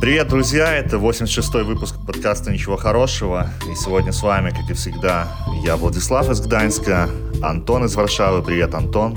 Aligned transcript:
Привет, 0.00 0.28
друзья! 0.28 0.74
Это 0.76 0.96
86-й 0.96 1.64
выпуск 1.64 1.96
подкаста 2.06 2.52
«Ничего 2.52 2.76
хорошего». 2.76 3.48
И 3.70 3.74
сегодня 3.74 4.12
с 4.12 4.22
вами, 4.22 4.50
как 4.50 4.70
и 4.70 4.74
всегда, 4.74 5.26
я 5.64 5.76
Владислав 5.76 6.28
из 6.30 6.40
Гданьска, 6.40 7.08
Антон 7.42 7.84
из 7.86 7.94
Варшавы. 7.94 8.42
Привет, 8.42 8.74
Антон. 8.74 9.16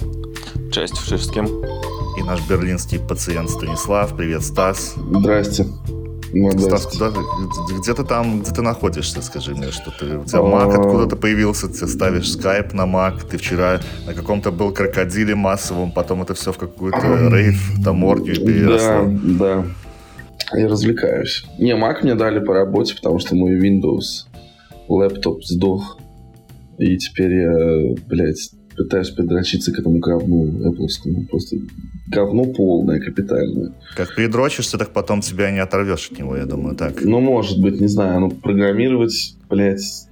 Cześć 0.71 0.94
wszystkim. 0.94 1.48
И 2.18 2.23
наш 2.23 2.40
берлинский 2.48 3.00
пациент 3.00 3.50
Станислав. 3.50 4.16
Привет, 4.16 4.44
Стас. 4.44 4.95
Здрасте. 4.95 5.66
Стас, 6.59 6.86
куда 6.86 7.12
ты, 7.12 7.20
где 7.80 7.94
ты 7.94 8.04
там, 8.04 8.41
где 8.41 8.52
ты 8.52 8.62
находишься, 8.62 9.22
скажи 9.22 9.55
мне, 9.55 9.72
что 9.72 9.91
ты, 9.99 10.17
у 10.17 10.26
тебя 10.26 10.40
Mac 10.40 10.76
откуда-то 10.76 11.16
появился, 11.16 11.67
ты 11.67 11.88
ставишь 11.88 12.31
скайп 12.31 12.73
на 12.73 12.84
Mac, 12.84 13.26
ты 13.27 13.38
вчера 13.38 13.80
на 14.05 14.13
каком-то 14.13 14.52
был 14.52 14.72
крокодиле 14.72 15.34
массовом, 15.34 15.91
потом 15.91 16.22
это 16.22 16.36
все 16.36 16.52
в 16.52 16.58
какую-то 16.58 17.30
рейв, 17.30 17.59
там 17.84 18.04
оргию 18.04 18.36
переросло. 18.36 19.05
Да, 19.08 19.63
да. 19.63 19.66
Я 20.53 20.67
развлекаюсь. 20.67 21.45
Не, 21.58 21.76
Mac 21.76 22.03
мне 22.03 22.16
дали 22.16 22.39
по 22.39 22.53
работе, 22.53 22.95
потому 22.95 23.20
что 23.20 23.35
мой 23.35 23.59
Windows 23.59 24.27
лэптоп 24.88 25.44
сдох. 25.44 25.99
И 26.77 26.98
теперь 26.98 27.34
я, 27.34 27.95
блядь, 28.07 28.52
пытаюсь 28.76 29.09
придрочиться 29.09 29.71
к 29.71 29.80
этому 29.80 29.99
говну 29.99 30.45
Apple. 30.70 30.88
Просто 31.30 31.57
говно 32.07 32.45
полное, 32.45 32.99
капитальное. 32.99 33.73
Как 33.95 34.16
придрочишься, 34.16 34.77
так 34.77 34.91
потом 34.91 35.21
тебя 35.21 35.52
не 35.52 35.59
оторвешь 35.59 36.09
от 36.12 36.17
него, 36.17 36.38
я 36.38 36.45
думаю, 36.45 36.76
так. 36.76 37.02
Ну, 37.02 37.20
может 37.20 37.62
быть, 37.62 37.79
не 37.81 37.88
знаю. 37.88 38.21
Ну, 38.21 38.31
программировать, 38.31 39.35
блядь, 39.49 40.09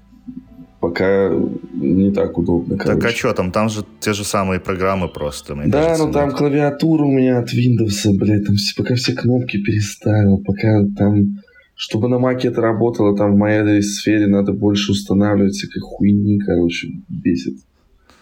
пока 0.80 1.31
не 1.73 2.12
так 2.12 2.38
удобно. 2.38 2.77
Короче. 2.77 3.02
Так 3.02 3.12
а 3.12 3.16
что 3.16 3.34
там? 3.34 3.52
Там 3.52 3.70
же 3.70 3.84
те 3.99 4.13
же 4.13 4.23
самые 4.23 4.59
программы 4.59 5.08
просто. 5.08 5.55
Мне 5.55 5.67
да, 5.67 5.84
кажется, 5.84 6.05
но 6.05 6.13
там 6.13 6.30
нет. 6.30 6.38
клавиатура 6.38 7.03
у 7.03 7.12
меня 7.12 7.40
от 7.40 7.53
Windows, 7.53 8.17
блядь, 8.17 8.45
там 8.45 8.56
все, 8.56 8.75
пока 8.81 8.95
все 8.95 9.14
кнопки 9.14 9.58
переставил, 9.61 10.38
пока 10.38 10.84
там... 10.97 11.42
Чтобы 11.80 12.08
на 12.09 12.17
маке 12.17 12.47
это 12.47 12.59
работало, 12.61 13.16
там 13.16 13.34
в 13.34 13.38
моей 13.38 13.84
сфере 13.84 14.25
надо 14.25 14.52
больше 14.52 14.94
устанавливать 14.94 15.53
всякой 15.53 15.81
хуйни, 15.81 16.39
короче, 16.39 16.88
бесит. 17.08 17.59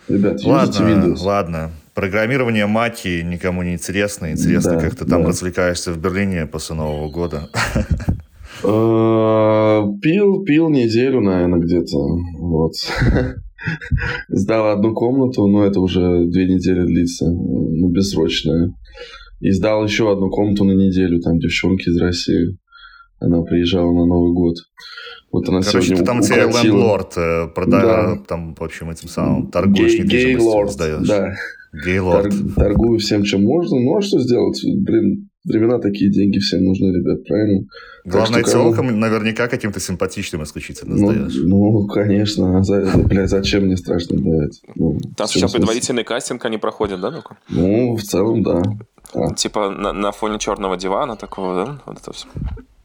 Ребят, 0.09 0.43
ладно, 0.43 0.73
Windows. 0.73 1.23
Ладно, 1.23 1.71
программирование 1.93 2.65
маки 2.67 3.21
никому 3.23 3.63
не 3.63 3.73
интересно. 3.73 4.31
Интересно, 4.31 4.73
да, 4.73 4.81
как 4.81 4.95
ты 4.95 5.05
там 5.05 5.23
да. 5.23 5.29
развлекаешься 5.29 5.93
в 5.93 5.97
Берлине 5.97 6.47
после 6.47 6.75
Нового 6.75 7.09
года. 7.09 7.49
Э, 8.63 9.83
пил, 10.01 10.43
пил 10.43 10.69
неделю, 10.69 11.21
наверное, 11.21 11.59
где-то. 11.59 11.97
Вот. 12.39 12.73
Сдал 14.29 14.69
одну 14.69 14.93
комнату, 14.93 15.47
но 15.47 15.65
это 15.65 15.79
уже 15.79 16.25
две 16.25 16.47
недели 16.47 16.85
длится, 16.85 17.25
ну, 17.25 17.89
бессрочная. 17.89 18.73
И 19.41 19.51
сдал 19.51 19.83
еще 19.83 20.11
одну 20.11 20.29
комнату 20.29 20.63
на 20.63 20.71
неделю, 20.71 21.19
там 21.19 21.39
девчонки 21.39 21.89
из 21.89 21.97
России. 21.97 22.57
Она 23.19 23.41
приезжала 23.41 23.91
на 23.91 24.05
Новый 24.05 24.33
год. 24.33 24.55
Вот 25.31 25.49
она 25.49 25.61
Короче, 25.61 25.87
сегодня 25.87 25.97
ты 25.97 26.03
там 26.05 26.21
тебе 26.21 26.43
лендлорд, 26.43 27.17
э, 27.17 27.47
прода... 27.53 27.81
да. 27.81 28.17
там, 28.27 28.55
в 28.55 28.61
общем, 28.61 28.89
этим 28.89 29.09
самым 29.09 29.51
торгуешь 29.51 29.99
недвижимостью, 29.99 30.67
сдаешь. 30.69 31.07
Да. 31.07 31.33
Гейлорд. 31.83 32.29
Тор, 32.29 32.53
торгую 32.55 32.99
всем, 32.99 33.23
чем 33.23 33.43
можно. 33.43 33.79
Ну, 33.79 33.97
а 33.97 34.01
что 34.01 34.19
сделать? 34.19 34.61
Блин, 34.63 35.29
времена 35.45 35.79
такие, 35.79 36.11
деньги 36.11 36.39
всем 36.39 36.63
нужны, 36.63 36.87
ребят, 36.87 37.23
правильно? 37.25 37.65
Главное, 38.03 38.43
так, 38.43 38.51
телкам 38.51 38.87
кому... 38.87 38.97
наверняка 38.97 39.47
каким-то 39.47 39.79
симпатичным 39.79 40.43
исключительно 40.43 40.95
ну, 40.95 41.11
сдаешь. 41.11 41.35
Ну, 41.43 41.87
конечно. 41.87 42.59
А 42.59 42.63
за, 42.63 42.97
бля, 42.97 43.27
зачем 43.27 43.65
мне 43.65 43.77
страшно 43.77 44.19
давать? 44.19 44.61
Ну, 44.75 44.99
Там 45.15 45.27
сейчас 45.27 45.51
предварительный 45.51 46.03
кастинг 46.03 46.45
они 46.45 46.57
проходят, 46.57 47.01
да, 47.01 47.11
ну-ка? 47.11 47.37
Ну, 47.49 47.95
в 47.95 48.03
целом, 48.03 48.43
да. 48.43 48.61
А. 49.13 49.33
Типа 49.33 49.69
на, 49.69 49.93
на 49.93 50.11
фоне 50.11 50.39
черного 50.39 50.77
дивана 50.77 51.15
такого, 51.15 51.65
да? 51.65 51.81
Вот 51.85 51.97
это 51.99 52.11
все. 52.13 52.27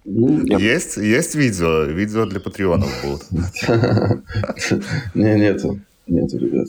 Ну, 0.05 0.45
есть, 0.59 0.97
есть 0.97 1.35
видео, 1.35 1.85
видео 1.85 2.27
для 2.27 2.41
патреонов 2.41 2.91
будут. 3.03 3.23
Не, 5.15 5.35
нету, 5.39 5.79
нету, 6.07 6.39
ребят. 6.39 6.69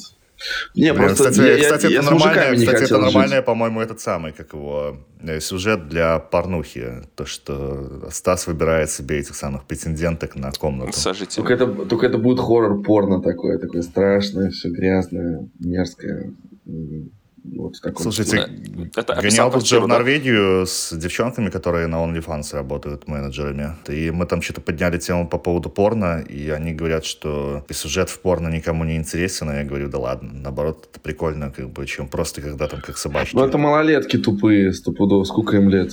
Не, 0.76 0.94
просто 0.94 1.30
кстати, 1.30 1.48
я, 1.48 1.58
кстати, 1.58 1.84
я, 1.84 2.00
это, 2.00 2.08
я 2.08 2.12
нормальное, 2.12 2.56
кстати 2.56 2.84
это 2.84 2.98
нормальное, 2.98 3.42
по-моему, 3.42 3.82
этот 3.82 4.00
самый, 4.00 4.32
как 4.32 4.54
его, 4.54 4.98
э, 5.22 5.40
сюжет 5.40 5.88
для 5.88 6.20
порнухи. 6.20 7.04
То, 7.16 7.26
что 7.26 8.10
Стас 8.12 8.48
выбирает 8.48 8.90
себе 8.90 9.20
этих 9.20 9.36
самых 9.36 9.66
претенденток 9.66 10.36
на 10.36 10.52
комнату. 10.52 10.94
Сожитель. 10.94 11.36
Только 11.36 11.54
это, 11.54 11.68
только 11.86 12.06
это 12.08 12.18
будет 12.18 12.40
хоррор-порно 12.40 13.22
такое, 13.22 13.58
такое 13.58 13.82
страшное, 13.82 14.50
все 14.50 14.70
грязное, 14.70 15.50
мерзкое. 15.60 16.34
Вот 17.44 17.76
в 17.76 17.82
таком 17.82 18.04
Слушайте, 18.04 18.48
это 18.96 19.16
гонял 19.16 19.52
тут 19.52 19.66
же 19.66 19.80
в 19.80 19.88
Норвегию 19.88 20.66
с 20.68 20.96
девчонками, 20.96 21.50
которые 21.50 21.88
на 21.88 21.96
OnlyFans 21.96 22.54
работают 22.54 23.08
менеджерами. 23.08 23.76
И 23.88 24.12
мы 24.12 24.28
там 24.28 24.42
что-то 24.42 24.62
подняли 24.62 25.00
тему 25.00 25.28
по 25.28 25.40
поводу 25.40 25.70
порно, 25.70 26.22
и 26.22 26.50
они 26.50 26.74
говорят, 26.74 27.04
что 27.04 27.66
сюжет 27.72 28.10
в 28.10 28.20
порно 28.20 28.48
никому 28.50 28.84
не 28.84 28.96
интересен. 28.96 29.50
А 29.50 29.56
я 29.56 29.64
говорю, 29.64 29.90
да 29.90 29.98
ладно, 29.98 30.30
наоборот, 30.34 30.88
это 30.92 31.00
прикольно, 31.00 31.52
как 31.52 31.72
бы, 31.72 31.86
чем 31.88 32.08
просто 32.08 32.42
когда 32.42 32.68
там 32.68 32.80
как 32.82 32.98
собачки. 32.98 33.36
Ну 33.36 33.44
это 33.44 33.58
малолетки 33.58 34.18
тупые, 34.18 34.72
стопудово, 34.72 35.24
сколько 35.24 35.58
им 35.58 35.70
лет? 35.70 35.92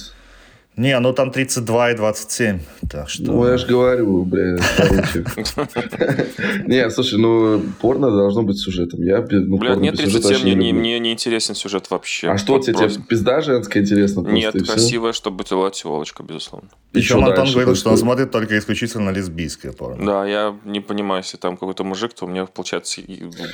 Не, 0.78 0.96
ну 1.00 1.12
там 1.12 1.32
32 1.32 1.90
и 1.90 1.96
27, 1.96 2.60
так 2.88 3.08
что... 3.08 3.24
Ну, 3.24 3.48
я 3.48 3.58
же 3.58 3.66
говорю, 3.66 4.22
блядь, 4.22 4.60
Не, 6.68 6.88
слушай, 6.90 7.18
ну, 7.18 7.60
порно 7.80 8.12
должно 8.12 8.44
быть 8.44 8.60
сюжетом. 8.60 9.02
Я, 9.02 9.26
ну, 9.28 9.58
Блядь, 9.58 9.78
нет 9.78 9.96
37, 9.96 10.54
мне, 10.54 10.72
мне 10.72 11.00
не 11.00 11.12
интересен 11.12 11.56
сюжет 11.56 11.90
вообще. 11.90 12.28
А 12.28 12.38
что 12.38 12.60
тебе, 12.60 12.88
пизда 13.08 13.40
женская 13.40 13.80
интересна 13.80 14.20
Нет, 14.20 14.52
красивая, 14.52 15.12
чтобы 15.12 15.44
была 15.50 15.70
телочка, 15.70 16.22
безусловно. 16.22 16.68
Причем 16.92 17.24
Антон 17.24 17.50
говорил, 17.50 17.74
что 17.74 17.90
он 17.90 17.98
смотрит 17.98 18.30
только 18.30 18.56
исключительно 18.56 19.10
лесбийское 19.10 19.72
порно. 19.72 20.06
Да, 20.06 20.26
я 20.26 20.56
не 20.64 20.78
понимаю, 20.78 21.22
если 21.22 21.38
там 21.38 21.56
какой-то 21.56 21.82
мужик, 21.82 22.14
то 22.14 22.26
у 22.26 22.28
меня 22.28 22.46
получается, 22.46 23.00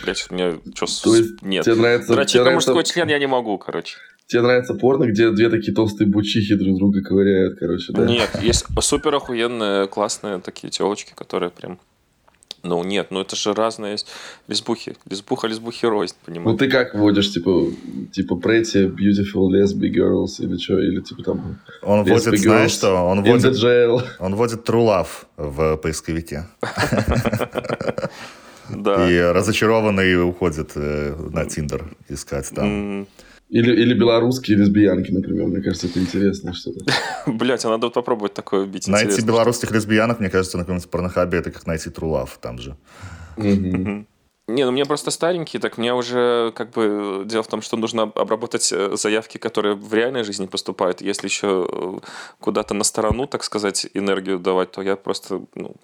блядь, 0.05 0.27
у 0.31 0.35
меня 0.35 0.59
что, 0.75 1.17
нет. 1.41 1.65
Тебе 1.65 1.77
нравится... 1.77 2.13
Дрочить 2.13 2.45
на 2.45 2.51
мужской 2.51 2.85
член 2.85 3.09
я 3.09 3.19
не 3.19 3.27
могу, 3.27 3.57
короче. 3.57 3.97
Тебе 4.27 4.41
нравится 4.41 4.75
порно, 4.75 5.05
где 5.05 5.31
две 5.31 5.51
такие 5.51 5.75
толстые 5.75 6.09
бучихи 6.09 6.55
друг 6.55 6.79
друга 6.79 7.03
ковыряют, 7.03 7.59
короче, 7.59 7.93
да? 7.93 8.07
Нет, 8.07 8.31
есть 8.43 8.65
супер 8.81 9.15
охуенные, 9.15 9.87
классные 9.87 10.41
такие 10.41 10.71
телочки, 10.71 11.13
которые 11.15 11.51
прям... 11.51 11.79
Ну, 12.63 12.83
нет, 12.83 13.09
ну 13.11 13.21
это 13.21 13.37
же 13.37 13.53
разные 13.53 13.93
есть 13.93 14.07
лесбухи. 14.49 14.97
Лесбуха, 15.11 15.47
лесбухи 15.47 15.85
рознь, 15.85 16.15
понимаешь? 16.25 16.51
Ну, 16.51 16.57
ты 16.57 16.71
как 16.71 16.95
вводишь, 16.95 17.31
типа, 17.31 17.67
типа 18.11 18.35
pretty, 18.43 18.89
beautiful, 18.89 19.51
lesbian 19.51 19.93
girls 19.93 20.39
или 20.39 20.57
что? 20.57 20.81
Или 20.81 21.03
типа 21.03 21.23
там... 21.23 21.61
Он 21.83 22.05
вводит, 22.05 22.39
знаешь 22.41 22.71
что? 22.71 22.95
Он 22.95 23.23
вводит, 23.23 23.63
он 24.19 24.35
вводит 24.35 24.67
true 24.67 24.87
love 24.87 25.09
в 25.37 25.77
поисковике. 25.77 26.47
Да. 28.71 29.11
И 29.11 29.19
разочарованный 29.19 30.27
уходит 30.27 30.73
э, 30.75 31.15
на 31.31 31.45
Тиндер 31.45 31.85
искать 32.09 32.51
там. 32.55 33.07
Или, 33.55 33.73
или 33.73 33.95
белорусские 33.95 34.57
лесбиянки, 34.57 35.13
например. 35.13 35.47
Мне 35.47 35.63
кажется, 35.63 35.87
это 35.87 36.01
интересно 36.01 36.53
что-то. 36.55 36.93
Блять, 37.31 37.65
а 37.65 37.69
надо 37.69 37.89
попробовать 37.89 38.35
такое 38.35 38.65
убить. 38.65 38.89
Найти 38.89 39.23
белорусских 39.23 39.71
лесбиянок, 39.71 40.19
мне 40.19 40.29
кажется, 40.29 40.57
на 40.59 40.65
каком-нибудь 40.65 40.91
порнохабе, 40.91 41.39
это 41.39 41.53
как 41.53 41.65
найти 41.65 41.89
трулав 41.89 42.37
там 42.41 42.59
же. 42.59 42.77
Не, 44.47 44.67
ну 44.67 44.73
мне 44.73 44.85
просто 44.85 45.11
старенькие, 45.11 45.59
так 45.59 45.79
мне 45.79 45.95
уже 45.95 46.53
как 46.55 46.71
бы 46.71 47.23
дело 47.25 47.43
в 47.43 47.47
том, 47.47 47.63
что 47.63 47.79
нужно 47.79 48.03
обработать 48.03 48.71
э, 48.73 48.95
заявки, 48.95 49.39
которые 49.39 49.75
в 49.75 49.95
реальной 49.95 50.23
жизни 50.23 50.47
поступают. 50.47 51.01
Если 51.01 51.29
еще 51.29 51.67
э, 51.67 51.99
куда-то 52.41 52.75
на 52.75 52.85
сторону, 52.85 53.27
так 53.27 53.43
сказать, 53.43 53.87
энергию 53.95 54.39
давать, 54.39 54.71
то 54.71 54.83
я 54.83 54.97
просто 54.97 55.41
ну, 55.55 55.75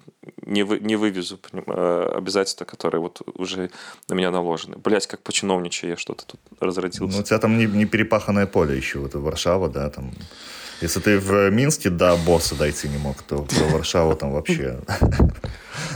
не, 0.43 0.63
вы, 0.63 0.79
не 0.81 0.97
вывезу 0.97 1.39
э, 1.53 2.13
обязательства, 2.17 2.67
которые 2.67 3.01
вот 3.01 3.23
уже 3.35 3.71
на 4.09 4.15
меня 4.15 4.31
наложены. 4.31 4.77
Блять, 4.77 5.07
как 5.07 5.21
по 5.21 5.33
я 5.33 5.97
что-то 5.97 6.27
тут 6.27 6.41
разродился. 6.61 7.17
Ну, 7.17 7.23
у 7.23 7.25
тебя 7.25 7.39
там 7.39 7.57
не, 7.57 7.65
не 7.65 7.87
перепаханное 7.87 8.47
поле 8.47 8.77
еще, 8.77 8.99
вот 8.99 9.15
Варшава, 9.15 9.71
да, 9.71 9.89
там 9.89 10.13
если 10.81 11.01
ты 11.01 11.19
в 11.19 11.51
Минске 11.51 11.91
до 11.91 12.17
босса 12.17 12.55
дойти 12.55 12.89
не 12.89 12.99
мог, 12.99 13.23
то 13.23 13.45
в 13.49 13.73
Варшаву 13.73 14.15
там 14.15 14.33
вообще... 14.33 14.81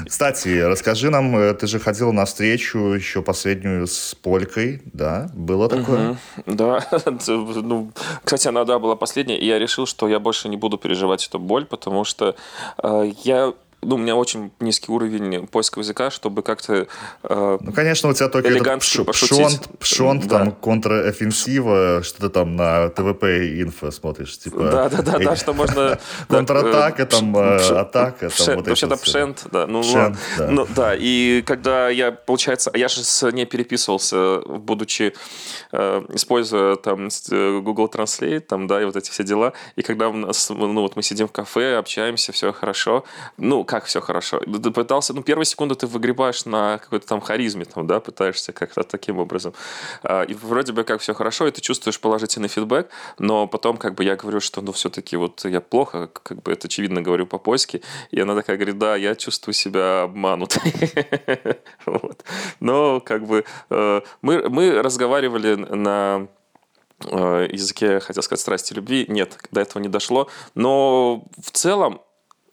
Кстати, 0.07 0.61
расскажи 0.61 1.11
нам, 1.11 1.37
э, 1.37 1.55
ты 1.55 1.67
же 1.67 1.79
ходил 1.79 2.13
на 2.13 2.25
встречу 2.25 2.79
еще 2.79 3.23
последнюю 3.23 3.87
с 3.87 4.15
Полькой, 4.15 4.83
да? 4.93 5.31
Было 5.35 5.69
такое? 5.69 6.17
Да. 6.47 6.87
ну, 7.27 7.91
кстати, 8.23 8.49
она, 8.49 8.65
да, 8.65 8.79
была 8.79 8.97
последняя, 8.97 9.39
и 9.39 9.47
я 9.47 9.59
решил, 9.59 9.87
что 9.87 10.09
я 10.09 10.21
больше 10.21 10.49
не 10.49 10.57
буду 10.57 10.79
переживать 10.79 11.27
эту 11.27 11.39
боль, 11.39 11.65
потому 11.65 12.05
что 12.05 12.35
э, 12.83 13.13
я 13.25 13.55
ну, 13.85 13.97
у 13.97 13.99
меня 13.99 14.17
очень 14.17 14.51
низкий 14.61 14.91
уровень 14.91 15.47
поиска 15.47 15.81
языка, 15.81 16.11
чтобы 16.11 16.43
как-то 16.43 16.87
э, 17.23 17.59
Ну, 17.61 17.73
конечно, 17.73 18.09
у 18.09 18.13
тебя 18.13 18.29
только 18.29 18.49
этот 18.49 18.83
пшонт, 19.13 19.79
пшонт 19.79 20.27
да. 20.27 20.39
там, 20.39 20.53
контрофенсива, 20.53 22.03
что 22.03 22.21
то 22.21 22.31
там 22.31 22.57
на 22.57 22.89
ТВП 22.89 23.61
инфо 23.61 23.91
смотришь, 23.91 24.39
типа... 24.39 24.71
Да-да-да, 24.71 25.19
да, 25.19 25.37
что 25.37 25.53
можно... 25.53 25.99
Контратака, 26.29 27.07
там, 27.07 27.37
э, 27.37 27.57
атака, 27.57 28.31
там 28.31 28.57
вот 28.57 28.69
Вообще-то 28.69 28.97
пшент, 28.97 29.47
да. 29.53 29.67
Ну, 29.67 29.83
да. 29.93 30.15
Ну, 30.49 30.67
да, 30.75 30.95
и 30.97 31.43
когда 31.43 31.89
я, 31.89 32.13
получается, 32.13 32.71
я 32.75 32.89
же 32.89 33.05
с 33.05 33.31
ней 33.31 33.47
переписывался, 33.47 34.41
будучи, 34.41 35.15
э, 35.73 36.03
используя 36.13 36.77
там 36.77 37.09
Google 37.31 37.87
Translate, 37.87 38.41
там, 38.41 38.67
да, 38.67 38.83
и 38.83 38.85
вот 38.85 38.97
эти 38.97 39.11
все 39.11 39.25
дела, 39.25 39.53
и 39.77 39.83
когда 39.83 40.09
у 40.09 40.13
нас, 40.13 40.51
ну, 40.51 40.81
вот 40.81 40.97
мы 40.97 41.03
сидим 41.03 41.29
в 41.29 41.33
кафе, 41.33 41.77
общаемся, 41.77 42.33
все 42.33 42.53
хорошо, 42.53 43.05
ну, 43.37 43.65
как 43.75 43.87
все 43.87 44.01
хорошо? 44.01 44.39
Ты 44.39 44.71
пытался, 44.71 45.15
ну, 45.15 45.23
первые 45.23 45.47
секунды 45.47 45.75
ты 45.75 45.89
выгребаешь 45.89 46.45
на 46.45 46.79
какой-то 46.79 47.09
там 47.09 47.21
харизме, 47.21 47.65
там, 47.65 47.89
да, 47.89 47.99
пытаешься 47.99 48.53
как-то 48.53 48.85
таким 48.85 49.19
образом. 49.19 49.53
А, 50.05 50.23
и 50.23 50.33
вроде 50.33 50.73
бы 50.73 50.85
как 50.85 51.01
все 51.01 51.13
хорошо, 51.13 51.49
и 51.49 51.51
ты 51.51 51.61
чувствуешь 51.61 51.99
положительный 51.99 52.47
фидбэк, 52.47 52.89
но 53.19 53.49
потом 53.49 53.77
как 53.77 53.97
бы 53.97 54.05
я 54.05 54.15
говорю, 54.15 54.39
что, 54.39 54.61
ну, 54.61 54.71
все-таки 54.71 55.17
вот 55.17 55.45
я 55.45 55.61
плохо, 55.61 56.09
как 56.23 56.41
бы 56.45 56.53
это 56.53 56.69
очевидно 56.69 57.03
говорю 57.03 57.27
по-польски, 57.27 57.83
и 58.13 58.21
она 58.21 58.37
такая 58.37 58.59
говорит, 58.59 58.79
да, 58.79 58.95
я 58.95 59.17
чувствую 59.17 59.55
себя 59.55 60.03
обманутой. 60.03 60.73
вот. 61.85 62.25
Но 62.61 63.01
как 63.01 63.27
бы 63.27 63.45
э, 63.71 64.01
мы, 64.23 64.49
мы 64.51 64.83
разговаривали 64.83 65.57
на 65.57 66.29
э, 67.07 67.49
языке, 67.51 67.99
хотел 67.99 68.23
сказать, 68.23 68.41
страсти 68.41 68.73
любви. 68.73 69.05
Нет, 69.09 69.37
до 69.51 69.63
этого 69.63 69.83
не 69.83 69.89
дошло. 69.89 70.29
Но 70.55 71.25
в 71.43 71.51
целом 71.51 72.01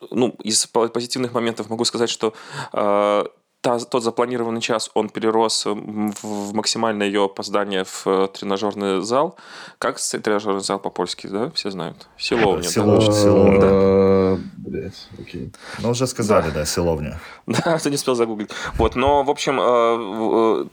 ну, 0.09 0.35
из 0.43 0.65
позитивных 0.67 1.33
моментов 1.33 1.69
могу 1.69 1.85
сказать, 1.85 2.09
что 2.09 2.33
э, 2.73 3.23
та, 3.61 3.79
тот 3.79 4.03
запланированный 4.03 4.61
час, 4.61 4.89
он 4.93 5.09
перерос 5.09 5.65
в 5.65 6.53
максимальное 6.53 7.07
ее 7.07 7.25
опоздание 7.25 7.83
в 7.83 8.03
э, 8.05 8.27
тренажерный 8.33 9.01
зал. 9.01 9.37
Как 9.77 9.99
тренажерный 9.99 10.61
зал 10.61 10.79
по-польски, 10.79 11.27
да? 11.27 11.51
Все 11.51 11.69
знают. 11.69 12.07
Силовня. 12.17 12.63
Силовня. 12.63 13.11
Силовня. 13.11 13.59
Да. 13.59 14.37
Блять, 14.57 15.07
окей. 15.19 15.51
Ну, 15.79 15.91
уже 15.91 16.07
сказали, 16.07 16.49
да, 16.51 16.65
силовня. 16.65 17.19
Да, 17.45 17.77
ты 17.77 17.89
не 17.89 17.95
успел 17.95 18.15
загуглить. 18.15 18.49
Вот, 18.77 18.95
но, 18.95 19.23
в 19.23 19.29
общем, 19.29 19.59
э, 19.61 20.65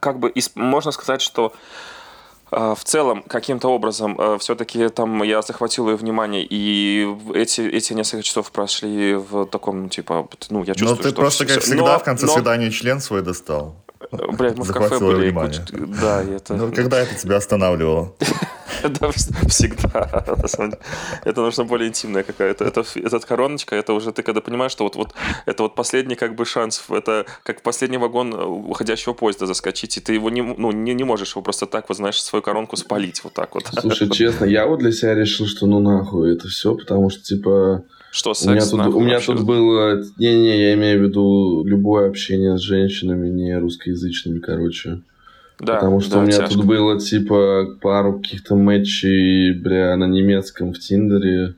как 0.00 0.18
бы 0.18 0.32
можно 0.54 0.90
сказать, 0.90 1.22
что 1.22 1.52
в 2.54 2.84
целом, 2.84 3.22
каким-то 3.22 3.68
образом, 3.68 4.16
а, 4.18 4.38
все-таки 4.38 4.88
там 4.88 5.22
я 5.22 5.42
захватил 5.42 5.88
ее 5.88 5.96
внимание, 5.96 6.46
и 6.48 7.08
эти, 7.34 7.60
эти 7.62 7.92
несколько 7.92 8.22
часов 8.22 8.50
прошли 8.52 9.14
в 9.14 9.46
таком, 9.46 9.88
типа, 9.88 10.28
ну, 10.50 10.64
я 10.64 10.74
чувствую, 10.74 10.96
Но 10.96 11.02
ты 11.02 11.08
что 11.10 11.20
просто, 11.20 11.46
как 11.46 11.62
всегда, 11.62 11.94
но, 11.94 11.98
в 11.98 12.04
конце 12.04 12.26
но... 12.26 12.32
свидания 12.32 12.70
член 12.70 13.00
свой 13.00 13.22
достал. 13.22 13.76
Блядь, 14.10 14.56
мы 14.56 14.64
в 14.64 14.72
кафе 14.72 14.98
были. 14.98 15.30
Внимание. 15.30 15.64
Да, 15.72 16.22
это... 16.22 16.54
Ну, 16.54 16.72
когда 16.72 17.00
это 17.00 17.14
тебя 17.14 17.36
останавливало? 17.36 18.12
Да, 18.88 19.10
всегда. 19.10 20.24
Это 21.24 21.40
нужно 21.40 21.64
более 21.64 21.88
интимная 21.88 22.22
какая-то. 22.22 22.64
Это, 22.64 22.84
этот 22.94 23.24
короночка, 23.24 23.76
это 23.76 23.92
уже 23.92 24.12
ты 24.12 24.22
когда 24.22 24.40
понимаешь, 24.40 24.72
что 24.72 24.84
вот, 24.84 24.96
вот 24.96 25.14
это 25.46 25.62
вот 25.62 25.74
последний 25.74 26.14
как 26.14 26.34
бы 26.34 26.44
шанс, 26.44 26.84
это 26.88 27.26
как 27.42 27.62
последний 27.62 27.98
вагон 27.98 28.34
уходящего 28.34 29.14
поезда 29.14 29.46
заскочить, 29.46 29.96
и 29.96 30.00
ты 30.00 30.14
его 30.14 30.30
не, 30.30 30.42
ну, 30.42 30.72
не, 30.72 30.94
не 30.94 31.04
можешь 31.04 31.32
его 31.32 31.42
просто 31.42 31.66
так, 31.66 31.88
вот 31.88 31.96
знаешь, 31.96 32.22
свою 32.22 32.42
коронку 32.42 32.76
спалить 32.76 33.22
вот 33.24 33.34
так 33.34 33.54
вот. 33.54 33.64
Слушай, 33.80 34.10
честно, 34.10 34.44
я 34.44 34.66
вот 34.66 34.80
для 34.80 34.92
себя 34.92 35.14
решил, 35.14 35.46
что 35.46 35.66
ну 35.66 35.80
нахуй 35.80 36.32
это 36.32 36.48
все, 36.48 36.74
потому 36.74 37.10
что 37.10 37.22
типа 37.22 37.84
что, 38.14 38.32
секс? 38.32 38.72
У 38.72 38.76
меня 38.76 38.84
тут, 38.84 38.94
у 38.94 39.00
меня 39.00 39.20
тут 39.20 39.44
было... 39.44 40.04
Не-не, 40.18 40.60
я 40.60 40.74
имею 40.74 41.00
в 41.00 41.02
виду 41.02 41.64
любое 41.64 42.08
общение 42.08 42.56
с 42.56 42.60
женщинами, 42.60 43.28
не 43.28 43.58
русскоязычными, 43.58 44.38
короче. 44.38 45.00
Да, 45.60 45.74
Потому 45.74 46.00
что 46.00 46.14
да, 46.14 46.18
у 46.18 46.22
меня 46.22 46.38
тяжко. 46.38 46.54
тут 46.54 46.64
было, 46.64 46.98
типа, 46.98 47.76
пару 47.80 48.18
каких-то 48.18 48.56
матчей, 48.56 49.52
бля, 49.52 49.96
на 49.96 50.06
немецком 50.06 50.72
в 50.72 50.78
Тиндере. 50.78 51.54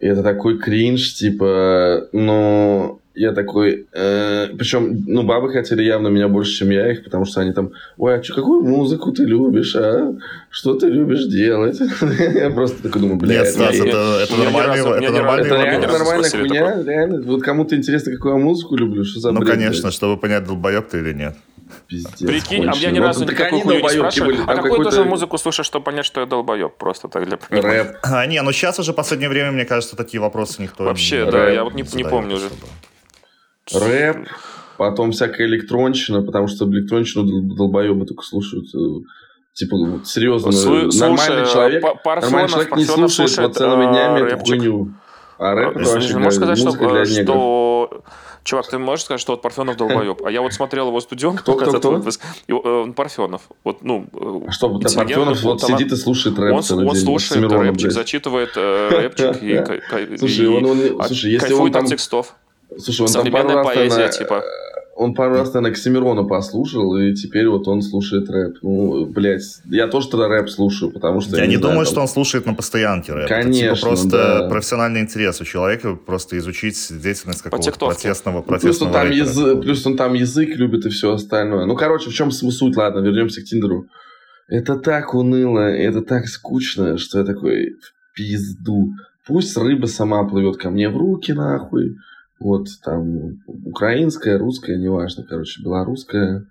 И 0.00 0.06
это 0.06 0.22
такой 0.22 0.58
кринж, 0.58 1.14
типа, 1.14 2.08
ну, 2.12 3.00
я 3.14 3.32
такой, 3.32 3.86
э, 3.92 4.46
причем, 4.56 5.04
ну, 5.06 5.24
бабы 5.24 5.52
хотели 5.52 5.82
явно 5.82 6.08
меня 6.08 6.28
больше, 6.28 6.52
чем 6.58 6.70
я 6.70 6.90
их, 6.90 7.04
потому 7.04 7.26
что 7.26 7.40
они 7.40 7.52
там, 7.52 7.72
ой, 7.98 8.18
а 8.18 8.22
что, 8.22 8.34
какую 8.34 8.62
музыку 8.62 9.12
ты 9.12 9.24
любишь, 9.24 9.76
а? 9.76 10.14
Что 10.48 10.74
ты 10.74 10.86
любишь 10.86 11.26
делать? 11.26 11.78
я 12.34 12.50
просто 12.50 12.82
такой 12.82 13.02
думаю, 13.02 13.18
блядь. 13.18 13.38
Нет, 13.38 13.48
Стас, 13.48 13.74
это, 13.74 14.20
это 14.22 14.36
нормально. 14.36 14.72
Это 14.72 15.12
нормально. 15.12 15.44
Это 15.44 15.54
реально 15.62 15.88
нормальная 15.88 16.30
хуйня, 16.30 16.82
реально. 16.82 17.22
Вот 17.22 17.42
кому-то 17.42 17.76
интересно, 17.76 18.12
какую 18.12 18.38
я 18.38 18.42
музыку 18.42 18.74
люблю, 18.76 19.04
что 19.04 19.20
за 19.20 19.32
Ну, 19.32 19.42
конечно, 19.42 19.90
чтобы 19.90 20.18
понять, 20.18 20.44
долбоеб 20.44 20.88
ты 20.88 21.00
или 21.00 21.12
нет. 21.12 21.36
Пиздец, 21.90 22.20
Прикинь, 22.20 22.68
а 22.68 22.70
мне 22.70 22.92
ни 22.92 23.00
разу 23.00 23.24
вот, 23.24 23.32
никакую 23.32 23.62
хуйню 23.62 23.80
не 23.82 23.88
спрашивали. 23.88 24.36
Были, 24.36 24.42
а 24.46 24.54
какую 24.54 24.82
должен 24.84 25.08
музыку 25.08 25.38
слушать, 25.38 25.66
чтобы 25.66 25.84
понять, 25.84 26.06
что 26.06 26.20
я 26.20 26.26
долбоеб? 26.26 26.76
Просто 26.76 27.08
так 27.08 27.26
для 27.26 27.36
понимания. 27.36 27.82
Рэп. 27.82 27.96
А, 28.02 28.26
не, 28.26 28.40
ну 28.42 28.52
сейчас 28.52 28.78
уже 28.78 28.92
в 28.92 28.94
последнее 28.94 29.28
время, 29.28 29.50
мне 29.50 29.64
кажется, 29.64 29.96
такие 29.96 30.20
вопросы 30.20 30.62
никто 30.62 30.84
Вообще, 30.84 31.24
не 31.24 31.30
да, 31.32 31.50
я 31.50 31.64
вот 31.64 31.74
не, 31.74 31.82
не 31.94 32.04
помню 32.04 32.36
уже. 32.36 32.48
Рэп, 33.74 34.28
потом 34.76 35.10
всякая 35.10 35.48
электронщина, 35.48 36.22
потому 36.22 36.46
что 36.46 36.64
электронщину 36.66 37.56
долбоебы 37.56 38.06
только 38.06 38.22
слушают. 38.22 38.66
Э, 38.72 38.78
типа, 39.54 39.76
серьезно, 40.04 40.50
Слу- 40.50 40.96
нормальный 40.96 41.50
человек, 41.50 41.82
нормальный 42.04 42.48
человек 42.50 42.76
не 42.76 42.84
слушает 42.84 43.36
вот 43.36 43.56
целыми 43.56 43.86
э, 43.86 43.90
днями 43.90 44.32
эту 44.32 44.44
хуйню. 44.44 44.94
А 45.38 45.54
рэп 45.54 45.76
это 45.76 45.90
вообще 45.90 46.18
Можешь 46.18 46.34
сказать, 46.34 46.58
что, 46.58 47.04
что 47.04 48.02
Чувак, 48.44 48.68
ты 48.68 48.78
можешь 48.78 49.04
сказать, 49.04 49.20
что 49.20 49.32
вот 49.32 49.42
Парфенов 49.42 49.76
долбоеб? 49.76 50.24
А 50.24 50.30
я 50.30 50.40
вот 50.40 50.52
смотрел 50.52 50.88
его 50.88 51.00
студенку. 51.00 51.42
Кто, 51.42 51.56
кто, 51.56 51.78
кто? 51.78 52.02
Э, 52.48 52.92
Парфенов. 52.94 53.42
Вот, 53.64 53.82
ну, 53.82 54.06
а 54.46 54.50
что, 54.50 54.78
Парфенов 54.78 55.42
вот 55.42 55.62
сидит 55.62 55.92
и 55.92 55.96
слушает 55.96 56.38
рэп 56.38 56.54
Он, 56.54 56.88
он 56.88 56.96
слушает 56.96 57.50
рэпчик, 57.50 57.92
зачитывает 57.92 58.50
э, 58.56 58.88
рэпчик 58.90 59.42
и, 59.42 60.16
слушай, 60.16 60.48
он, 60.48 60.64
он, 60.66 61.06
слушай, 61.06 61.32
если 61.32 61.52
он 61.52 61.72
там... 61.72 61.86
текстов. 61.86 62.34
Слушай, 62.78 63.06
он 63.06 63.12
там 63.12 63.32
пару 63.32 63.48
раз, 63.48 63.66
поэзия, 63.66 64.08
типа 64.08 64.44
он 65.00 65.14
пару 65.14 65.32
раз, 65.32 65.54
наверное, 65.54 65.70
Оксимирона 65.70 66.24
послушал, 66.24 66.94
и 66.94 67.14
теперь 67.14 67.48
вот 67.48 67.66
он 67.68 67.80
слушает 67.80 68.28
рэп. 68.28 68.58
Ну, 68.60 69.06
блядь, 69.06 69.62
я 69.70 69.88
тоже 69.88 70.10
тогда 70.10 70.28
рэп 70.28 70.50
слушаю, 70.50 70.92
потому 70.92 71.22
что... 71.22 71.36
Я, 71.36 71.44
я 71.44 71.48
не, 71.48 71.56
не 71.56 71.56
думаю, 71.56 71.76
знаю, 71.76 71.86
что 71.86 72.00
он 72.02 72.08
слушает 72.08 72.44
на 72.44 72.52
постоянке 72.52 73.14
рэп. 73.14 73.26
Конечно, 73.26 73.64
Это, 73.64 73.74
типа, 73.76 73.86
просто 73.86 74.10
да. 74.10 74.48
профессиональный 74.50 75.00
интерес 75.00 75.40
у 75.40 75.44
человека, 75.44 75.94
просто 75.94 76.36
изучить 76.36 76.76
деятельность 76.90 77.40
какого-то 77.40 77.78
протестного, 77.78 78.42
протестного 78.42 78.60
плюс 78.60 78.82
он, 78.82 78.92
там 78.92 79.10
язык, 79.10 79.62
плюс 79.62 79.86
он 79.86 79.96
там 79.96 80.12
язык 80.12 80.50
любит 80.56 80.84
и 80.84 80.90
все 80.90 81.14
остальное. 81.14 81.64
Ну, 81.64 81.74
короче, 81.76 82.10
в 82.10 82.12
чем 82.12 82.30
суть? 82.30 82.76
Ладно, 82.76 82.98
вернемся 82.98 83.40
к 83.40 83.44
Тиндеру. 83.44 83.86
Это 84.48 84.76
так 84.76 85.14
уныло, 85.14 85.60
это 85.60 86.02
так 86.02 86.26
скучно, 86.26 86.98
что 86.98 87.20
я 87.20 87.24
такой 87.24 87.70
в 87.70 88.14
пизду. 88.14 88.90
Пусть 89.26 89.56
рыба 89.56 89.86
сама 89.86 90.24
плывет 90.24 90.58
ко 90.58 90.68
мне 90.68 90.90
в 90.90 90.96
руки, 90.98 91.32
нахуй. 91.32 91.96
Вот 92.40 92.68
там 92.82 93.42
украинская, 93.46 94.38
русская, 94.38 94.76
неважно, 94.76 95.24
короче, 95.28 95.62
белорусская. 95.62 96.46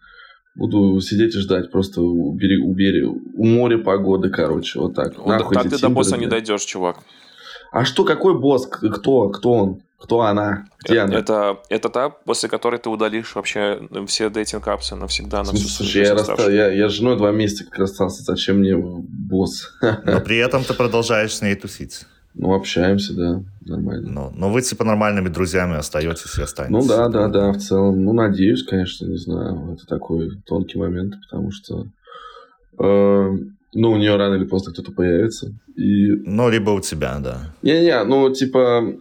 Буду 0.56 1.00
сидеть 1.01 1.36
и 1.36 1.39
ждать, 1.39 1.71
просто 1.71 2.01
убери, 2.01 2.57
убери, 2.57 3.03
у 3.03 3.45
моря 3.45 3.78
погоды, 3.78 4.30
короче, 4.30 4.80
вот 4.80 4.94
так. 4.94 5.18
Вот, 5.18 5.28
Нахуй 5.28 5.56
так 5.56 5.69
ты 5.69 5.80
до 5.80 5.90
босса 5.90 6.18
не 6.18 6.28
дойдешь, 6.28 6.63
чувак. 6.63 6.97
А 7.71 7.85
что, 7.85 8.04
какой 8.04 8.37
босс? 8.37 8.68
Кто? 8.68 9.30
Кто 9.30 9.52
он? 9.52 9.81
Кто 9.99 10.21
она? 10.21 10.66
Где 10.83 10.95
это, 10.95 11.04
она? 11.04 11.18
Это, 11.18 11.59
это 11.69 11.90
та, 11.90 12.09
после 12.09 12.49
которой 12.49 12.80
ты 12.80 12.90
удалишь 12.90 13.35
вообще 13.35 13.81
все 14.07 14.30
дейтинг-апсы 14.30 14.95
навсегда, 14.95 15.40
на 15.40 15.54
всю 15.54 15.68
Слушай, 15.68 16.06
я, 16.06 16.13
расстал, 16.13 16.49
я, 16.49 16.71
я 16.71 16.90
с 16.90 16.94
женой 16.94 17.18
два 17.18 17.31
месяца 17.31 17.66
как 17.66 17.78
расстался. 17.78 18.23
Зачем 18.23 18.59
мне 18.59 18.75
босс? 18.78 19.78
Но 19.81 20.21
при 20.21 20.37
этом 20.37 20.63
ты 20.63 20.73
продолжаешь 20.73 21.35
с 21.35 21.42
ней 21.42 21.56
тусить. 21.56 22.06
Ну, 22.41 22.53
общаемся, 22.53 23.13
да, 23.15 23.43
нормально. 23.65 24.09
Но, 24.09 24.31
но 24.33 24.49
вы, 24.49 24.61
типа, 24.61 24.85
нормальными 24.85 25.27
друзьями 25.27 25.75
остаетесь 25.75 26.37
и 26.37 26.41
останетесь. 26.41 26.87
Ну, 26.87 26.87
да, 26.87 27.09
да, 27.09 27.27
да, 27.27 27.51
в 27.51 27.57
целом. 27.57 28.05
Ну, 28.05 28.13
надеюсь, 28.13 28.63
конечно, 28.63 29.07
не 29.07 29.17
знаю. 29.17 29.73
Это 29.73 29.85
такой 29.85 30.41
тонкий 30.45 30.79
момент, 30.79 31.15
потому 31.21 31.51
что... 31.51 31.87
Э, 32.79 33.37
ну, 33.73 33.91
у 33.91 33.97
нее 33.97 34.15
рано 34.15 34.35
или 34.35 34.45
поздно 34.45 34.71
кто-то 34.71 34.93
появится. 34.93 35.53
И... 35.75 36.11
Ну, 36.23 36.49
либо 36.49 36.69
у 36.69 36.79
тебя, 36.79 37.19
да. 37.19 37.53
Не-не, 37.61 38.05
ну, 38.05 38.33
типа, 38.33 38.93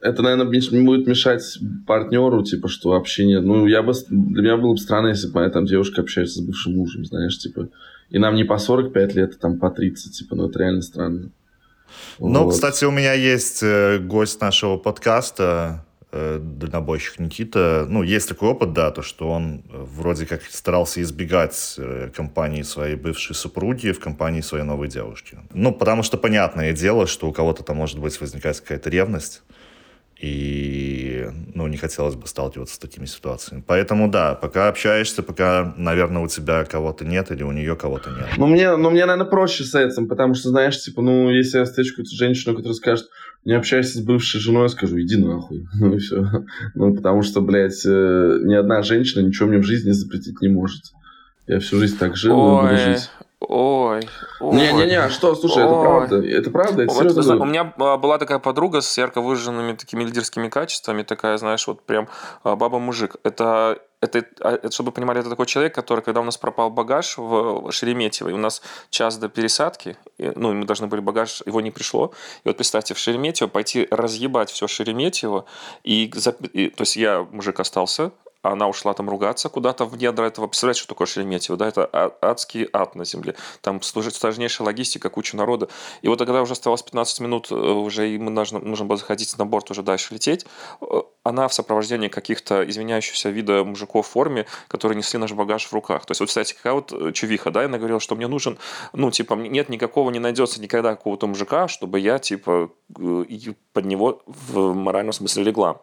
это, 0.00 0.22
наверное, 0.22 0.46
будет 0.46 1.06
мешать 1.06 1.58
партнеру, 1.86 2.42
типа, 2.42 2.68
что 2.68 2.94
общение... 2.94 3.40
Ну, 3.40 3.66
я 3.66 3.82
бы... 3.82 3.92
Для 4.08 4.42
меня 4.42 4.56
было 4.56 4.72
бы 4.72 4.78
странно, 4.78 5.08
если 5.08 5.26
бы 5.26 5.34
моя 5.34 5.50
там 5.50 5.66
девушка 5.66 6.00
общается 6.00 6.38
с 6.38 6.42
бывшим 6.42 6.76
мужем, 6.76 7.04
знаешь, 7.04 7.38
типа... 7.38 7.68
И 8.08 8.18
нам 8.18 8.34
не 8.34 8.44
по 8.44 8.56
45 8.56 9.14
лет, 9.14 9.34
а 9.36 9.38
там 9.38 9.58
по 9.58 9.68
30, 9.68 10.16
типа, 10.16 10.36
ну, 10.36 10.48
это 10.48 10.58
реально 10.58 10.80
странно. 10.80 11.30
Ну, 12.18 12.44
вот. 12.44 12.54
кстати, 12.54 12.84
у 12.84 12.90
меня 12.90 13.12
есть 13.12 13.62
э, 13.62 13.98
гость 13.98 14.40
нашего 14.40 14.76
подкаста, 14.76 15.84
э, 16.12 16.38
дальнобойщик 16.40 17.18
Никита. 17.18 17.86
Ну, 17.88 18.02
есть 18.02 18.28
такой 18.28 18.50
опыт, 18.50 18.72
да, 18.72 18.90
то, 18.90 19.02
что 19.02 19.30
он 19.30 19.62
э, 19.70 19.84
вроде 19.96 20.26
как 20.26 20.42
старался 20.44 21.02
избегать 21.02 21.78
компании 22.14 22.62
своей 22.62 22.96
бывшей 22.96 23.34
супруги 23.34 23.92
в 23.92 24.00
компании 24.00 24.40
своей 24.40 24.64
новой 24.64 24.88
девушки. 24.88 25.38
Ну, 25.52 25.72
потому 25.72 26.02
что 26.02 26.16
понятное 26.18 26.72
дело, 26.72 27.06
что 27.06 27.28
у 27.28 27.32
кого-то 27.32 27.62
там 27.62 27.76
может 27.76 27.98
быть 27.98 28.20
возникать 28.20 28.60
какая-то 28.60 28.90
ревность. 28.90 29.42
И, 30.20 31.28
ну, 31.54 31.68
не 31.68 31.76
хотелось 31.76 32.16
бы 32.16 32.26
сталкиваться 32.26 32.74
с 32.74 32.78
такими 32.78 33.06
ситуациями. 33.06 33.62
Поэтому, 33.64 34.10
да, 34.10 34.34
пока 34.34 34.68
общаешься, 34.68 35.22
пока, 35.22 35.74
наверное, 35.76 36.22
у 36.22 36.28
тебя 36.28 36.64
кого-то 36.64 37.04
нет 37.04 37.30
или 37.30 37.44
у 37.44 37.52
нее 37.52 37.76
кого-то 37.76 38.10
нет. 38.10 38.26
Ну, 38.36 38.48
мне, 38.48 38.76
ну, 38.76 38.90
мне, 38.90 39.06
наверное, 39.06 39.30
проще 39.30 39.62
с 39.62 39.76
этим, 39.76 40.08
потому 40.08 40.34
что, 40.34 40.48
знаешь, 40.48 40.80
типа, 40.80 41.02
ну, 41.02 41.30
если 41.30 41.58
я 41.58 41.64
встречу 41.64 41.90
какую-то 41.90 42.16
женщину, 42.16 42.56
которая 42.56 42.74
скажет, 42.74 43.06
не 43.44 43.52
общайся 43.52 43.98
с 43.98 44.00
бывшей 44.00 44.40
женой, 44.40 44.64
я 44.64 44.68
скажу, 44.68 45.00
иди 45.00 45.16
нахуй. 45.16 45.66
Ну, 45.80 45.94
и 45.94 45.98
все. 45.98 46.26
Ну, 46.74 46.94
потому 46.96 47.22
что, 47.22 47.40
блядь, 47.40 47.86
э, 47.86 48.38
ни 48.42 48.54
одна 48.54 48.82
женщина 48.82 49.24
ничего 49.24 49.48
мне 49.48 49.58
в 49.58 49.64
жизни 49.64 49.92
запретить 49.92 50.40
не 50.42 50.48
может. 50.48 50.82
Я 51.46 51.60
всю 51.60 51.78
жизнь 51.78 51.96
так 51.96 52.16
жил, 52.16 52.34
и 52.34 52.62
буду 52.62 52.76
жить. 52.76 53.10
Ой, 53.40 54.08
Не-не-не, 54.40 54.98
а 54.98 55.10
что, 55.10 55.36
слушай, 55.36 55.64
ой. 55.64 55.70
это 55.70 55.80
правда, 55.80 56.16
это 56.16 56.50
правда, 56.50 56.82
это 56.82 56.92
вот, 56.92 57.10
серьезно. 57.10 57.36
У 57.36 57.44
меня 57.44 57.72
а, 57.78 57.96
была 57.96 58.18
такая 58.18 58.40
подруга 58.40 58.80
с 58.80 58.98
ярко 58.98 59.20
выраженными 59.20 59.74
такими 59.74 60.02
лидерскими 60.02 60.48
качествами, 60.48 61.04
такая, 61.04 61.38
знаешь, 61.38 61.66
вот 61.68 61.82
прям 61.82 62.08
а, 62.42 62.56
баба-мужик. 62.56 63.16
Это 63.22 63.78
это, 64.00 64.18
это, 64.40 64.70
чтобы 64.70 64.88
вы 64.88 64.92
понимали, 64.92 65.20
это 65.20 65.30
такой 65.30 65.46
человек, 65.46 65.74
который, 65.74 66.00
когда 66.00 66.20
у 66.20 66.24
нас 66.24 66.36
пропал 66.36 66.70
багаж 66.70 67.18
в 67.18 67.70
Шереметьево, 67.72 68.28
и 68.28 68.32
у 68.32 68.36
нас 68.36 68.62
час 68.90 69.18
до 69.18 69.28
пересадки, 69.28 69.96
и, 70.18 70.30
ну, 70.36 70.52
мы 70.54 70.66
должны 70.66 70.86
были 70.86 71.00
багаж, 71.00 71.42
его 71.46 71.60
не 71.60 71.72
пришло, 71.72 72.12
и 72.44 72.48
вот 72.48 72.56
представьте, 72.56 72.94
в 72.94 72.98
Шереметьево 72.98 73.48
пойти 73.48 73.88
разъебать 73.90 74.50
все 74.50 74.68
Шереметьево, 74.68 75.46
и, 75.82 76.12
и 76.52 76.68
то 76.70 76.82
есть 76.82 76.96
я, 76.96 77.26
мужик, 77.32 77.58
остался, 77.58 78.12
она 78.42 78.68
ушла 78.68 78.94
там 78.94 79.10
ругаться 79.10 79.48
куда-то 79.48 79.84
в 79.84 79.96
недра 79.96 80.24
этого. 80.24 80.46
Представляете, 80.46 80.80
что 80.80 80.88
такое 80.90 81.06
Шереметьево? 81.06 81.56
Да, 81.56 81.66
это 81.66 81.88
а, 81.92 82.16
адский 82.22 82.68
ад 82.72 82.94
на 82.94 83.04
земле. 83.04 83.34
Там 83.62 83.82
служит 83.82 84.14
сложнейшая 84.14 84.66
логистика, 84.66 85.10
куча 85.10 85.36
народа. 85.36 85.68
И 86.02 86.08
вот 86.08 86.18
когда 86.18 86.42
уже 86.42 86.52
оставалось 86.52 86.82
15 86.82 87.20
минут, 87.20 87.50
э, 87.50 87.54
уже 87.54 88.08
и 88.10 88.18
мы 88.18 88.30
нужно, 88.30 88.60
нужно 88.60 88.84
было 88.84 88.96
заходить 88.96 89.36
на 89.38 89.44
борт, 89.44 89.70
уже 89.70 89.82
дальше 89.82 90.14
лететь, 90.14 90.46
э, 90.80 90.86
она 91.24 91.48
в 91.48 91.54
сопровождении 91.54 92.08
каких-то 92.08 92.68
извиняющихся 92.68 93.30
вида 93.30 93.64
мужиков 93.64 94.06
в 94.06 94.10
форме, 94.10 94.46
которые 94.68 94.96
несли 94.96 95.18
наш 95.18 95.32
багаж 95.32 95.66
в 95.66 95.72
руках. 95.72 96.06
То 96.06 96.12
есть, 96.12 96.20
вот, 96.20 96.28
кстати, 96.28 96.54
какая 96.54 96.74
вот 96.74 96.92
э, 96.92 97.12
чувиха, 97.12 97.50
да, 97.50 97.62
она 97.62 97.76
говорила, 97.78 98.00
что 98.00 98.14
мне 98.14 98.28
нужен, 98.28 98.58
ну, 98.92 99.10
типа, 99.10 99.34
нет 99.34 99.68
никакого, 99.68 100.10
не 100.10 100.20
найдется 100.20 100.60
никогда 100.60 100.94
какого-то 100.94 101.26
мужика, 101.26 101.66
чтобы 101.66 101.98
я, 101.98 102.18
типа, 102.18 102.70
под 102.94 103.84
него 103.84 104.22
в 104.26 104.74
моральном 104.74 105.12
смысле 105.12 105.42
легла. 105.42 105.80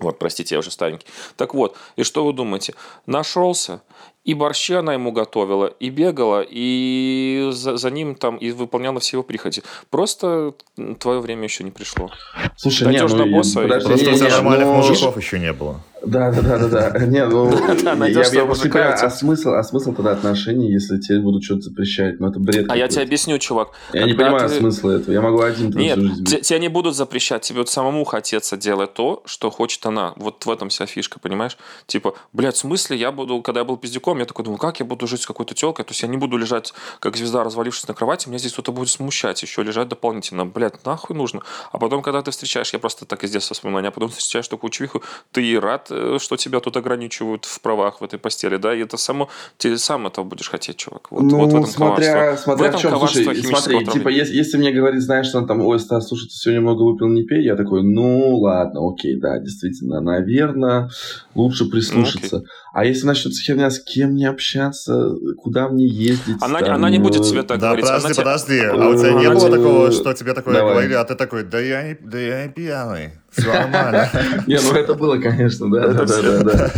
Вот, 0.00 0.18
простите, 0.18 0.54
я 0.54 0.58
уже 0.58 0.70
старенький. 0.70 1.06
Так 1.36 1.54
вот, 1.54 1.76
и 1.96 2.02
что 2.02 2.24
вы 2.24 2.32
думаете? 2.32 2.74
Нашелся, 3.06 3.82
и 4.24 4.34
борщи 4.34 4.74
она 4.74 4.94
ему 4.94 5.12
готовила, 5.12 5.66
и 5.66 5.90
бегала, 5.90 6.44
и 6.46 7.48
за, 7.52 7.76
за 7.76 7.90
ним 7.90 8.14
там, 8.14 8.36
и 8.36 8.50
выполняла 8.50 9.00
все 9.00 9.16
его 9.16 9.22
прихоти. 9.22 9.62
Просто 9.90 10.54
твое 10.98 11.20
время 11.20 11.44
еще 11.44 11.64
не 11.64 11.70
пришло. 11.70 12.10
Слушай, 12.56 12.84
Дойдешь 12.84 13.12
не, 13.12 13.24
ну, 13.24 13.30
босса, 13.30 13.62
подожди, 13.62 13.88
просто 13.88 14.10
не, 14.10 14.20
не, 14.20 14.28
нормальных 14.28 14.66
ну, 14.66 14.74
мужиков 14.74 15.16
еще 15.16 15.38
не 15.38 15.52
было. 15.52 15.80
Да, 16.04 16.30
да, 16.30 16.42
да, 16.42 16.58
да, 16.58 16.68
да. 16.68 16.98
Не, 17.06 17.26
ну, 17.26 17.50
я, 17.50 18.44
понимаю, 18.44 18.96
а 19.00 19.10
смысл, 19.10 19.50
а 19.50 19.62
смысл 19.62 19.92
тогда 19.92 20.12
отношений, 20.12 20.72
если 20.72 20.98
тебе 20.98 21.20
будут 21.20 21.44
что-то 21.44 21.62
запрещать? 21.62 22.20
Ну, 22.20 22.28
это 22.28 22.38
бред. 22.38 22.66
А 22.68 22.76
я 22.76 22.88
тебе 22.88 23.02
объясню, 23.02 23.38
чувак. 23.38 23.70
Я 23.92 24.06
не 24.06 24.14
понимаю 24.14 24.48
смысла 24.48 24.92
этого. 24.92 25.12
Я 25.12 25.20
могу 25.20 25.40
один 25.40 25.70
Нет, 25.70 25.98
тебя 26.42 26.58
не 26.58 26.68
будут 26.68 26.96
запрещать. 26.96 27.42
Тебе 27.42 27.58
вот 27.58 27.68
самому 27.68 28.04
хотеться 28.04 28.56
делать 28.56 28.94
то, 28.94 29.22
что 29.26 29.50
хочет 29.50 29.84
она. 29.86 30.14
Вот 30.16 30.44
в 30.46 30.50
этом 30.50 30.68
вся 30.70 30.86
фишка, 30.86 31.20
понимаешь? 31.20 31.56
Типа, 31.86 32.14
блядь, 32.32 32.56
в 32.56 32.58
смысле 32.58 32.96
я 32.96 33.12
буду, 33.12 33.40
когда 33.42 33.60
я 33.60 33.64
был 33.64 33.76
пиздюком, 33.76 34.18
я 34.18 34.24
такой 34.24 34.44
думаю, 34.44 34.58
как 34.58 34.80
я 34.80 34.86
буду 34.86 35.06
жить 35.06 35.22
с 35.22 35.26
какой-то 35.26 35.54
телкой? 35.54 35.84
То 35.84 35.90
есть 35.90 36.02
я 36.02 36.08
не 36.08 36.16
буду 36.16 36.36
лежать, 36.36 36.72
как 37.00 37.16
звезда, 37.16 37.44
развалившись 37.44 37.86
на 37.88 37.94
кровати, 37.94 38.28
меня 38.28 38.38
здесь 38.38 38.52
кто-то 38.52 38.72
будет 38.72 38.88
смущать, 38.88 39.42
еще 39.42 39.62
лежать 39.62 39.88
дополнительно. 39.88 40.46
Блядь, 40.46 40.84
нахуй 40.86 41.16
нужно. 41.16 41.42
А 41.72 41.78
потом, 41.78 42.02
когда 42.02 42.22
ты 42.22 42.30
встречаешь, 42.30 42.72
я 42.72 42.78
просто 42.78 43.04
так 43.04 43.22
из 43.24 43.30
детства 43.30 43.54
вспоминаю, 43.54 43.88
а 43.88 43.90
потом 43.90 44.08
встречаешь 44.08 44.48
такую 44.48 44.70
чувиху, 44.70 45.02
ты 45.32 45.60
рад, 45.60 45.89
что 46.18 46.36
тебя 46.36 46.60
тут 46.60 46.76
ограничивают 46.76 47.44
в 47.44 47.60
правах 47.60 48.00
в 48.00 48.04
этой 48.04 48.18
постели, 48.18 48.56
да, 48.56 48.74
и 48.74 48.80
это 48.80 48.96
само, 48.96 49.28
ты 49.58 49.76
сам 49.78 50.06
этого 50.06 50.24
будешь 50.24 50.48
хотеть, 50.48 50.76
чувак. 50.76 51.08
Вот, 51.10 51.22
ну, 51.22 51.38
вот 51.38 51.46
в 51.46 51.56
этом 51.56 51.66
смотря, 51.66 52.36
смотря 52.36 52.64
в, 52.64 52.68
этом 52.68 52.78
в 52.78 52.82
чем, 52.82 52.98
слушай, 52.98 53.42
смотри, 53.42 53.86
типа, 53.86 54.08
если, 54.08 54.34
если 54.34 54.58
мне 54.58 54.72
говорит, 54.72 55.02
знаешь, 55.02 55.26
что 55.26 55.38
он 55.38 55.46
там, 55.46 55.60
ой, 55.60 55.78
Стас, 55.78 56.08
слушай, 56.08 56.26
ты 56.26 56.34
сегодня 56.34 56.60
много 56.60 56.82
выпил, 56.82 57.08
не 57.08 57.24
пей, 57.24 57.44
я 57.44 57.56
такой, 57.56 57.82
ну, 57.82 58.36
ладно, 58.38 58.80
окей, 58.88 59.18
да, 59.20 59.38
действительно, 59.38 60.00
наверное, 60.00 60.90
лучше 61.34 61.66
прислушаться. 61.66 62.38
Ну, 62.38 62.44
а 62.72 62.84
если 62.84 63.06
начнется 63.06 63.42
херня, 63.42 63.70
с 63.70 63.80
кем 63.80 64.12
мне 64.12 64.28
общаться, 64.28 65.14
куда 65.38 65.68
мне 65.68 65.86
ездить? 65.86 66.36
Она, 66.40 66.60
там, 66.60 66.74
она 66.74 66.90
не 66.90 66.98
будет 66.98 67.24
тебе 67.24 67.42
так 67.42 67.58
да, 67.58 67.68
говорить. 67.68 67.86
Подожди, 67.86 68.06
она 68.06 68.14
подожди, 68.14 68.58
тебя... 68.58 68.72
а 68.72 68.88
у 68.88 68.94
тебя 68.94 69.12
не 69.12 69.28
было 69.28 69.50
такого, 69.50 69.92
что 69.92 70.12
тебе 70.14 70.34
такое 70.34 70.60
говорили, 70.60 70.94
а 70.94 71.04
ты 71.04 71.14
такой, 71.14 71.44
да 71.44 71.60
я 71.60 71.82
не, 71.88 71.94
да 72.00 72.18
я 72.18 72.46
не 72.46 72.52
пьяный. 72.52 73.10
Нормально. 73.36 74.10
Не, 74.46 74.58
ну 74.60 74.72
это 74.72 74.94
было, 74.94 75.18
конечно, 75.18 75.70
да, 75.70 75.88
да, 75.88 76.04
да, 76.04 76.42
да. 76.42 76.72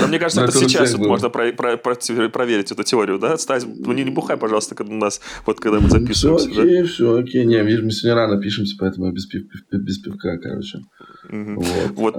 Но 0.00 0.06
мне 0.08 0.18
кажется, 0.18 0.44
это 0.44 0.52
сейчас 0.52 0.94
можно 0.96 1.28
проверить 1.30 2.72
эту 2.72 2.82
теорию, 2.82 3.18
да? 3.18 3.36
Стась, 3.38 3.64
ну 3.64 3.92
не 3.92 4.04
бухай, 4.04 4.36
пожалуйста, 4.36 4.74
когда 4.74 4.94
у 4.94 4.98
нас, 4.98 5.20
вот 5.46 5.60
когда 5.60 5.80
мы 5.80 5.88
записываемся. 5.90 6.50
Все 6.50 6.62
окей, 6.62 6.82
все 6.84 7.16
окей. 7.16 7.44
Не, 7.44 7.62
видишь, 7.62 7.82
мы 7.82 7.90
сегодня 7.90 8.16
рано 8.16 8.40
пишемся, 8.40 8.74
поэтому 8.78 9.12
без 9.12 9.26
пивка, 9.26 10.38
короче. 10.38 10.80
Вот. 11.28 12.16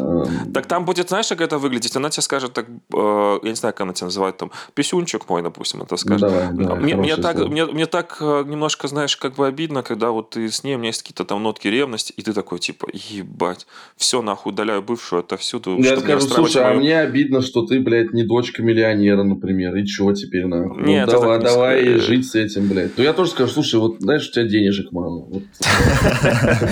Так 0.54 0.66
там 0.66 0.86
будет, 0.86 1.10
знаешь, 1.10 1.28
как 1.28 1.42
это 1.42 1.58
выглядеть? 1.58 1.96
Она 1.96 2.10
тебе 2.10 2.22
скажет 2.22 2.54
так, 2.54 2.66
э, 2.94 3.40
я 3.44 3.50
не 3.50 3.56
знаю, 3.56 3.74
как 3.74 3.82
она 3.82 3.94
тебя 3.94 4.06
называет, 4.06 4.38
там, 4.38 4.52
писюнчик 4.74 5.30
мой, 5.30 5.42
допустим, 5.42 5.82
это 5.82 5.98
скажет. 5.98 6.32
Мне 6.54 7.18
так, 7.18 7.38
мне 7.50 7.86
так 7.86 8.18
э, 8.22 8.44
немножко, 8.48 8.88
знаешь, 8.88 9.18
как 9.18 9.36
бы 9.36 9.48
обидно, 9.48 9.84
когда 9.84 10.12
вот 10.12 10.32
ты 10.32 10.50
с 10.50 10.64
ней, 10.64 10.76
у 10.76 10.78
меня 10.78 10.90
есть 10.90 11.02
какие-то 11.02 11.26
там 11.26 11.44
нотки 11.44 11.68
ревности, 11.68 12.14
и 12.16 12.22
ты 12.22 12.34
такой, 12.34 12.60
типа, 12.60 12.88
ебать, 12.94 13.68
все 13.98 14.22
нахуй 14.22 14.54
удаляю 14.54 14.82
бывшую 14.82 15.22
отовсюду. 15.22 15.78
Я 15.80 16.00
скажу, 16.00 16.28
слушай, 16.28 16.62
а 16.62 16.68
мою... 16.68 16.78
а 16.78 16.80
мне 16.80 17.00
обидно, 17.00 17.42
что 17.42 17.66
ты, 17.66 17.80
блядь, 17.80 18.14
не 18.14 18.24
дочка 18.24 18.64
миллионера, 18.64 19.24
например, 19.24 19.76
и 19.76 19.86
чего 19.86 20.14
теперь 20.14 20.46
нахуй? 20.46 20.82
Ну, 20.82 20.88
Нет, 20.88 21.08
ну, 21.08 21.12
давай, 21.12 21.38
не 21.40 21.44
давай 21.44 21.82
сказать. 21.82 22.02
жить 22.04 22.28
с 22.28 22.36
этим, 22.36 22.68
блядь. 22.68 22.98
Ну 22.98 23.04
я 23.04 23.14
тоже 23.14 23.32
скажу, 23.32 23.52
слушай, 23.52 23.80
вот 23.80 23.98
знаешь, 24.00 24.28
у 24.30 24.32
тебя 24.32 24.46
денежек 24.46 24.92
мало. 24.92 25.24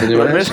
Понимаешь? 0.02 0.48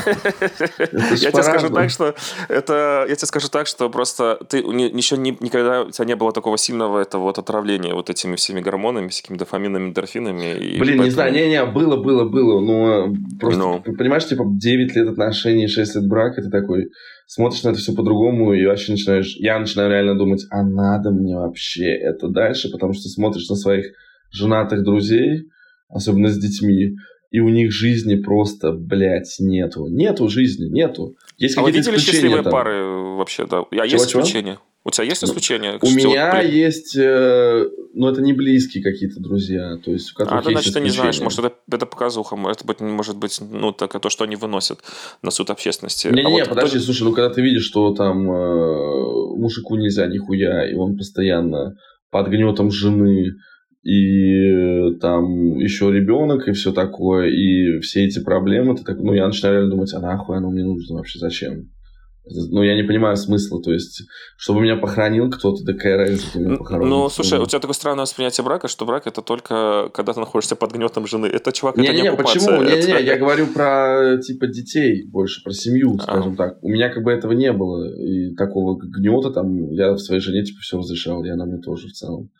Я 1.20 1.30
тебе 1.30 1.42
скажу 1.42 1.67
так, 1.70 1.90
что 1.90 2.14
это, 2.48 3.06
я 3.08 3.14
тебе 3.14 3.26
скажу 3.26 3.48
так, 3.48 3.66
что 3.66 3.88
просто 3.90 4.38
ты 4.48 4.58
еще 4.58 5.16
никогда 5.16 5.82
у 5.82 5.90
тебя 5.90 6.04
не 6.04 6.16
было 6.16 6.32
такого 6.32 6.58
сильного 6.58 7.00
этого 7.00 7.22
вот 7.22 7.38
отравления 7.38 7.94
вот 7.94 8.10
этими 8.10 8.36
всеми 8.36 8.60
гормонами, 8.60 9.08
всякими 9.08 9.36
дофаминами, 9.36 9.88
эндорфинами. 9.88 10.78
Блин, 10.78 11.02
не 11.02 11.10
знаю, 11.10 11.32
не-не, 11.32 11.64
было, 11.64 11.96
было, 11.96 12.28
было, 12.28 12.60
но 12.60 13.14
просто, 13.40 13.60
ну. 13.60 13.82
понимаешь, 13.96 14.26
типа 14.26 14.44
9 14.46 14.96
лет 14.96 15.08
отношений, 15.08 15.66
6 15.66 15.96
лет 15.96 16.08
брака, 16.08 16.42
ты 16.42 16.50
такой 16.50 16.90
смотришь 17.26 17.62
на 17.62 17.70
это 17.70 17.78
все 17.78 17.94
по-другому, 17.94 18.54
и 18.54 18.66
вообще 18.66 18.92
начинаешь, 18.92 19.36
я 19.36 19.58
начинаю 19.58 19.90
реально 19.90 20.16
думать, 20.16 20.46
а 20.50 20.62
надо 20.62 21.10
мне 21.10 21.36
вообще 21.36 21.94
это 21.94 22.28
дальше, 22.28 22.70
потому 22.70 22.94
что 22.94 23.08
смотришь 23.08 23.48
на 23.48 23.56
своих 23.56 23.86
женатых 24.30 24.82
друзей, 24.82 25.48
особенно 25.88 26.28
с 26.28 26.38
детьми, 26.38 26.96
и 27.30 27.40
у 27.40 27.48
них 27.48 27.72
жизни 27.72 28.16
просто, 28.16 28.72
блядь, 28.72 29.36
нету. 29.38 29.86
Нету 29.88 30.28
жизни, 30.28 30.66
нету. 30.66 31.16
Есть 31.36 31.58
а 31.58 31.62
вы 31.62 31.70
видели 31.72 31.98
счастливые 31.98 32.42
там. 32.42 32.52
пары 32.52 32.84
вообще, 32.84 33.46
да? 33.46 33.60
А 33.60 33.74
чего, 33.74 33.84
есть 33.84 34.10
чего? 34.10 34.22
исключения? 34.22 34.58
У 34.84 34.90
тебя 34.90 35.04
есть 35.04 35.20
ну, 35.20 35.28
исключения? 35.28 35.78
У 35.82 35.90
меня 35.90 36.36
вот, 36.36 36.44
есть, 36.44 36.96
э, 36.96 37.68
ну, 37.92 38.08
это 38.08 38.22
не 38.22 38.32
близкие 38.32 38.82
какие-то 38.82 39.20
друзья, 39.20 39.76
то 39.84 39.90
есть 39.90 40.12
у 40.12 40.14
которых 40.14 40.40
А, 40.40 40.42
ты, 40.42 40.52
значит, 40.52 40.72
ты 40.72 40.80
не 40.80 40.88
знаешь, 40.88 41.20
может, 41.20 41.40
это, 41.40 41.54
это 41.70 41.84
показуха, 41.84 42.36
может 42.36 42.64
быть, 42.64 42.80
может 42.80 43.18
быть, 43.18 43.38
ну, 43.40 43.72
так, 43.72 44.00
то, 44.00 44.08
что 44.08 44.24
они 44.24 44.36
выносят 44.36 44.78
на 45.20 45.30
суд 45.30 45.50
общественности. 45.50 46.06
Не-не-не, 46.06 46.40
а 46.40 46.44
вот 46.44 46.48
подожди, 46.48 46.78
кто... 46.78 46.86
слушай, 46.86 47.02
ну, 47.02 47.12
когда 47.12 47.28
ты 47.28 47.42
видишь, 47.42 47.64
что 47.64 47.92
там 47.92 48.30
э, 48.30 49.36
мужику 49.36 49.76
нельзя 49.76 50.06
нихуя, 50.06 50.66
и 50.66 50.74
он 50.74 50.96
постоянно 50.96 51.76
под 52.10 52.28
гнетом 52.28 52.70
жены, 52.70 53.34
и 53.82 54.96
там 55.00 55.58
еще 55.58 55.92
ребенок, 55.92 56.48
и 56.48 56.52
все 56.52 56.72
такое, 56.72 57.28
и 57.28 57.80
все 57.80 58.04
эти 58.04 58.22
проблемы, 58.22 58.76
ты 58.76 58.84
так, 58.84 58.98
ну, 58.98 59.12
я 59.12 59.26
начинаю 59.26 59.56
реально 59.56 59.70
думать, 59.70 59.94
а 59.94 60.00
нахуй 60.00 60.36
оно 60.36 60.50
мне 60.50 60.64
нужно 60.64 60.96
вообще, 60.96 61.18
зачем? 61.18 61.68
Ну, 62.30 62.62
я 62.62 62.74
не 62.76 62.82
понимаю 62.82 63.16
смысла, 63.16 63.62
то 63.62 63.72
есть, 63.72 64.02
чтобы 64.36 64.60
меня 64.60 64.76
похоронил 64.76 65.30
кто-то, 65.30 65.64
да 65.64 65.72
какая 65.72 65.96
разница, 65.96 66.38
меня 66.38 66.56
похоронил. 66.56 66.88
Ну, 66.88 67.08
слушай, 67.08 67.38
у 67.38 67.46
тебя 67.46 67.60
такое 67.60 67.74
странное 67.74 68.02
восприятие 68.02 68.44
брака, 68.44 68.68
что 68.68 68.84
брак 68.84 69.06
это 69.06 69.22
только 69.22 69.90
когда 69.94 70.12
ты 70.12 70.20
находишься 70.20 70.56
под 70.56 70.72
гнетом 70.72 71.06
жены. 71.06 71.26
Это, 71.26 71.52
чувак, 71.52 71.76
не, 71.76 71.84
это 71.84 71.94
не, 71.94 72.02
не 72.02 72.08
оккупация. 72.08 72.40
Почему? 72.40 72.62
Это... 72.62 72.98
я 72.98 73.16
говорю 73.16 73.46
про, 73.46 74.18
типа, 74.22 74.46
детей 74.46 75.08
больше, 75.08 75.42
про 75.42 75.52
семью, 75.52 75.96
а. 75.98 76.02
скажем 76.02 76.34
а. 76.34 76.36
так. 76.36 76.58
У 76.62 76.68
меня 76.68 76.90
как 76.90 77.02
бы 77.02 77.12
этого 77.12 77.32
не 77.32 77.52
было, 77.52 77.88
и 77.98 78.34
такого 78.34 78.78
гнета 78.78 79.30
там, 79.30 79.70
я 79.72 79.92
в 79.92 79.98
своей 79.98 80.20
жене, 80.20 80.44
типа, 80.44 80.58
все 80.60 80.78
разрешал, 80.78 81.24
и 81.24 81.30
она 81.30 81.46
мне 81.46 81.58
тоже 81.58 81.88
в 81.88 81.92
целом. 81.92 82.30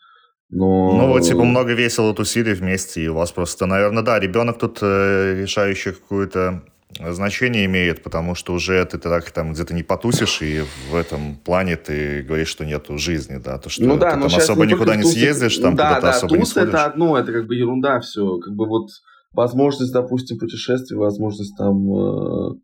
Но... 0.51 0.93
Ну, 0.93 1.07
вот, 1.07 1.21
типа, 1.21 1.43
много 1.43 1.73
весело 1.73 2.13
тусили 2.13 2.53
вместе, 2.53 3.03
и 3.03 3.07
у 3.07 3.13
вас 3.13 3.31
просто, 3.31 3.67
наверное, 3.67 4.03
да, 4.03 4.19
ребенок 4.19 4.57
тут 4.57 4.79
э, 4.81 5.41
решающий 5.41 5.91
какую-то 5.91 6.63
значение 6.97 7.65
имеет, 7.65 8.01
потому 8.01 8.33
что 8.33 8.53
уже 8.53 8.83
ты 8.85 8.97
так 8.97 9.29
там 9.31 9.53
где-то 9.53 9.73
не 9.75 9.83
потусишь, 9.83 10.41
и 10.41 10.63
в 10.91 10.95
этом 10.95 11.35
плане 11.35 11.75
ты 11.75 12.23
говоришь, 12.23 12.47
что 12.47 12.65
нету 12.65 12.97
жизни, 12.97 13.37
да, 13.37 13.59
то 13.59 13.69
что 13.69 13.83
ну, 13.83 13.97
да, 13.97 14.15
ты 14.15 14.21
там 14.21 14.25
особо 14.25 14.65
не 14.65 14.73
никуда 14.73 14.95
не 14.95 15.03
тусы... 15.03 15.13
съездишь, 15.13 15.57
там 15.57 15.75
да, 15.75 15.87
куда-то 15.87 16.01
да, 16.01 16.09
особо 16.09 16.29
тусы 16.29 16.39
не 16.39 16.45
сходишь. 16.45 16.69
это 16.69 16.85
одно, 16.85 17.17
это 17.17 17.31
как 17.31 17.45
бы 17.45 17.55
ерунда 17.55 17.99
все, 17.99 18.37
как 18.39 18.55
бы 18.55 18.67
вот 18.67 18.89
возможность, 19.33 19.93
допустим, 19.93 20.39
путешествий, 20.39 20.97
возможность 20.97 21.55
там 21.57 21.93
э, 21.93 22.55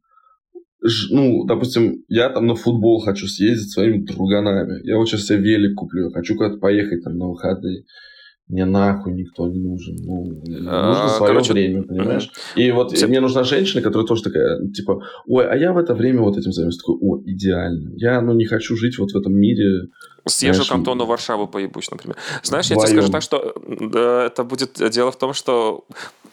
ну, 1.10 1.46
допустим, 1.46 2.04
я 2.08 2.30
там 2.30 2.48
на 2.48 2.56
футбол 2.56 3.00
хочу 3.02 3.28
съездить 3.28 3.72
своими 3.72 4.06
друганами. 4.06 4.86
Я 4.86 4.98
вот 4.98 5.08
сейчас 5.08 5.26
себе 5.26 5.40
велик 5.40 5.76
куплю, 5.76 6.12
хочу 6.12 6.36
куда-то 6.36 6.58
поехать 6.58 7.04
там 7.04 7.18
на 7.18 7.28
выходные. 7.28 7.86
Мне 8.48 8.66
нахуй 8.66 9.14
никто 9.14 9.48
не 9.48 9.60
нужен. 9.60 9.96
Ну, 10.04 10.42
а, 10.68 10.90
нужно 10.90 11.08
свое 11.10 11.34
короче... 11.34 11.54
время, 11.54 11.82
понимаешь? 11.82 12.30
И 12.56 12.70
вот 12.70 12.92
Все... 12.92 13.08
мне 13.08 13.20
нужна 13.20 13.44
женщина, 13.44 13.82
которая 13.82 14.06
тоже 14.06 14.22
такая, 14.22 14.68
типа, 14.70 15.02
ой, 15.26 15.48
а 15.50 15.56
я 15.56 15.74
в 15.74 15.78
это 15.80 15.96
время 15.96 16.22
вот 16.22 16.38
этим 16.38 16.52
займусь. 16.52 16.78
Такой, 16.78 16.96
о, 17.02 17.24
идеально. 17.26 17.94
Я, 17.96 18.22
ну, 18.22 18.34
не 18.34 18.46
хочу 18.46 18.76
жить 18.76 19.00
вот 19.00 19.12
в 19.12 19.18
этом 19.18 19.34
мире 19.34 19.88
Съезжу 20.28 20.64
Знаешь, 20.64 20.70
к 20.70 20.74
Антону 20.74 21.06
в 21.06 21.08
Варшаву 21.08 21.48
поебусь, 21.48 21.92
например. 21.92 22.18
Знаешь, 22.44 22.68
я 22.68 22.76
тебе 22.78 22.88
скажу 22.88 23.12
так, 23.12 23.22
что 23.22 23.56
это 24.26 24.44
будет 24.44 24.90
дело 24.92 25.12
в 25.12 25.18
том, 25.18 25.34
что 25.34 25.86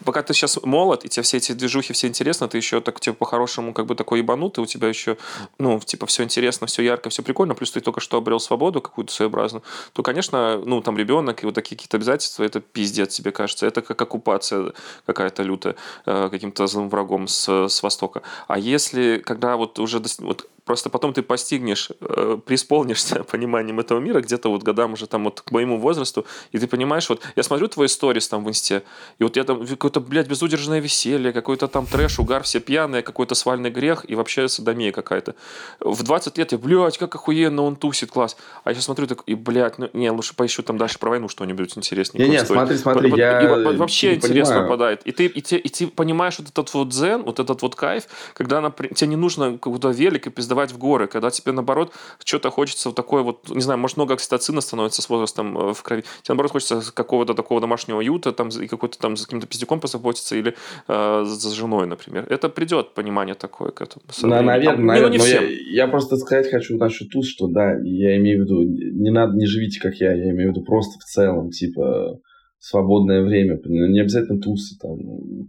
пока 0.03 0.21
ты 0.21 0.33
сейчас 0.33 0.61
молод, 0.63 1.05
и 1.05 1.09
тебе 1.09 1.23
все 1.23 1.37
эти 1.37 1.51
движухи 1.53 1.93
все 1.93 2.07
интересно, 2.07 2.47
ты 2.47 2.57
еще 2.57 2.81
так, 2.81 2.99
типа, 2.99 3.17
по-хорошему, 3.17 3.73
как 3.73 3.85
бы 3.85 3.95
такой 3.95 4.19
ебанутый, 4.19 4.63
у 4.63 4.67
тебя 4.67 4.87
еще, 4.87 5.17
ну, 5.59 5.79
типа, 5.79 6.05
все 6.05 6.23
интересно, 6.23 6.67
все 6.67 6.83
ярко, 6.83 7.09
все 7.09 7.23
прикольно, 7.23 7.55
плюс 7.55 7.71
ты 7.71 7.79
только 7.79 7.99
что 7.99 8.17
обрел 8.17 8.39
свободу 8.39 8.81
какую-то 8.81 9.13
своеобразную, 9.13 9.63
то, 9.93 10.03
конечно, 10.03 10.61
ну, 10.65 10.81
там, 10.81 10.97
ребенок 10.97 11.43
и 11.43 11.45
вот 11.45 11.55
такие 11.55 11.75
какие-то 11.75 11.97
обязательства, 11.97 12.43
это 12.43 12.59
пиздец, 12.59 13.15
тебе 13.15 13.31
кажется. 13.31 13.65
Это 13.65 13.81
как 13.81 14.01
оккупация 14.01 14.73
какая-то 15.05 15.43
лютая 15.43 15.75
э, 16.05 16.29
каким-то 16.29 16.67
злым 16.67 16.89
врагом 16.89 17.27
с, 17.27 17.67
с 17.67 17.83
Востока. 17.83 18.21
А 18.47 18.57
если, 18.57 19.17
когда 19.17 19.55
вот 19.55 19.79
уже, 19.79 20.01
вот 20.19 20.49
Просто 20.65 20.89
потом 20.89 21.13
ты 21.13 21.21
постигнешь, 21.21 21.91
э, 21.99 22.37
преисполнишься 22.45 23.23
пониманием 23.31 23.79
этого 23.79 23.99
мира 23.99 24.21
где-то 24.21 24.49
вот 24.49 24.63
годам 24.63 24.93
уже 24.93 25.07
там 25.07 25.25
вот 25.25 25.41
к 25.41 25.51
моему 25.51 25.77
возрасту, 25.77 26.25
и 26.51 26.57
ты 26.57 26.67
понимаешь, 26.67 27.09
вот 27.09 27.21
я 27.35 27.43
смотрю 27.43 27.67
твои 27.67 27.87
сторис 27.87 28.27
там 28.29 28.45
в 28.45 28.49
инсте, 28.49 28.83
и 29.19 29.23
вот 29.23 29.35
я 29.35 29.43
там 29.43 29.65
какое-то, 29.65 29.99
блядь, 29.99 30.27
безудержное 30.27 30.79
веселье, 30.79 31.33
какой-то 31.33 31.67
там 31.67 31.85
трэш, 31.85 32.19
угар, 32.19 32.43
все 32.43 32.59
пьяные, 32.59 33.01
какой-то 33.01 33.35
свальный 33.35 33.71
грех 33.71 34.05
и 34.09 34.15
вообще 34.15 34.47
садомия 34.47 34.91
какая-то. 34.91 35.35
В 35.79 36.03
20 36.03 36.37
лет 36.37 36.51
я, 36.53 36.57
блядь, 36.57 36.97
как 36.97 37.15
охуенно 37.15 37.63
он 37.63 37.75
тусит, 37.75 38.11
класс. 38.11 38.37
А 38.63 38.69
я 38.69 38.75
сейчас 38.75 38.85
смотрю 38.85 39.07
так, 39.07 39.23
и, 39.25 39.35
блядь, 39.35 39.77
ну, 39.77 39.89
не, 39.93 40.09
лучше 40.11 40.35
поищу 40.35 40.63
там 40.63 40.77
дальше 40.77 40.97
про 40.99 41.09
войну 41.09 41.27
что-нибудь 41.27 41.77
интереснее. 41.77 42.25
Не, 42.25 42.31
не, 42.31 42.45
смотри, 42.45 42.77
смотри, 42.77 43.09
вот, 43.09 43.17
я 43.17 43.41
и, 43.41 43.75
вообще 43.75 44.15
интерес 44.15 44.47
понимаю. 44.47 44.67
попадает. 44.67 45.01
И 45.03 45.11
ты, 45.11 45.25
и, 45.25 45.41
ты, 45.41 45.57
и 45.57 45.69
ты 45.69 45.87
понимаешь 45.87 46.39
вот 46.39 46.47
этот 46.49 46.73
вот 46.73 46.89
дзен, 46.89 47.23
вот 47.23 47.39
этот 47.39 47.61
вот 47.61 47.75
кайф, 47.75 48.05
когда 48.33 48.59
она, 48.59 48.71
тебе 48.71 49.07
не 49.07 49.15
нужно 49.15 49.53
какой-то 49.53 49.89
велик 49.89 50.27
и 50.27 50.29
пиздовать 50.53 50.71
в 50.71 50.77
горы, 50.77 51.07
когда 51.07 51.29
тебе, 51.29 51.51
наоборот, 51.51 51.91
что-то 52.23 52.49
хочется 52.51 52.89
вот 52.89 52.95
такое 52.95 53.23
вот, 53.23 53.49
не 53.49 53.61
знаю, 53.61 53.79
может, 53.79 53.97
много 53.97 54.13
окситоцина 54.13 54.61
становится 54.61 55.01
с 55.01 55.09
возрастом 55.09 55.57
э, 55.57 55.73
в 55.73 55.81
крови. 55.81 56.01
Тебе, 56.01 56.29
наоборот, 56.29 56.51
хочется 56.51 56.81
какого-то 56.93 57.33
такого 57.33 57.61
домашнего 57.61 57.97
уюта, 57.97 58.31
там, 58.31 58.49
и 58.49 58.67
какой-то 58.67 58.99
там 58.99 59.17
за 59.17 59.25
каким-то 59.25 59.47
пиздюком 59.47 59.79
позаботиться 59.79 60.35
или 60.35 60.53
э, 60.87 61.23
за 61.25 61.55
женой, 61.55 61.87
например. 61.87 62.25
Это 62.29 62.49
придет 62.49 62.93
понимание 62.93 63.35
такое 63.35 63.71
к 63.71 63.81
этому. 63.81 64.03
На, 64.21 64.41
наверное, 64.41 64.75
там, 64.75 64.85
наверное. 64.85 65.11
Не, 65.11 65.17
ну, 65.17 65.25
я, 65.25 65.85
я 65.85 65.87
просто 65.87 66.17
сказать 66.17 66.51
хочу 66.51 66.77
насчет 66.77 67.09
туз, 67.09 67.27
что 67.27 67.47
да, 67.47 67.73
я 67.83 68.17
имею 68.17 68.39
в 68.39 68.45
виду, 68.45 68.63
не 68.63 69.11
надо, 69.11 69.35
не 69.35 69.45
живите 69.45 69.79
как 69.79 69.95
я, 69.95 70.13
я 70.13 70.29
имею 70.29 70.51
в 70.51 70.55
виду 70.55 70.65
просто 70.65 70.99
в 70.99 71.03
целом, 71.03 71.49
типа, 71.49 72.19
свободное 72.59 73.23
время, 73.23 73.59
не 73.65 73.99
обязательно 73.99 74.39
тусы, 74.39 74.77
там, 74.79 74.97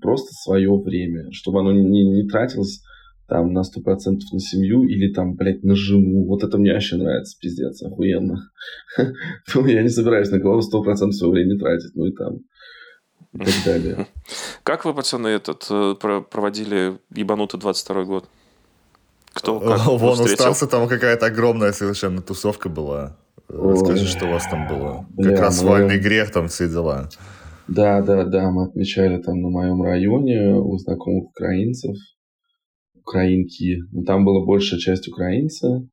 просто 0.01 0.29
свое 0.33 0.71
время, 0.77 1.31
чтобы 1.33 1.61
оно 1.61 1.73
не, 1.73 2.05
не 2.05 2.29
тратилось 2.29 2.81
там 3.29 3.53
на 3.53 3.63
сто 3.65 3.81
процентов 3.81 4.31
на 4.33 4.41
семью 4.41 4.85
или 4.85 5.13
там, 5.13 5.35
блядь, 5.35 5.63
на 5.63 5.75
жену. 5.75 6.27
Вот 6.27 6.45
это 6.45 6.59
мне 6.59 6.73
вообще 6.73 6.97
нравится, 6.97 7.37
пиздец, 7.41 7.83
охуенно. 7.83 8.51
Ну, 9.55 9.67
я 9.67 9.83
не 9.83 9.89
собираюсь 9.89 10.31
на 10.31 10.41
кого 10.41 10.61
сто 10.61 10.83
процентов 10.83 11.17
своего 11.17 11.33
времени 11.33 11.59
тратить, 11.59 11.95
ну 11.95 12.07
и 12.07 12.13
там 12.13 12.41
и 13.35 13.39
так 13.39 13.55
далее. 13.65 14.07
Как 14.63 14.85
вы, 14.85 14.95
пацаны, 14.95 15.29
этот 15.29 15.67
э, 15.71 15.95
проводили 16.31 16.99
ебанутый 17.15 17.61
22 17.61 18.05
год? 18.05 18.29
Кто 19.33 19.59
как 19.59 19.87
Вон 19.87 20.21
у 20.21 20.27
Стаса 20.27 20.69
там 20.69 20.87
какая-то 20.87 21.27
огромная 21.27 21.73
совершенно 21.73 22.23
тусовка 22.23 22.69
была. 22.69 23.17
Расскажи, 23.49 24.07
что 24.07 24.27
у 24.27 24.31
вас 24.31 24.47
там 24.49 24.69
было. 24.69 25.07
Как 25.17 25.41
раз 25.41 25.61
вальный 25.63 25.99
грех, 25.99 26.31
там 26.31 26.47
все 26.47 26.69
дела. 26.69 27.09
Да, 27.67 28.01
да, 28.03 28.25
да, 28.25 28.51
мы 28.51 28.67
отмечали 28.67 29.21
там 29.21 29.41
на 29.41 29.49
моем 29.49 29.83
районе 29.83 30.55
у 30.55 30.79
знакомых 30.79 31.31
украинцев 31.31 31.97
украинки. 33.05 33.79
Ну, 33.93 34.03
там 34.05 34.25
была 34.25 34.45
большая 34.45 34.81
часть 34.81 35.09
украинца, 35.09 35.87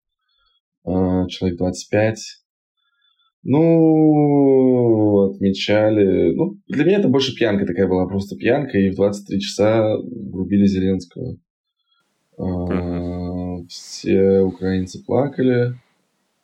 а, 0.86 1.28
человек 1.28 1.58
25. 1.58 2.18
Ну, 3.44 5.32
отмечали... 5.32 6.34
Ну, 6.34 6.58
для 6.68 6.86
меня 6.86 7.00
это 7.00 7.08
больше 7.08 7.36
пьянка 7.36 7.66
такая 7.66 7.88
была, 7.88 8.08
просто 8.08 8.36
пьянка, 8.36 8.78
и 8.78 8.92
в 8.92 8.96
23 8.96 9.40
часа 9.40 9.98
врубили 9.98 10.66
Зеленского. 10.66 11.38
Uh-huh. 12.38 13.66
Все 13.68 14.40
украинцы 14.40 15.04
плакали. 15.04 15.74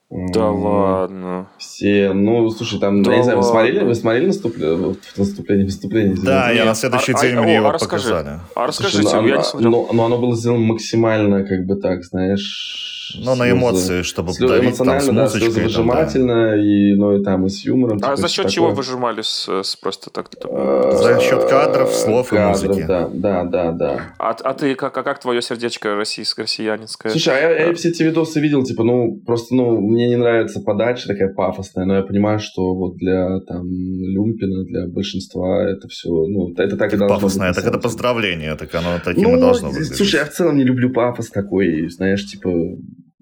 Да 0.10 0.52
ладно. 0.52 1.50
Все, 1.58 2.14
ну, 2.14 2.50
слушай, 2.50 2.80
там, 2.80 3.04
да 3.04 3.12
я 3.12 3.18
не 3.18 3.24
знаю, 3.24 3.40
вы 3.40 3.44
смотрели, 3.44 3.84
вы 3.84 3.94
смотрели 3.94 4.28
наступление, 4.28 4.96
наступление, 5.18 5.66
выступление? 5.66 6.16
Да, 6.24 6.50
я 6.50 6.64
на 6.64 6.76
следующий 6.76 7.12
а, 7.12 7.22
день 7.22 7.36
а, 7.36 7.42
мне 7.42 7.58
а, 7.58 7.62
его 7.62 7.72
показали. 7.74 8.40
А 8.56 8.68
расскажите, 8.68 9.02
слушай, 9.02 9.22
ну, 9.22 9.28
я 9.28 9.38
не 9.38 9.44
смотрел. 9.44 9.90
Но 9.92 10.06
оно 10.06 10.18
было 10.18 10.34
сделано 10.36 10.64
максимально, 10.64 11.44
как 11.44 11.66
бы 11.66 11.76
так, 11.76 12.06
знаешь, 12.06 12.97
ну, 13.16 13.36
на 13.36 13.52
эмоции, 13.52 14.02
чтобы 14.02 14.34
слез, 14.34 14.50
давить, 14.50 14.70
эмоционально, 14.70 15.06
там, 15.06 15.28
с 15.28 15.34
да, 15.34 15.40
слезовыжимательно, 15.40 16.52
да. 16.52 16.58
и, 16.58 16.94
ну, 16.96 17.20
и 17.20 17.24
там 17.24 17.46
и 17.46 17.50
с 17.50 17.66
юмором. 17.66 17.98
А 17.98 18.16
типа, 18.16 18.16
за 18.18 18.28
счет 18.28 18.38
такое. 18.38 18.52
чего 18.52 18.70
выжимали 18.72 19.22
с, 19.22 19.48
с 19.48 19.76
просто 19.76 20.10
так? 20.10 20.30
А, 20.46 20.92
за 20.92 21.20
счет 21.20 21.46
кадров, 21.46 21.94
слов 21.94 22.30
кадров, 22.30 22.64
и 22.64 22.68
музыки. 22.68 22.86
Да, 22.88 23.10
да, 23.12 23.44
да, 23.44 23.72
да. 23.72 24.02
А, 24.20 24.32
а 24.32 24.54
ты, 24.54 24.76
как, 24.76 24.98
а 24.98 25.04
как 25.04 25.20
твое 25.20 25.42
сердечко 25.42 25.96
российское, 25.96 26.44
россиянинское? 26.44 27.12
Слушай, 27.12 27.36
а 27.36 27.40
я, 27.40 27.68
я 27.68 27.74
все 27.74 27.90
эти 27.90 28.04
видосы 28.04 28.40
видел, 28.40 28.64
типа, 28.64 28.84
ну, 28.84 29.22
просто, 29.26 29.56
ну, 29.56 29.80
мне 29.80 30.08
не 30.08 30.16
нравится 30.18 30.62
подача 30.62 31.08
такая 31.08 31.34
пафосная, 31.34 31.86
но 31.86 31.96
я 31.96 32.04
понимаю, 32.04 32.40
что 32.40 32.76
вот 32.76 32.96
для, 32.98 33.40
там, 33.48 33.64
Люмпина, 33.68 34.64
для 34.66 34.88
большинства 34.88 35.64
это 35.70 35.88
все, 35.88 36.10
ну, 36.10 36.54
это 36.58 36.78
так 36.78 36.94
и 36.94 36.98
должно 36.98 37.16
пафосное, 37.16 37.50
быть. 37.50 37.56
так 37.56 37.66
это 37.66 37.80
поздравление, 37.80 38.56
так 38.56 38.74
оно 38.76 39.00
таким 39.04 39.24
ну, 39.24 39.38
и 39.38 39.40
должно 39.40 39.72
быть. 39.72 39.96
Слушай, 39.96 40.18
я 40.18 40.26
в 40.26 40.32
целом 40.32 40.58
не 40.58 40.64
люблю 40.64 40.92
пафос 40.92 41.30
такой, 41.30 41.90
знаешь, 41.90 42.26
типа, 42.26 42.50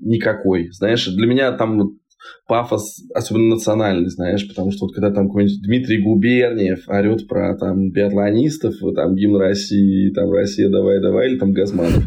никакой. 0.05 0.69
Знаешь, 0.71 1.05
для 1.07 1.27
меня 1.27 1.51
там 1.51 1.79
вот 1.79 1.91
пафос, 2.47 3.03
особенно 3.13 3.55
национальный, 3.55 4.09
знаешь, 4.09 4.47
потому 4.47 4.71
что 4.71 4.85
вот 4.85 4.93
когда 4.93 5.11
там 5.11 5.27
какой-нибудь 5.27 5.61
Дмитрий 5.61 6.01
Губерниев 6.01 6.87
орет 6.87 7.27
про 7.27 7.57
там 7.57 7.91
биатлонистов, 7.91 8.75
там 8.95 9.15
гимн 9.15 9.37
России, 9.37 10.11
там 10.11 10.31
Россия, 10.31 10.69
давай, 10.69 11.01
давай, 11.01 11.29
или 11.29 11.37
там 11.37 11.51
Газманов. 11.51 12.03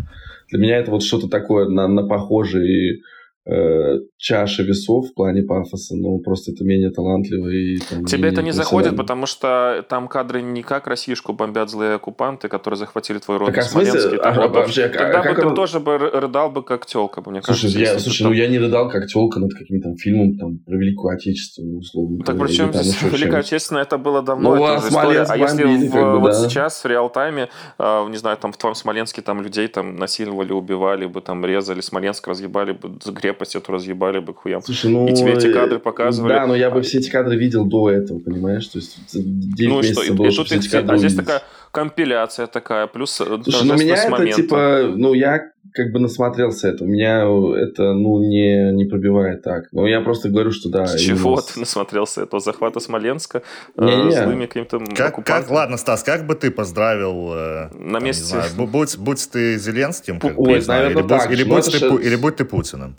Для 0.51 0.59
меня 0.59 0.79
это 0.79 0.91
вот 0.91 1.03
что-то 1.03 1.29
такое 1.29 1.69
на, 1.69 1.87
на 1.89 2.07
похожие 2.07 3.01
э, 3.49 4.01
чаша 4.17 4.63
весов 4.63 5.09
в 5.09 5.15
плане 5.15 5.43
пафоса, 5.43 5.97
но 5.97 6.19
просто 6.19 6.53
это 6.53 6.65
менее 6.65 6.91
талантливо. 6.91 7.49
И, 7.49 7.79
там, 7.79 8.05
Тебе 8.05 8.29
это 8.29 8.43
не 8.43 8.53
заходит, 8.53 8.97
потому 8.97 9.27
что 9.27 9.85
там 9.89 10.09
кадры 10.09 10.43
не 10.43 10.63
как 10.63 10.87
Российскую 10.87 11.37
бомбят 11.37 11.71
злые 11.71 11.95
оккупанты, 11.95 12.49
которые 12.49 12.79
захватили 12.79 13.19
твой 13.19 13.39
род 13.39 13.49
так, 13.49 13.59
а 13.59 13.63
Смоленский. 13.63 14.19
А, 14.19 14.31
а, 14.31 14.49
вообще, 14.49 14.85
а 14.85 14.89
Тогда 14.89 15.21
а, 15.21 15.35
бы 15.35 15.41
ты 15.41 15.47
он... 15.47 15.55
тоже 15.55 15.81
бы 15.81 15.99
рыдал 15.99 16.51
бы 16.51 16.63
как 16.63 16.87
телка, 16.87 17.23
мне 17.29 17.43
слушай, 17.43 17.63
кажется. 17.63 17.79
Я, 17.79 17.99
слушай, 17.99 18.23
ну 18.23 18.33
я 18.33 18.49
не 18.49 18.59
рыдал 18.59 18.91
как 18.91 19.07
телка 19.07 19.41
над 19.41 19.55
каким-то 19.55 19.95
фильмом 19.97 20.37
там, 20.37 20.59
про 20.59 20.77
Великую 20.77 21.15
Отечественную, 21.15 21.79
условно. 21.79 22.25
Так 22.25 22.39
причем 22.39 22.73
здесь 22.73 23.01
Великая 23.03 23.41
Отечественная, 23.41 23.83
это 23.83 23.99
было 23.99 24.23
давно, 24.23 24.57
ну, 24.57 24.65
это 24.65 24.79
уже 24.79 24.89
история. 24.89 25.23
А 25.29 25.37
если 25.37 25.65
в, 25.65 25.93
как 25.93 26.13
бы, 26.13 26.21
вот 26.21 26.33
да. 26.33 26.49
сейчас 26.49 26.85
в 26.85 26.87
реал-тайме, 26.87 27.49
э, 27.79 28.09
не 28.09 28.17
знаю, 28.17 28.37
там 28.37 28.53
в 28.53 28.57
твоем 28.57 28.75
Смоленске 28.75 29.23
там 29.23 29.41
людей 29.43 29.69
там 29.69 29.97
насиловали, 29.97 30.53
убивали 30.53 31.07
бы, 31.07 31.21
там 31.21 31.45
резали, 31.45 31.81
Смоленск 31.81 32.27
разъебали 32.29 32.73
бы, 32.73 32.99
крепость 33.39 33.57
эту 33.57 33.73
разъебали 33.73 34.17
ебали 34.17 34.25
бы 34.25 34.35
к 34.35 34.39
хуям. 34.39 34.63
Слушай, 34.63 34.91
ну, 34.91 35.07
и 35.07 35.15
тебе 35.15 35.33
эти 35.33 35.53
кадры 35.53 35.79
показывали. 35.79 36.33
Да, 36.33 36.47
но 36.47 36.57
я 36.57 36.71
бы 36.71 36.83
все 36.83 36.99
эти 36.99 37.11
кадры 37.11 37.37
видел 37.37 37.65
до 37.65 37.91
этого, 37.91 38.19
понимаешь? 38.19 38.67
То 38.67 38.79
есть 38.79 38.99
9 39.13 39.69
ну, 39.69 39.79
месяцев 39.79 40.05
что, 40.05 40.15
было, 40.15 40.27
и, 40.27 40.37
тут 40.37 40.53
эти 40.53 40.69
кадры 40.69 40.95
А 40.95 40.99
здесь 40.99 41.15
такая 41.15 41.43
компиляция 41.71 42.47
такая, 42.47 42.87
плюс 42.87 43.21
э, 43.21 43.25
Слушай, 43.43 43.67
ну 43.67 43.75
меня 43.77 43.95
это 43.95 44.11
момента. 44.11 44.37
типа, 44.37 44.93
ну 44.97 45.13
я 45.13 45.51
как 45.75 45.93
бы 45.93 46.01
насмотрелся 46.01 46.69
это. 46.69 46.85
У 46.85 46.87
меня 46.87 47.23
это, 47.63 47.93
ну, 47.93 48.19
не, 48.19 48.73
не 48.73 48.85
пробивает 48.85 49.43
так. 49.43 49.69
Но 49.73 49.87
я 49.87 50.01
просто 50.01 50.29
говорю, 50.29 50.51
что 50.51 50.71
да. 50.71 50.87
чего 50.97 51.33
именно... 51.33 51.43
ты 51.43 51.61
насмотрелся 51.61 52.23
этого 52.23 52.41
захвата 52.41 52.81
Смоленска 52.81 53.43
не, 53.77 53.93
э, 53.93 54.05
не. 54.05 54.11
злыми 54.11 54.47
каким-то 54.47 54.81
как, 54.97 55.25
как, 55.25 55.51
Ладно, 55.51 55.77
Стас, 55.77 56.03
как 56.03 56.27
бы 56.27 56.35
ты 56.35 56.51
поздравил... 56.51 57.33
Э, 57.33 57.71
На 57.75 58.01
месте... 58.01 58.25
Знаю, 58.25 58.51
будь, 58.57 58.97
будь 58.99 59.31
ты 59.31 59.59
Зеленским, 59.59 60.21
как 60.21 60.39
Ой, 60.39 60.61
знаю, 60.61 60.91
или, 60.91 60.95
будь, 61.01 61.31
или, 61.31 61.45
будь 61.45 61.71
ты, 61.71 61.79
или 61.79 62.17
будь 62.17 62.37
ты 62.37 62.45
Путиным. 62.45 62.97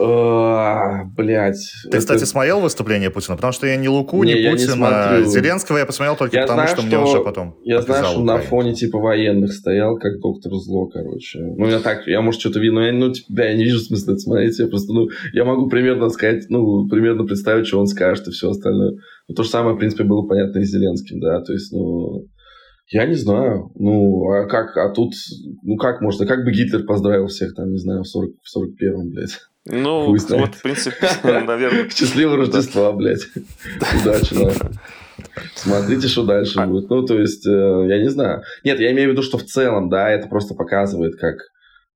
А, 0.00 1.04
Блять. 1.16 1.58
Ты, 1.90 1.98
кстати, 1.98 2.24
смотрел 2.24 2.60
выступление 2.60 3.10
Путина? 3.10 3.36
Потому 3.36 3.52
что 3.52 3.66
я 3.66 3.76
не 3.76 3.88
Луку, 3.88 4.22
не, 4.24 4.34
не 4.34 4.50
Путина. 4.50 5.22
Зеленского 5.24 5.78
я 5.78 5.86
посмотрел 5.86 6.16
только 6.16 6.36
я 6.36 6.42
потому, 6.42 6.56
знаю, 6.56 6.68
что, 6.68 6.78
что 6.78 6.86
мне 6.86 6.98
уже 6.98 7.20
потом 7.22 7.56
Я 7.62 7.82
знаю, 7.82 8.04
что 8.04 8.20
на 8.22 8.38
фоне 8.38 8.74
типа 8.74 8.98
военных 8.98 9.52
стоял, 9.52 9.98
как 9.98 10.20
доктор 10.20 10.52
зло, 10.54 10.86
короче. 10.86 11.40
Ну, 11.40 11.66
я 11.68 11.80
так, 11.80 12.06
я, 12.06 12.20
может, 12.22 12.40
что-то 12.40 12.60
видел, 12.60 12.74
но 12.76 12.86
я, 12.86 12.92
ну, 12.92 13.12
типа, 13.12 13.42
я 13.42 13.54
не 13.54 13.64
вижу 13.64 13.80
смысла 13.80 14.12
это 14.12 14.20
смотреть. 14.20 14.58
Я 14.58 14.68
просто, 14.68 14.92
ну, 14.92 15.08
я 15.32 15.44
могу 15.44 15.68
примерно 15.68 16.08
сказать, 16.08 16.44
ну, 16.48 16.88
примерно 16.88 17.24
представить, 17.24 17.66
что 17.66 17.80
он 17.80 17.86
скажет 17.86 18.26
и 18.28 18.30
все 18.30 18.50
остальное. 18.50 18.92
Но 19.28 19.34
то 19.34 19.42
же 19.42 19.50
самое, 19.50 19.74
в 19.74 19.78
принципе, 19.78 20.04
было 20.04 20.26
понятно 20.26 20.60
и 20.60 20.64
Зеленским, 20.64 21.20
да, 21.20 21.40
то 21.42 21.52
есть, 21.52 21.72
ну... 21.72 22.26
Я 22.92 23.06
не 23.06 23.14
знаю. 23.14 23.70
Ну, 23.76 24.28
а 24.32 24.48
как, 24.48 24.76
а 24.76 24.92
тут, 24.92 25.12
ну 25.62 25.76
как 25.76 26.00
можно, 26.00 26.26
как 26.26 26.44
бы 26.44 26.50
Гитлер 26.50 26.84
поздравил 26.84 27.28
всех 27.28 27.54
там, 27.54 27.70
не 27.70 27.78
знаю, 27.78 28.02
в, 28.02 28.08
40, 28.08 28.30
в 28.42 28.58
41-м, 28.58 29.10
блядь. 29.10 29.38
Ну, 29.66 30.16
вот, 30.16 30.54
в 30.54 30.62
принципе, 30.62 31.08
наверное. 31.24 31.88
Счастливого 31.90 32.38
Рождества, 32.38 32.92
блядь. 32.92 33.26
Удачи, 34.02 34.34
да. 34.34 34.52
Смотрите, 35.54 36.08
что 36.08 36.24
дальше 36.24 36.58
а 36.58 36.66
будет. 36.66 36.88
Ну, 36.88 37.04
то 37.04 37.18
есть, 37.18 37.46
э, 37.46 37.50
я 37.88 38.00
не 38.00 38.08
знаю. 38.08 38.42
Нет, 38.64 38.80
я 38.80 38.90
имею 38.92 39.10
в 39.10 39.12
виду, 39.12 39.22
что 39.22 39.36
в 39.36 39.44
целом, 39.44 39.90
да, 39.90 40.10
это 40.10 40.28
просто 40.28 40.54
показывает, 40.54 41.16
как 41.16 41.36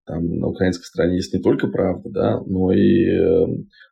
там 0.07 0.38
на 0.38 0.48
украинской 0.48 0.85
стороне 0.85 1.16
есть 1.16 1.33
не 1.33 1.40
только 1.40 1.68
правда, 1.68 2.11
да, 2.11 2.40
но 2.46 2.72
и 2.72 3.07
э, 3.07 3.46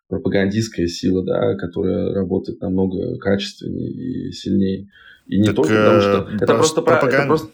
пропагандистская 0.08 0.86
сила, 0.86 1.24
да, 1.24 1.54
которая 1.54 2.12
работает 2.12 2.60
намного 2.60 3.16
качественнее 3.18 3.90
и 3.90 4.32
сильнее. 4.32 4.88
И 5.26 5.38
не 5.38 5.46
так, 5.46 5.56
только 5.56 5.74
потому, 5.74 6.00
что... 6.00 6.28
Э, 6.30 6.36
это 6.36 6.54
просто, 6.54 6.82
пропаганд... 6.82 7.14
это 7.14 7.26
просто 7.26 7.48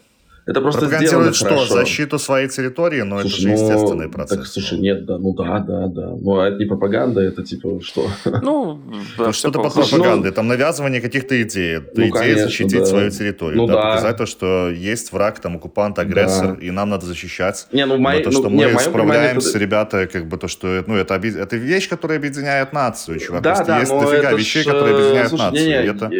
это 0.49 0.61
просто 0.61 0.87
сделано 0.87 1.31
что? 1.33 1.49
Хорошо. 1.49 1.73
Защиту 1.73 2.17
своей 2.17 2.47
территории? 2.47 3.01
Но 3.01 3.19
слушай, 3.21 3.33
это 3.33 3.41
же 3.41 3.47
ну, 3.47 3.53
естественный 3.53 4.09
процесс. 4.09 4.37
Так, 4.37 4.47
слушай, 4.47 4.79
нет, 4.79 5.05
да, 5.05 5.19
ну 5.19 5.33
да, 5.35 5.59
да, 5.59 5.87
да. 5.87 6.09
Ну, 6.19 6.39
а 6.39 6.47
это 6.47 6.57
не 6.57 6.65
пропаганда, 6.65 7.21
это 7.21 7.43
типа 7.43 7.79
что? 7.81 8.07
Ну, 8.41 8.79
да, 9.17 9.31
что-то 9.31 9.61
под 9.61 9.73
пропагандой. 9.73 10.29
Ну, 10.29 10.35
там 10.35 10.47
навязывание 10.47 11.01
каких-то 11.01 11.39
идей. 11.41 11.77
Ну, 11.77 12.01
идея 12.01 12.11
конечно, 12.11 12.43
защитить 12.45 12.79
да. 12.79 12.85
свою 12.85 13.11
территорию. 13.11 13.57
Ну, 13.57 13.67
да, 13.67 13.73
да. 13.73 13.81
Показать 13.91 14.17
то, 14.17 14.25
что 14.25 14.69
есть 14.69 15.11
враг, 15.11 15.39
там, 15.39 15.57
оккупант, 15.57 15.99
агрессор, 15.99 16.57
да. 16.57 16.65
и 16.65 16.71
нам 16.71 16.89
надо 16.89 17.05
защищать. 17.05 17.67
Не, 17.71 17.85
ну, 17.85 17.97
мои, 17.97 18.23
то, 18.23 18.31
что 18.31 18.49
ну, 18.49 18.49
мы 18.49 18.71
не, 18.71 18.79
справляемся, 18.79 19.49
это... 19.49 19.59
ребята, 19.59 20.07
как 20.07 20.27
бы 20.27 20.37
то, 20.37 20.47
что 20.47 20.83
ну, 20.87 20.95
это, 20.95 21.15
это 21.15 21.55
вещь, 21.57 21.87
которая 21.87 22.17
объединяет 22.17 22.73
нацию, 22.73 23.19
чувак. 23.19 23.43
Да, 23.43 23.63
да, 23.63 23.79
есть 23.79 23.91
дофига 23.91 24.31
вещей, 24.33 24.63
которые 24.63 24.95
объединяют 24.95 25.29
слушай, 25.29 25.43
нацию. 25.43 25.63
Не, 25.63 25.69
не, 25.69 25.89
это... 25.89 26.11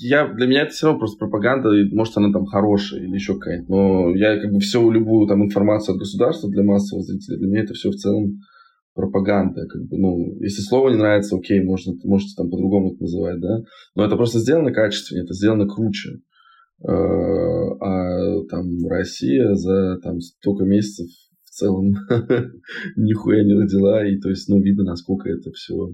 я, 0.00 0.26
для 0.26 0.46
меня 0.46 0.62
это 0.62 0.72
все 0.72 0.86
равно 0.86 0.98
просто 0.98 1.18
пропаганда, 1.18 1.70
может, 1.92 2.16
она 2.16 2.32
там 2.32 2.46
хорошая 2.46 3.00
или 3.00 3.14
еще 3.14 3.34
какая-нибудь. 3.34 3.75
Но 3.76 4.14
я 4.16 4.40
как 4.40 4.52
бы 4.52 4.60
всю 4.60 4.90
любую 4.90 5.26
там 5.26 5.44
информацию 5.44 5.94
от 5.94 6.00
государства 6.00 6.48
для 6.50 6.62
массового 6.62 7.04
зрителя, 7.04 7.36
для 7.36 7.48
меня 7.48 7.62
это 7.62 7.74
все 7.74 7.90
в 7.90 7.96
целом 7.96 8.40
пропаганда. 8.94 9.66
Как 9.66 9.82
бы, 9.82 9.98
ну, 9.98 10.38
если 10.40 10.62
слово 10.62 10.88
не 10.88 10.96
нравится, 10.96 11.36
окей, 11.36 11.62
можно, 11.62 11.92
можете 12.04 12.32
там 12.36 12.48
по-другому 12.48 12.92
это 12.92 13.02
называть, 13.02 13.40
да. 13.40 13.58
Но 13.94 14.04
это 14.04 14.16
просто 14.16 14.38
сделано 14.38 14.72
качественнее, 14.72 15.24
это 15.24 15.34
сделано 15.34 15.68
круче. 15.68 16.20
Э, 16.82 16.88
а 16.88 18.44
там 18.48 18.86
Россия 18.88 19.54
за 19.54 19.98
там 20.02 20.20
столько 20.20 20.64
месяцев 20.64 21.08
в 21.44 21.50
целом 21.50 21.94
нихуя 22.96 23.44
не 23.44 23.52
родила, 23.52 24.06
и 24.06 24.18
то 24.18 24.30
есть, 24.30 24.48
ну, 24.48 24.60
видно, 24.60 24.84
насколько 24.84 25.28
это 25.28 25.50
все 25.52 25.92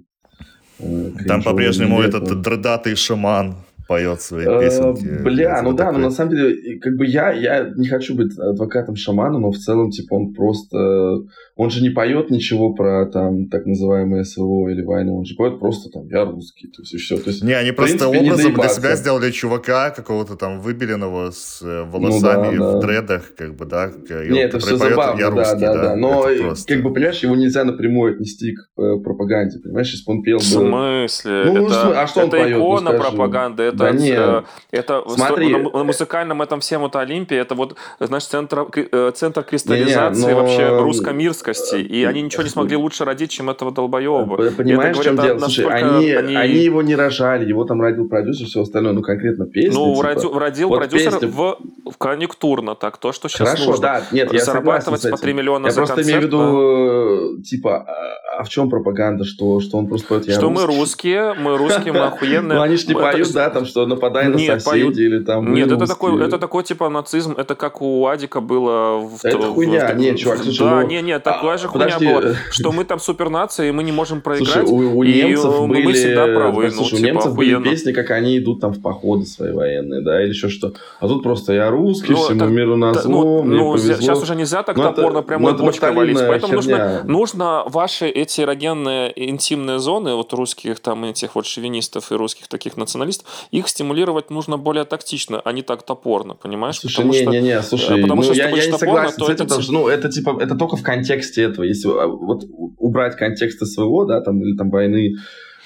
э, 0.78 1.10
там 1.26 1.42
по-прежнему 1.42 2.00
этот 2.00 2.42
дредатый 2.42 2.94
шаман 2.94 3.56
поет 3.92 4.20
свои 4.20 4.46
э, 4.46 4.60
песенки. 4.60 5.22
Бля, 5.22 5.60
ну 5.62 5.72
да, 5.72 5.92
но 5.92 5.98
на 5.98 6.10
самом 6.10 6.30
деле, 6.32 6.78
как 6.80 6.96
бы 6.96 7.06
я, 7.06 7.32
я 7.32 7.70
не 7.76 7.88
хочу 7.88 8.14
быть 8.14 8.38
адвокатом 8.38 8.96
шамана, 8.96 9.38
но 9.38 9.50
в 9.50 9.58
целом, 9.58 9.90
типа, 9.90 10.14
он 10.14 10.34
просто... 10.34 11.22
Он 11.54 11.70
же 11.70 11.82
не 11.82 11.90
поет 11.90 12.30
ничего 12.30 12.72
про, 12.72 13.06
там, 13.06 13.48
так 13.48 13.66
называемое 13.66 14.24
СВО 14.24 14.68
или 14.68 14.82
войну, 14.82 15.18
он 15.18 15.24
же 15.24 15.34
поет 15.36 15.60
просто, 15.60 15.90
там, 15.90 16.06
я 16.08 16.24
русский, 16.24 16.68
то 16.68 16.82
есть, 16.82 16.94
и 16.94 16.96
все. 16.96 17.18
То 17.18 17.30
есть, 17.30 17.44
не, 17.44 17.52
они 17.52 17.72
просто 17.72 18.08
принципе, 18.08 18.26
образом 18.26 18.54
для 18.54 18.68
себя 18.68 18.96
сделали 18.96 19.30
чувака 19.30 19.90
какого-то 19.90 20.36
там 20.36 20.60
выбеленного 20.60 21.30
с 21.30 21.60
э, 21.62 21.82
волосами 21.84 22.56
ну, 22.56 22.64
да, 22.64 22.70
в 22.70 22.80
да. 22.80 22.86
дредах, 22.86 23.34
как 23.36 23.54
бы, 23.54 23.66
да. 23.66 23.90
Не, 24.08 24.40
это 24.40 24.58
все 24.58 24.76
забавно, 24.76 25.20
я 25.20 25.30
русский, 25.30 25.60
да, 25.60 25.74
да, 25.74 25.82
да. 25.82 25.96
Но, 25.96 26.22
просто... 26.22 26.74
как 26.74 26.82
бы, 26.82 26.92
понимаешь, 26.92 27.22
его 27.22 27.36
нельзя 27.36 27.64
напрямую 27.64 28.14
отнести 28.14 28.54
к 28.54 28.80
э, 28.80 28.96
пропаганде, 29.04 29.58
понимаешь, 29.58 29.90
если 29.90 30.06
бы 30.06 30.12
он 30.12 30.22
пел... 30.22 30.38
В 30.38 30.42
смысле? 30.42 31.44
Ну, 31.44 31.66
это, 31.66 32.00
а 32.02 32.06
что 32.06 32.20
он 32.20 32.28
это 32.28 32.38
поет? 32.38 32.56
икона 32.56 32.92
ну, 32.92 32.98
пропаганды, 32.98 33.62
это 33.64 33.81
да 33.82 33.90
нет. 33.92 34.18
Э, 34.18 34.42
это 34.70 35.02
Смотри. 35.08 35.54
на 35.56 35.84
музыкальном 35.84 36.42
этом 36.42 36.60
всем 36.60 36.82
вот 36.82 36.96
Олимпе, 36.96 37.36
это 37.36 37.54
вот, 37.54 37.76
знаешь, 38.00 38.24
центр, 38.24 38.66
э, 38.74 39.12
центр 39.14 39.42
кристаллизации 39.42 40.20
не, 40.20 40.26
не, 40.26 40.34
но... 40.34 40.40
вообще 40.40 40.68
русско-мирскости. 40.78 41.76
И 41.76 42.04
они 42.04 42.22
ничего 42.22 42.42
не 42.42 42.48
смогли 42.48 42.76
лучше 42.76 43.04
родить, 43.04 43.30
чем 43.30 43.50
этого 43.50 43.72
долбоеба. 43.72 44.50
Понимаешь, 44.52 44.96
в 44.96 45.02
чем 45.02 45.16
дело? 45.16 45.38
Слушай, 45.38 45.66
они, 45.66 46.10
они... 46.12 46.36
они 46.36 46.58
его 46.58 46.82
не 46.82 46.94
рожали, 46.94 47.46
его 47.46 47.64
там 47.64 47.80
родил 47.80 48.08
продюсер, 48.08 48.46
все 48.46 48.62
остальное, 48.62 48.92
ну, 48.92 49.02
конкретно 49.02 49.46
песни. 49.46 49.74
Ну, 49.74 49.94
типа. 49.94 50.08
родил, 50.08 50.38
родил 50.38 50.68
вот 50.68 50.78
продюсер 50.78 51.12
песня... 51.12 51.28
в, 51.28 51.58
в 51.90 51.96
конъюнктурно, 51.98 52.74
так, 52.74 52.98
то, 52.98 53.12
что 53.12 53.28
сейчас 53.28 53.48
Хорошо, 53.48 53.70
нужно. 53.70 53.82
да, 53.82 54.02
нет, 54.12 54.32
я 54.32 54.44
Зарабатывать 54.44 55.10
по 55.10 55.16
3 55.16 55.32
миллиона 55.32 55.66
я 55.66 55.72
за 55.72 55.80
просто 55.80 56.02
имею 56.02 56.20
в 56.20 56.24
виду, 56.24 57.36
да. 57.36 57.42
типа, 57.42 57.86
а, 58.32 58.40
а 58.40 58.44
в 58.44 58.48
чем 58.48 58.70
пропаганда, 58.70 59.24
что, 59.24 59.60
что 59.60 59.78
он 59.78 59.86
просто 59.86 60.08
поет 60.08 60.26
я 60.26 60.34
Что 60.34 60.50
мы 60.50 60.66
русские, 60.66 61.34
мы 61.34 61.56
русские, 61.56 61.92
мы 61.92 62.00
охуенные. 62.00 62.42
Ну, 62.62 62.62
они 62.62 62.76
же 62.76 62.86
не 62.86 62.94
поют, 62.94 63.32
да, 63.32 63.50
там, 63.50 63.64
что 63.64 63.86
нападай 63.86 64.28
на 64.28 64.38
соседей 64.38 65.04
или 65.04 65.20
там 65.20 65.52
Нет, 65.52 65.70
это 65.70 65.86
такой, 65.86 66.24
это 66.24 66.38
такой 66.38 66.64
типа 66.64 66.88
нацизм, 66.88 67.34
это 67.36 67.54
как 67.54 67.82
у 67.82 68.06
Адика 68.06 68.40
было. 68.40 69.08
Это 69.22 69.38
хуйня, 69.38 69.92
нет, 69.92 70.18
чувак, 70.18 70.38
слушай, 70.38 70.58
Да, 70.58 70.84
не, 70.84 71.02
не, 71.02 71.18
такая 71.18 71.58
же 71.58 71.68
хуйня 71.68 71.98
была, 71.98 72.34
что 72.50 72.72
мы 72.72 72.84
там 72.84 72.98
супернация, 72.98 73.68
и 73.68 73.72
мы 73.72 73.82
не 73.82 73.92
можем 73.92 74.20
проиграть, 74.20 74.68
у 74.68 75.02
немцев 75.02 75.66
были... 75.66 75.84
мы 75.84 75.92
всегда 75.92 76.26
правы. 76.26 76.70
Слушай, 76.70 76.94
у 76.94 76.98
ну, 76.98 77.06
немцев 77.06 77.34
были 77.34 77.62
песни, 77.62 77.92
как 77.92 78.10
они 78.10 78.38
идут 78.38 78.60
там 78.60 78.72
в 78.72 78.80
походы 78.80 79.24
свои 79.24 79.52
военные, 79.52 80.02
да, 80.02 80.22
или 80.22 80.30
еще 80.30 80.48
что. 80.48 80.72
А 81.00 81.08
тут 81.08 81.22
просто 81.22 81.52
я 81.52 81.70
русский, 81.70 82.14
всему 82.14 82.46
миру 82.46 82.76
мне 82.76 82.92
Ну, 83.04 83.78
сейчас 83.78 84.22
уже 84.22 84.34
нельзя 84.34 84.62
так 84.62 84.76
топорно 84.76 85.22
прямо 85.22 85.52
бочкой 85.52 85.92
валить, 85.92 86.18
поэтому 86.18 86.54
нужно, 86.54 87.02
нужно 87.04 87.64
ваши 87.66 88.12
эти 88.22 88.40
эрогенные 88.40 89.12
интимные 89.30 89.78
зоны, 89.78 90.14
вот 90.14 90.32
русских 90.32 90.80
там 90.80 91.04
этих 91.04 91.34
вот 91.34 91.46
шовинистов 91.46 92.12
и 92.12 92.14
русских 92.14 92.48
таких 92.48 92.76
националистов, 92.76 93.26
их 93.50 93.68
стимулировать 93.68 94.30
нужно 94.30 94.56
более 94.56 94.84
тактично, 94.84 95.40
а 95.44 95.52
не 95.52 95.62
так 95.62 95.82
топорно, 95.82 96.34
понимаешь? 96.34 96.78
Слушай, 96.78 96.96
потому 96.96 97.12
не, 97.12 97.22
что, 97.22 97.30
не, 97.30 97.40
не, 97.40 97.62
слушай, 97.62 98.00
потому 98.00 98.22
ну, 98.22 98.22
что, 98.22 98.34
я, 98.34 98.48
я 98.48 98.66
не 98.66 98.78
согласен 98.78 99.12
топорно, 99.12 99.26
с 99.26 99.40
этим, 99.40 99.46
это... 99.46 99.72
ну, 99.72 99.88
это 99.88 100.08
типа, 100.08 100.38
это 100.40 100.54
только 100.56 100.76
в 100.76 100.82
контексте 100.82 101.42
этого, 101.42 101.64
если 101.64 101.88
а, 101.88 102.06
вот 102.06 102.44
убрать 102.78 103.16
контекст 103.16 103.64
СВО, 103.66 104.06
да, 104.06 104.20
там, 104.20 104.40
или 104.42 104.56
там 104.56 104.70
войны 104.70 105.14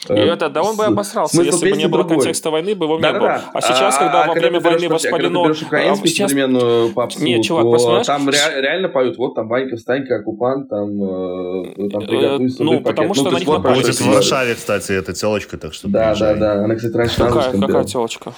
и 0.09 0.12
э, 0.12 0.32
это, 0.32 0.48
да 0.48 0.62
он 0.62 0.76
бы 0.76 0.85
обосрался, 0.85 1.42
если 1.42 1.70
бы 1.70 1.76
не 1.76 1.88
было 1.88 2.02
другой. 2.02 2.18
контекста 2.18 2.50
войны, 2.50 2.74
бы 2.74 2.85
его 2.85 2.98
да, 2.98 3.09
не 3.09 3.12
да, 3.14 3.18
было. 3.18 3.28
Да. 3.28 3.50
А 3.54 3.61
сейчас, 3.61 3.96
а, 3.96 3.98
когда 3.98 4.24
а, 4.24 4.26
во 4.28 4.35
время 4.35 4.61
когда 4.61 4.70
войны 4.70 4.88
воспалено... 4.88 5.42
Когда 5.42 5.59
ты 5.59 5.64
украинскую 5.64 6.09
сейчас... 6.09 6.30
современную 6.30 6.92
попсу, 6.92 7.24
Нет, 7.24 7.42
чувак, 7.42 7.64
то 7.64 8.02
там 8.04 8.28
ре- 8.28 8.61
реально 8.61 8.88
поют, 8.88 9.16
вот 9.16 9.35
там 9.35 9.48
Ванька, 9.48 9.76
встанька, 9.76 10.16
оккупант, 10.16 10.68
там, 10.68 11.02
э, 11.02 11.88
там 11.90 12.06
приготуй 12.06 12.46
э, 12.46 12.50
Ну, 12.59 12.80
потому 12.80 13.14
что 13.14 13.24
ну, 13.24 13.30
на 13.32 13.38
них 13.38 13.48
вот, 13.48 13.62
Будет 13.62 13.94
в 13.94 14.06
Варшаве, 14.06 14.54
кстати, 14.54 14.92
эта 14.92 15.12
телочка, 15.12 15.59
так 15.59 15.74
что 15.74 15.88
Да, 15.88 16.14
да, 16.14 16.35
да, 16.35 16.64
она, 16.64 16.74
кстати, 16.74 16.94
раньше 16.94 17.16
Какая, 17.16 17.52
какая 17.52 17.85
телочка? 17.85 18.32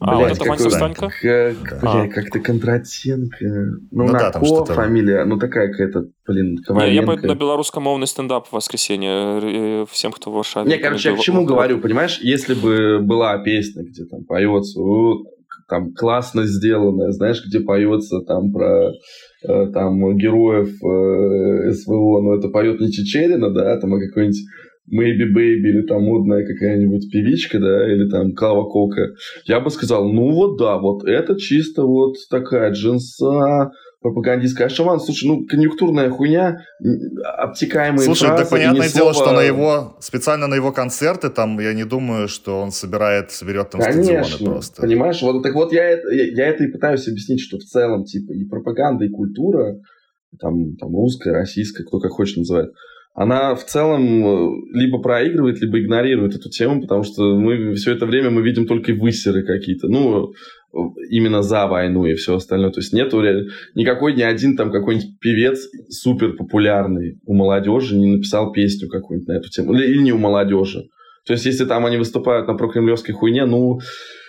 А, 0.00 0.16
вот 0.16 0.30
это 0.30 0.44
Ванька 0.44 0.68
Встанька? 0.68 1.10
Бля, 1.22 2.08
как-то 2.08 2.40
Кондратенко. 2.40 3.36
Ну, 3.90 4.04
на 4.04 4.30
Ко 4.30 4.64
фамилия, 4.66 5.24
ну 5.24 5.38
такая 5.38 5.68
какая-то, 5.70 6.06
блин, 6.26 6.58
Коваленко. 6.58 6.94
Я 6.94 7.02
пойду 7.02 7.26
на 7.28 7.34
белорусскомовный 7.34 8.06
стендап 8.06 8.48
в 8.48 8.52
воскресенье 8.52 9.86
всем, 9.86 10.12
кто 10.12 10.30
в 10.30 10.34
Варшаве. 10.34 10.68
Не, 10.68 10.78
короче, 10.78 11.03
я 11.04 11.16
к 11.16 11.20
чему 11.20 11.44
говорю, 11.44 11.80
понимаешь, 11.80 12.18
если 12.22 12.54
бы 12.54 13.00
была 13.00 13.38
песня, 13.38 13.82
где 13.84 14.04
там 14.04 14.24
поется, 14.24 14.80
там 15.68 15.92
классно 15.94 16.44
сделанная, 16.44 17.12
знаешь, 17.12 17.42
где 17.46 17.60
поется 17.60 18.20
там 18.20 18.52
про 18.52 18.90
э, 18.90 19.66
там 19.72 20.16
героев 20.16 20.68
э, 20.68 21.72
СВО, 21.72 22.20
но 22.20 22.34
это 22.34 22.48
поет 22.48 22.80
не 22.80 22.90
Чечерина, 22.90 23.50
да, 23.50 23.78
там, 23.78 23.94
а 23.94 24.00
какой-нибудь 24.00 24.40
Maybe 24.92 25.32
Baby 25.34 25.68
или 25.70 25.86
там 25.86 26.02
модная 26.02 26.44
какая-нибудь 26.44 27.10
певичка, 27.10 27.58
да, 27.58 27.90
или 27.90 28.08
там 28.10 28.34
Клава 28.34 28.64
Кока, 28.68 29.14
я 29.46 29.60
бы 29.60 29.70
сказал, 29.70 30.12
ну 30.12 30.32
вот 30.32 30.58
да, 30.58 30.78
вот 30.78 31.04
это 31.04 31.38
чисто 31.38 31.84
вот 31.84 32.16
такая 32.30 32.70
джинса, 32.72 33.70
пропагандистская. 34.04 34.68
Шаман, 34.68 35.00
слушай, 35.00 35.26
ну, 35.26 35.46
конъюнктурная 35.46 36.10
хуйня, 36.10 36.58
обтекаемые 37.38 38.04
Слушай, 38.04 38.28
фразы, 38.28 38.42
так 38.42 38.50
понятное 38.50 38.90
дело, 38.90 39.14
что 39.14 39.32
на 39.32 39.40
его, 39.40 39.96
специально 39.98 40.46
на 40.46 40.54
его 40.56 40.72
концерты, 40.72 41.30
там, 41.30 41.58
я 41.58 41.72
не 41.72 41.84
думаю, 41.84 42.28
что 42.28 42.60
он 42.60 42.70
собирает, 42.70 43.30
соберет 43.30 43.70
там 43.70 43.80
Конечно, 43.80 44.22
стадионы 44.24 44.52
просто. 44.52 44.82
понимаешь, 44.82 45.22
вот 45.22 45.42
так 45.42 45.54
вот 45.54 45.72
я, 45.72 45.92
я, 45.92 45.98
я 46.10 46.48
это 46.48 46.64
и 46.64 46.70
пытаюсь 46.70 47.08
объяснить, 47.08 47.40
что 47.40 47.56
в 47.56 47.62
целом, 47.62 48.04
типа, 48.04 48.32
и 48.32 48.44
пропаганда, 48.44 49.06
и 49.06 49.08
культура, 49.08 49.80
там, 50.38 50.76
там 50.76 50.94
русская, 50.94 51.32
российская, 51.32 51.84
кто 51.84 51.98
как 51.98 52.12
хочет 52.12 52.36
называть, 52.36 52.68
она 53.14 53.54
в 53.54 53.64
целом 53.64 54.02
э, 54.02 54.62
либо 54.72 55.00
проигрывает, 55.00 55.60
либо 55.60 55.80
игнорирует 55.80 56.34
эту 56.34 56.50
тему, 56.50 56.82
потому 56.82 57.04
что 57.04 57.38
мы 57.38 57.74
все 57.74 57.92
это 57.92 58.06
время 58.06 58.30
мы 58.30 58.42
видим 58.42 58.66
только 58.66 58.92
высеры 58.92 59.44
какие-то. 59.44 59.86
Ну, 59.86 60.32
именно 61.08 61.42
за 61.42 61.68
войну 61.68 62.04
и 62.06 62.14
все 62.14 62.34
остальное. 62.34 62.72
То 62.72 62.80
есть 62.80 62.92
нету 62.92 63.22
никакой 63.76 64.14
ни 64.14 64.22
один 64.22 64.56
там 64.56 64.72
какой-нибудь 64.72 65.20
певец 65.20 65.68
супер 65.88 66.32
популярный 66.32 67.20
у 67.24 67.34
молодежи 67.34 67.96
не 67.96 68.16
написал 68.16 68.50
песню 68.50 68.88
какую-нибудь 68.88 69.28
на 69.28 69.34
эту 69.34 69.48
тему. 69.48 69.74
Или, 69.74 69.86
или 69.86 70.02
не 70.02 70.12
у 70.12 70.18
молодежи. 70.18 70.88
То 71.24 71.34
есть 71.34 71.46
если 71.46 71.64
там 71.66 71.86
они 71.86 71.96
выступают 71.96 72.48
на 72.48 72.54
прокремлевской 72.54 73.14
хуйне, 73.14 73.46
ну, 73.46 73.78
Э, 73.78 74.23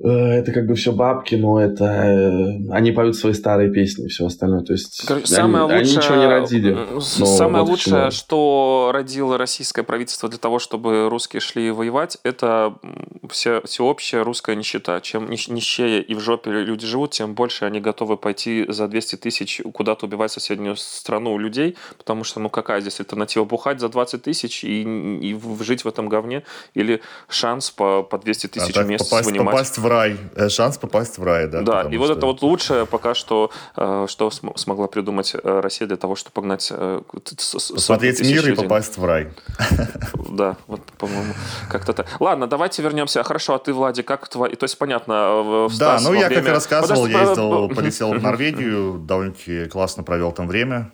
это 0.00 0.50
как 0.52 0.66
бы 0.66 0.74
все 0.74 0.92
бабки, 0.92 1.36
но 1.36 1.60
это 1.60 1.84
э, 1.84 2.72
они 2.72 2.90
поют 2.90 3.14
свои 3.16 3.32
старые 3.32 3.70
песни 3.70 4.06
и 4.06 4.08
все 4.08 4.26
остальное. 4.26 4.62
То 4.62 4.72
есть 4.72 5.06
Короче, 5.06 5.26
они, 5.26 5.34
самое 5.34 5.64
лучшее, 5.64 5.80
они 5.80 5.96
ничего 5.96 6.16
не 6.16 6.26
родили. 6.26 7.00
Самое 7.00 7.64
вот 7.64 7.70
лучшее, 7.70 8.10
что 8.10 8.90
родило 8.92 9.38
российское 9.38 9.84
правительство 9.84 10.28
для 10.28 10.38
того, 10.38 10.58
чтобы 10.58 11.08
русские 11.08 11.40
шли 11.40 11.70
воевать, 11.70 12.18
это 12.24 12.74
все, 13.30 13.62
всеобщая 13.64 14.24
русская 14.24 14.56
нищета. 14.56 15.00
Чем 15.00 15.30
нищее 15.30 16.02
и 16.02 16.14
в 16.14 16.20
жопе 16.20 16.50
люди 16.50 16.86
живут, 16.86 17.12
тем 17.12 17.34
больше 17.34 17.64
они 17.64 17.80
готовы 17.80 18.16
пойти 18.16 18.66
за 18.68 18.88
200 18.88 19.16
тысяч 19.16 19.62
куда-то 19.72 20.06
убивать 20.06 20.32
соседнюю 20.32 20.74
страну 20.76 21.38
людей, 21.38 21.76
потому 21.98 22.24
что, 22.24 22.40
ну 22.40 22.50
какая 22.50 22.80
здесь 22.80 22.98
альтернатива? 22.98 23.44
Бухать 23.44 23.78
за 23.78 23.88
20 23.88 24.22
тысяч 24.22 24.64
и, 24.64 24.82
и 24.82 25.40
жить 25.60 25.84
в 25.84 25.88
этом 25.88 26.08
говне? 26.08 26.42
Или 26.74 27.00
шанс 27.28 27.70
по, 27.70 28.02
по 28.02 28.18
200 28.18 28.48
тысяч 28.48 28.76
а 28.76 28.82
в 28.82 28.88
месяц 28.88 29.08
попасть, 29.08 29.30
вынимать? 29.30 29.52
Попасть 29.52 29.78
в 29.78 29.83
рай. 29.86 30.16
Э, 30.34 30.48
шанс 30.48 30.78
попасть 30.78 31.18
в 31.18 31.24
рай, 31.24 31.46
да. 31.46 31.62
Да, 31.62 31.82
и 31.82 31.96
вот 31.96 32.10
это 32.10 32.26
вот 32.26 32.42
лучшее 32.42 32.86
пока 32.86 33.14
что, 33.14 33.50
э, 33.76 34.06
что 34.08 34.30
смогла 34.30 34.86
придумать 34.86 35.34
э, 35.34 35.60
Россия 35.60 35.86
для 35.88 35.96
того, 35.96 36.16
чтобы 36.16 36.34
погнать... 36.34 36.72
Посмотреть 37.12 38.20
мир 38.20 38.48
и 38.50 38.54
попасть 38.54 38.98
в 38.98 39.04
рай. 39.04 39.28
Да, 40.34 40.56
вот, 40.66 40.80
по-моему, 40.98 41.32
как-то 41.70 41.92
так. 41.92 42.06
Ладно, 42.18 42.48
давайте 42.48 42.82
вернемся. 42.82 43.22
Хорошо, 43.22 43.54
а 43.54 43.58
ты, 43.58 43.72
Влади, 43.72 44.02
как 44.02 44.26
твои... 44.26 44.56
То 44.56 44.64
есть, 44.64 44.76
понятно, 44.78 45.68
Да, 45.78 46.00
ну 46.00 46.12
я, 46.12 46.28
как 46.28 46.44
и 46.44 46.50
рассказывал, 46.50 47.06
ездил, 47.06 47.68
полетел 47.68 48.12
в 48.12 48.20
Норвегию, 48.20 48.98
довольно-таки 48.98 49.66
классно 49.66 50.02
провел 50.02 50.32
там 50.32 50.48
время 50.48 50.90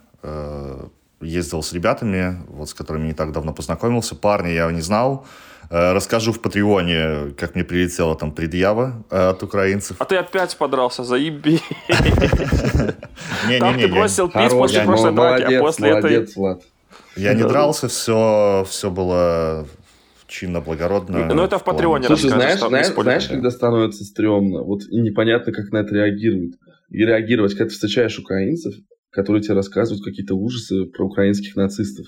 ездил 1.20 1.62
с 1.62 1.72
ребятами, 1.72 2.38
вот 2.48 2.68
с 2.68 2.74
которыми 2.74 3.08
не 3.08 3.14
так 3.14 3.32
давно 3.32 3.52
познакомился. 3.52 4.14
Парня 4.14 4.52
я 4.52 4.70
не 4.70 4.80
знал. 4.80 5.26
Э, 5.70 5.92
расскажу 5.92 6.32
в 6.32 6.40
Патреоне, 6.40 7.32
как 7.36 7.54
мне 7.54 7.64
прилетела 7.64 8.16
там 8.16 8.32
предъява 8.32 9.04
э, 9.10 9.28
от 9.28 9.42
украинцев. 9.42 9.96
А 10.00 10.04
ты 10.04 10.16
опять 10.16 10.56
подрался, 10.56 11.04
заеби. 11.04 11.60
Там 13.58 13.78
ты 13.78 13.88
бросил 13.88 14.28
пить 14.28 14.50
после 14.50 14.82
прошлой 14.82 15.12
драки, 15.12 15.54
а 15.54 15.60
после 15.60 15.90
этой... 15.90 16.28
Я 17.16 17.34
не 17.34 17.42
дрался, 17.42 17.88
все, 17.88 18.66
все 18.68 18.90
было 18.90 19.66
чинно, 20.26 20.60
благородно. 20.60 21.26
Ну, 21.26 21.44
это 21.44 21.58
в 21.58 21.64
Патреоне 21.64 22.06
Слушай, 22.06 22.30
знаешь, 22.30 22.60
знаешь, 22.60 22.86
знаешь, 22.86 23.28
когда 23.28 23.50
становится 23.50 24.04
стрёмно, 24.04 24.62
вот 24.62 24.82
и 24.90 25.00
непонятно, 25.00 25.52
как 25.52 25.70
на 25.72 25.78
это 25.78 25.94
реагируют. 25.94 26.54
И 26.88 26.98
реагировать, 26.98 27.52
когда 27.52 27.66
ты 27.66 27.70
встречаешь 27.70 28.18
украинцев, 28.18 28.74
которые 29.10 29.42
тебе 29.42 29.54
рассказывают 29.54 30.04
какие-то 30.04 30.34
ужасы 30.34 30.86
про 30.86 31.06
украинских 31.06 31.56
нацистов. 31.56 32.06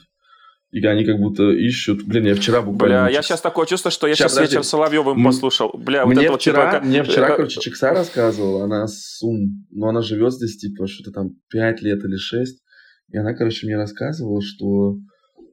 И 0.72 0.84
они 0.86 1.04
как 1.04 1.18
будто 1.18 1.50
ищут... 1.50 2.02
Блин, 2.04 2.24
я 2.24 2.34
вчера 2.34 2.62
буквально... 2.62 3.04
Бля, 3.04 3.08
я 3.10 3.22
сейчас 3.22 3.42
такое 3.42 3.66
чувство, 3.66 3.90
что 3.90 4.06
я 4.06 4.14
сейчас, 4.14 4.32
сейчас 4.32 4.50
вечер 4.50 4.64
Соловьевым 4.64 5.22
послушал. 5.22 5.70
Бля, 5.74 6.06
мне 6.06 6.30
вот 6.30 6.40
вчера, 6.40 6.64
вот, 6.64 6.72
типа, 6.76 6.86
Мне 6.86 7.02
вчера, 7.04 7.28
э, 7.28 7.36
короче, 7.36 7.60
Чикса 7.60 7.90
рассказывала, 7.90 8.64
она 8.64 8.86
сум... 8.88 9.66
Ну, 9.70 9.86
она 9.86 10.00
живет 10.00 10.32
здесь, 10.32 10.56
типа, 10.56 10.86
что-то 10.86 11.10
там 11.12 11.32
5 11.50 11.82
лет 11.82 12.02
или 12.04 12.16
6. 12.16 12.62
И 13.10 13.18
она, 13.18 13.34
короче, 13.34 13.66
мне 13.66 13.76
рассказывала, 13.76 14.40
что 14.40 14.96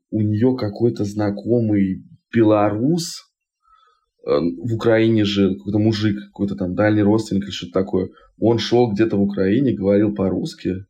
у 0.10 0.22
нее 0.22 0.56
какой-то 0.58 1.04
знакомый 1.04 2.06
белорус 2.34 3.18
э, 4.26 4.32
в 4.32 4.74
Украине 4.74 5.26
жил, 5.26 5.58
какой-то 5.58 5.80
мужик, 5.80 6.18
какой-то 6.28 6.56
там 6.56 6.76
дальний 6.76 7.04
родственник 7.04 7.44
или 7.44 7.52
что-то 7.52 7.74
такое. 7.74 8.08
Он 8.40 8.60
шел 8.60 8.92
где-то 8.92 9.18
в 9.18 9.22
Украине, 9.22 9.74
говорил 9.74 10.14
по-русски. 10.14 10.86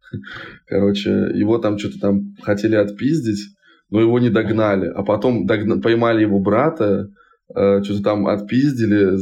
Короче, 0.67 1.09
его 1.33 1.57
там 1.57 1.77
что-то 1.77 1.99
там 1.99 2.35
хотели 2.41 2.75
отпиздить 2.75 3.55
но 3.89 4.01
его 4.01 4.19
не 4.19 4.29
догнали. 4.29 4.87
А 4.87 5.03
потом 5.03 5.45
догна... 5.45 5.81
поймали 5.81 6.21
его 6.21 6.39
брата, 6.39 7.09
э, 7.55 7.83
что-то 7.83 8.03
там 8.03 8.27
отпиздили, 8.27 9.17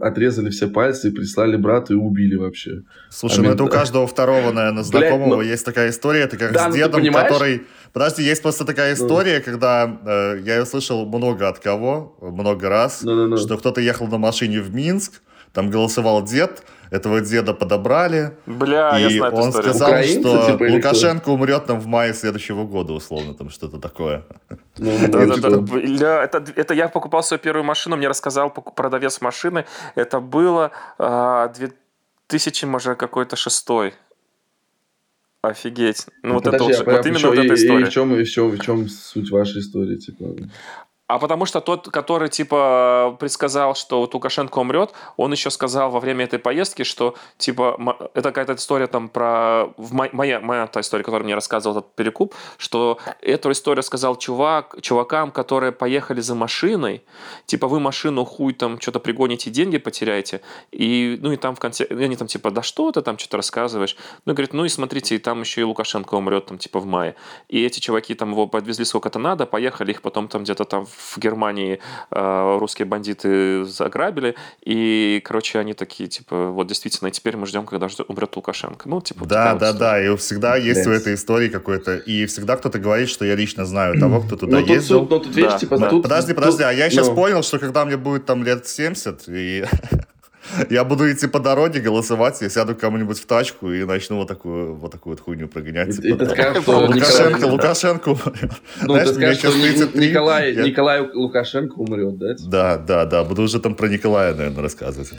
отрезали 0.00 0.50
все 0.50 0.68
пальцы, 0.68 1.12
прислали 1.12 1.56
брату 1.56 1.94
и 1.94 1.96
убили 1.96 2.36
вообще. 2.36 2.82
Слушай, 3.10 3.40
а 3.40 3.42
ну 3.42 3.50
это 3.52 3.64
у 3.64 3.68
каждого 3.68 4.06
второго, 4.06 4.50
наверное, 4.52 4.82
знакомого 4.82 5.36
Блядь, 5.36 5.46
ну... 5.46 5.52
есть 5.52 5.64
такая 5.64 5.90
история, 5.90 6.20
это 6.20 6.36
как 6.36 6.52
да, 6.52 6.64
с 6.64 6.68
ну 6.70 6.76
дедом, 6.76 7.12
который... 7.12 7.62
Подожди, 7.92 8.22
есть 8.22 8.42
просто 8.42 8.64
такая 8.64 8.94
ну. 8.96 9.04
история, 9.04 9.38
ну. 9.38 9.44
когда 9.44 10.00
э, 10.06 10.40
я 10.44 10.58
ее 10.58 10.66
слышал 10.66 11.06
много 11.06 11.48
от 11.48 11.58
кого, 11.58 12.16
много 12.20 12.68
раз, 12.68 13.02
ну, 13.02 13.14
ну, 13.14 13.28
ну. 13.28 13.36
что 13.36 13.58
кто-то 13.58 13.80
ехал 13.80 14.08
на 14.08 14.18
машине 14.18 14.60
в 14.60 14.74
Минск, 14.74 15.20
там 15.52 15.70
голосовал 15.70 16.24
дед, 16.24 16.62
этого 16.90 17.20
деда 17.20 17.54
подобрали. 17.54 18.32
Бля, 18.46 18.98
и 18.98 19.02
я 19.02 19.10
знаю 19.10 19.34
он 19.34 19.52
сказал, 19.52 19.88
Украинцы, 19.88 20.20
что 20.20 20.52
типа, 20.52 20.64
Лукашенко 20.70 21.28
умрет 21.30 21.66
там 21.66 21.80
в 21.80 21.86
мае 21.86 22.14
следующего 22.14 22.64
года, 22.64 22.92
условно, 22.92 23.34
там 23.34 23.50
что-то 23.50 23.78
такое. 23.78 24.24
Ну, 24.78 24.90
это, 24.90 26.44
это, 26.56 26.74
я 26.74 26.88
покупал 26.88 27.22
свою 27.22 27.40
первую 27.40 27.64
машину, 27.64 27.96
мне 27.96 28.08
рассказал 28.08 28.50
продавец 28.50 29.20
машины, 29.20 29.64
это 29.94 30.20
было 30.20 30.70
а, 30.98 31.52
2000, 32.28 32.64
может, 32.66 32.96
какой-то 32.96 33.36
шестой. 33.36 33.94
Офигеть. 35.40 36.06
Ну, 36.22 36.34
вот 36.34 36.44
Подожди, 36.44 36.72
это 36.72 36.84
вот, 36.84 36.92
а, 36.92 36.96
вот 36.96 37.06
именно 37.06 37.28
вот 37.28 37.38
эта 37.38 37.54
история. 37.54 37.80
И, 37.80 37.82
и, 37.82 37.84
в 37.84 37.90
чем, 37.90 38.14
и 38.14 38.24
в 38.24 38.30
чем, 38.30 38.50
в 38.50 38.60
чем 38.60 38.88
суть 38.88 39.30
вашей 39.30 39.60
истории, 39.60 39.96
типа? 39.96 40.24
А 41.08 41.18
потому 41.18 41.46
что 41.46 41.62
тот, 41.62 41.88
который, 41.88 42.28
типа, 42.28 43.16
предсказал, 43.18 43.74
что 43.74 44.00
вот 44.00 44.12
Лукашенко 44.12 44.58
умрет, 44.58 44.92
он 45.16 45.32
еще 45.32 45.48
сказал 45.48 45.90
во 45.90 46.00
время 46.00 46.26
этой 46.26 46.38
поездки, 46.38 46.82
что, 46.82 47.14
типа, 47.38 48.10
это 48.12 48.28
какая-то 48.28 48.56
история 48.56 48.88
там 48.88 49.08
про... 49.08 49.68
В 49.78 49.94
моя, 49.94 50.38
моя 50.40 50.66
та 50.66 50.80
история, 50.82 51.02
которую 51.02 51.24
мне 51.24 51.34
рассказывал 51.34 51.78
этот 51.78 51.94
Перекуп, 51.94 52.34
что 52.58 52.98
эту 53.22 53.50
историю 53.52 53.82
сказал 53.82 54.16
чувак, 54.16 54.76
чувакам, 54.82 55.30
которые 55.30 55.72
поехали 55.72 56.20
за 56.20 56.34
машиной, 56.34 57.02
типа, 57.46 57.68
вы 57.68 57.80
машину 57.80 58.26
хуй 58.26 58.52
там 58.52 58.78
что-то 58.78 59.00
пригоните, 59.00 59.48
деньги 59.48 59.78
потеряете, 59.78 60.42
и, 60.72 61.18
ну, 61.22 61.32
и 61.32 61.36
там 61.36 61.54
в 61.54 61.58
конце... 61.58 61.84
И 61.84 62.04
они 62.04 62.16
там, 62.16 62.28
типа, 62.28 62.50
да 62.50 62.62
что 62.62 62.92
ты 62.92 63.00
там 63.00 63.16
что-то 63.16 63.38
рассказываешь? 63.38 63.96
Ну, 64.26 64.32
и 64.32 64.36
говорит, 64.36 64.52
ну, 64.52 64.66
и 64.66 64.68
смотрите, 64.68 65.14
и 65.14 65.18
там 65.18 65.40
еще 65.40 65.62
и 65.62 65.64
Лукашенко 65.64 66.16
умрет, 66.16 66.44
там, 66.44 66.58
типа, 66.58 66.80
в 66.80 66.84
мае. 66.84 67.14
И 67.48 67.64
эти 67.64 67.80
чуваки 67.80 68.12
там 68.14 68.32
его 68.32 68.46
подвезли 68.46 68.84
сколько-то 68.84 69.18
надо, 69.18 69.46
поехали, 69.46 69.92
их 69.92 70.02
потом 70.02 70.28
там 70.28 70.42
где-то 70.42 70.66
там 70.66 70.84
в 70.84 70.97
Германии 71.16 71.80
э, 72.10 72.58
русские 72.58 72.86
бандиты 72.86 73.64
заграбили, 73.64 74.34
и, 74.62 75.20
короче, 75.24 75.58
они 75.58 75.74
такие, 75.74 76.08
типа, 76.08 76.50
вот 76.50 76.66
действительно, 76.66 77.10
теперь 77.10 77.36
мы 77.36 77.46
ждем, 77.46 77.66
когда 77.66 77.88
умрет 78.08 78.36
Лукашенко. 78.36 78.88
Ну, 78.88 79.00
типа, 79.00 79.26
да, 79.26 79.54
да, 79.54 79.72
вот 79.72 79.78
да, 79.78 80.02
и 80.02 80.16
всегда 80.16 80.56
есть 80.56 80.86
yes. 80.86 80.90
у 80.90 80.92
этой 80.92 81.14
истории 81.14 81.48
какой-то, 81.48 81.96
и 81.96 82.26
всегда 82.26 82.56
кто-то 82.56 82.78
говорит, 82.78 83.08
что 83.08 83.24
я 83.24 83.34
лично 83.34 83.64
знаю 83.64 83.98
того, 83.98 84.20
кто 84.20 84.36
туда 84.36 84.60
но 84.60 84.66
ездил. 84.66 85.00
Тут, 85.00 85.10
но 85.10 85.18
тут, 85.18 85.36
видишь, 85.36 85.52
да. 85.52 85.58
типа, 85.58 85.78
да. 85.78 85.90
тут, 85.90 86.02
подожди, 86.02 86.34
подожди, 86.34 86.58
тут, 86.58 86.66
а 86.66 86.72
я 86.72 86.90
сейчас 86.90 87.08
ну... 87.08 87.14
понял, 87.14 87.42
что 87.42 87.58
когда 87.58 87.84
мне 87.84 87.96
будет 87.96 88.26
там 88.26 88.44
лет 88.44 88.66
70, 88.66 89.24
и 89.28 89.64
Я 90.70 90.84
буду 90.84 91.10
идти 91.10 91.26
по 91.26 91.40
дороге, 91.40 91.80
голосовать, 91.80 92.40
я 92.40 92.48
сяду 92.48 92.74
кому-нибудь 92.74 93.18
в 93.18 93.26
тачку 93.26 93.72
и 93.72 93.84
начну 93.84 94.16
вот 94.16 94.28
такую 94.28 94.74
вот, 94.74 94.92
такую 94.92 95.14
вот 95.14 95.20
хуйню 95.20 95.48
прогонять. 95.48 95.98
И, 95.98 96.02
типа, 96.02 96.18
ты 96.18 96.30
скажешь, 96.30 96.62
что 96.62 96.78
Лукашенко, 96.86 97.44
Лукашенко. 97.44 98.16
Ну, 98.82 98.94
ты 98.94 99.06
скажешь, 99.06 99.38
что 99.38 99.52
33, 99.52 100.08
Николай, 100.08 100.54
я... 100.54 100.62
Николай 100.62 101.00
Лукашенко 101.00 101.74
умрет, 101.74 102.18
да? 102.18 102.34
Да, 102.46 102.78
да, 102.78 103.04
да. 103.04 103.24
Буду 103.24 103.42
уже 103.42 103.60
там 103.60 103.74
про 103.74 103.88
Николая, 103.88 104.34
наверное, 104.34 104.62
рассказывать. 104.62 105.10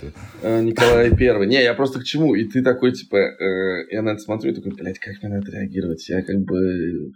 А, 0.44 0.62
Николай 0.62 1.16
Первый. 1.18 1.48
Не, 1.48 1.62
я 1.62 1.74
просто 1.74 2.00
к 2.00 2.04
чему? 2.04 2.36
И 2.36 2.46
ты 2.46 2.64
такой, 2.64 2.92
типа, 2.92 3.18
э, 3.18 3.86
я 3.92 4.02
на 4.02 4.12
это 4.12 4.20
смотрю 4.20 4.52
и 4.52 4.56
такой, 4.56 4.74
блядь, 4.74 5.00
как 5.00 5.22
мне 5.22 5.36
на 5.36 5.40
это 5.40 5.52
реагировать? 5.52 6.08
Я 6.10 6.22
как 6.22 6.38
бы 6.40 7.12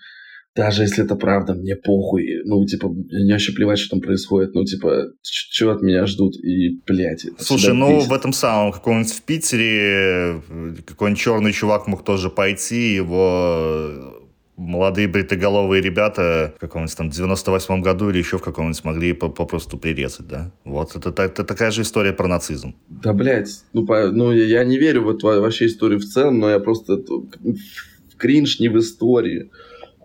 даже 0.55 0.83
если 0.83 1.03
это 1.03 1.15
правда, 1.15 1.55
мне 1.55 1.75
похуй. 1.75 2.41
Ну, 2.45 2.65
типа, 2.65 2.89
мне 2.89 3.31
вообще 3.31 3.53
плевать, 3.53 3.79
что 3.79 3.91
там 3.91 4.01
происходит. 4.01 4.53
Ну, 4.53 4.63
типа, 4.65 5.13
чего 5.21 5.71
от 5.71 5.81
меня 5.81 6.05
ждут 6.05 6.35
и, 6.43 6.79
блядь. 6.85 7.25
Слушай, 7.39 7.73
ну, 7.73 7.97
бесит. 7.97 8.09
в 8.09 8.13
этом 8.13 8.33
самом, 8.33 8.71
каком-нибудь 8.71 9.11
в 9.11 9.21
Питере, 9.23 10.41
какой-нибудь 10.85 11.21
черный 11.21 11.53
чувак 11.53 11.87
мог 11.87 12.03
тоже 12.03 12.29
пойти, 12.29 12.93
его 12.93 14.19
молодые 14.55 15.07
бритоголовые 15.07 15.81
ребята 15.81 16.53
в 16.57 16.59
каком-нибудь 16.59 16.95
там 16.95 17.09
98-м 17.09 17.81
году 17.81 18.11
или 18.11 18.19
еще 18.19 18.37
в 18.37 18.43
каком-нибудь 18.43 18.83
могли 18.83 19.13
попросту 19.13 19.79
прирезать, 19.79 20.27
да? 20.27 20.51
Вот, 20.63 20.95
это, 20.95 21.09
это, 21.09 21.23
это 21.23 21.43
такая 21.43 21.71
же 21.71 21.81
история 21.81 22.13
про 22.13 22.27
нацизм. 22.27 22.75
Да, 22.87 23.13
блядь, 23.13 23.63
ну, 23.73 23.87
по, 23.87 24.11
ну 24.11 24.31
я 24.31 24.63
не 24.63 24.77
верю 24.77 25.05
в 25.05 25.09
эту 25.09 25.25
вообще 25.25 25.65
историю 25.65 25.99
в 25.99 26.05
целом, 26.05 26.39
но 26.39 26.49
я 26.51 26.59
просто... 26.59 26.97
В 26.97 28.15
кринж 28.15 28.59
не 28.59 28.69
в 28.69 28.77
истории 28.77 29.49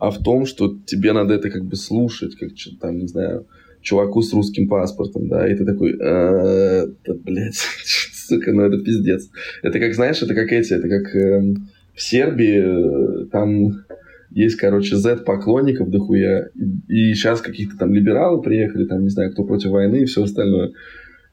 а 0.00 0.10
в 0.10 0.22
том, 0.22 0.46
что 0.46 0.76
тебе 0.86 1.12
надо 1.12 1.34
это 1.34 1.50
как 1.50 1.64
бы 1.64 1.76
слушать, 1.76 2.36
как 2.36 2.50
там, 2.80 2.98
не 2.98 3.06
знаю, 3.06 3.46
чуваку 3.80 4.22
с 4.22 4.32
русским 4.32 4.68
паспортом, 4.68 5.28
да, 5.28 5.50
и 5.50 5.54
ты 5.54 5.64
такой, 5.64 5.92
«Э, 5.92 6.86
да, 7.06 7.14
блядь, 7.14 7.54
сука, 8.28 8.52
ну 8.52 8.62
это 8.62 8.82
пиздец. 8.82 9.30
Это 9.62 9.78
как, 9.78 9.94
знаешь, 9.94 10.22
это 10.22 10.34
как 10.34 10.52
эти, 10.52 10.74
это 10.74 10.88
как 10.88 11.14
эм, 11.14 11.68
в 11.94 12.02
Сербии, 12.02 13.24
э, 13.24 13.26
там 13.26 13.84
есть, 14.30 14.56
короче, 14.56 14.96
Z-поклонников 14.96 15.90
дохуя, 15.90 16.48
и, 16.54 17.10
и 17.10 17.14
сейчас 17.14 17.40
каких-то 17.40 17.78
там 17.78 17.94
либералы 17.94 18.42
приехали, 18.42 18.84
там, 18.84 19.02
не 19.02 19.08
знаю, 19.08 19.32
кто 19.32 19.44
против 19.44 19.70
войны 19.70 20.02
и 20.02 20.04
все 20.04 20.22
остальное. 20.22 20.72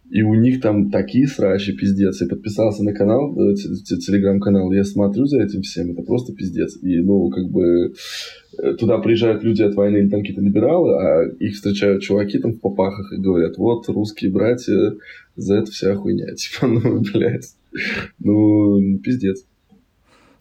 И 0.10 0.22
у 0.22 0.36
них 0.36 0.62
там 0.62 0.92
такие 0.92 1.28
срачи, 1.28 1.74
пиздец. 1.74 2.22
Я 2.22 2.28
подписался 2.28 2.84
на 2.84 2.94
канал, 2.94 3.36
э, 3.40 3.56
телеграм-канал, 3.56 4.72
я 4.72 4.84
смотрю 4.84 5.26
за 5.26 5.42
этим 5.42 5.62
всем, 5.62 5.92
это 5.92 6.04
просто 6.04 6.34
пиздец. 6.34 6.78
И, 6.82 7.00
ну, 7.00 7.30
как 7.30 7.50
бы, 7.50 7.94
э, 8.60 8.74
туда 8.76 9.00
приезжают 9.00 9.44
люди 9.44 9.64
от 9.64 9.74
войны 9.74 9.98
или 9.98 10.10
там 10.10 10.22
какие-то 10.22 10.42
либералы, 10.42 10.94
а 10.94 11.24
их 11.40 11.56
встречают 11.56 12.04
чуваки 12.04 12.38
там 12.38 12.54
в 12.54 12.60
попахах 12.60 13.12
и 13.14 13.22
говорят, 13.22 13.58
вот, 13.58 13.90
русские 13.90 14.32
братья, 14.32 14.96
за 15.36 15.56
это 15.56 15.72
вся 15.72 15.96
хуйня. 15.96 16.28
Типа, 16.36 16.68
ну, 16.68 17.02
блядь, 17.02 17.56
ну, 18.20 19.00
пиздец. 19.00 19.44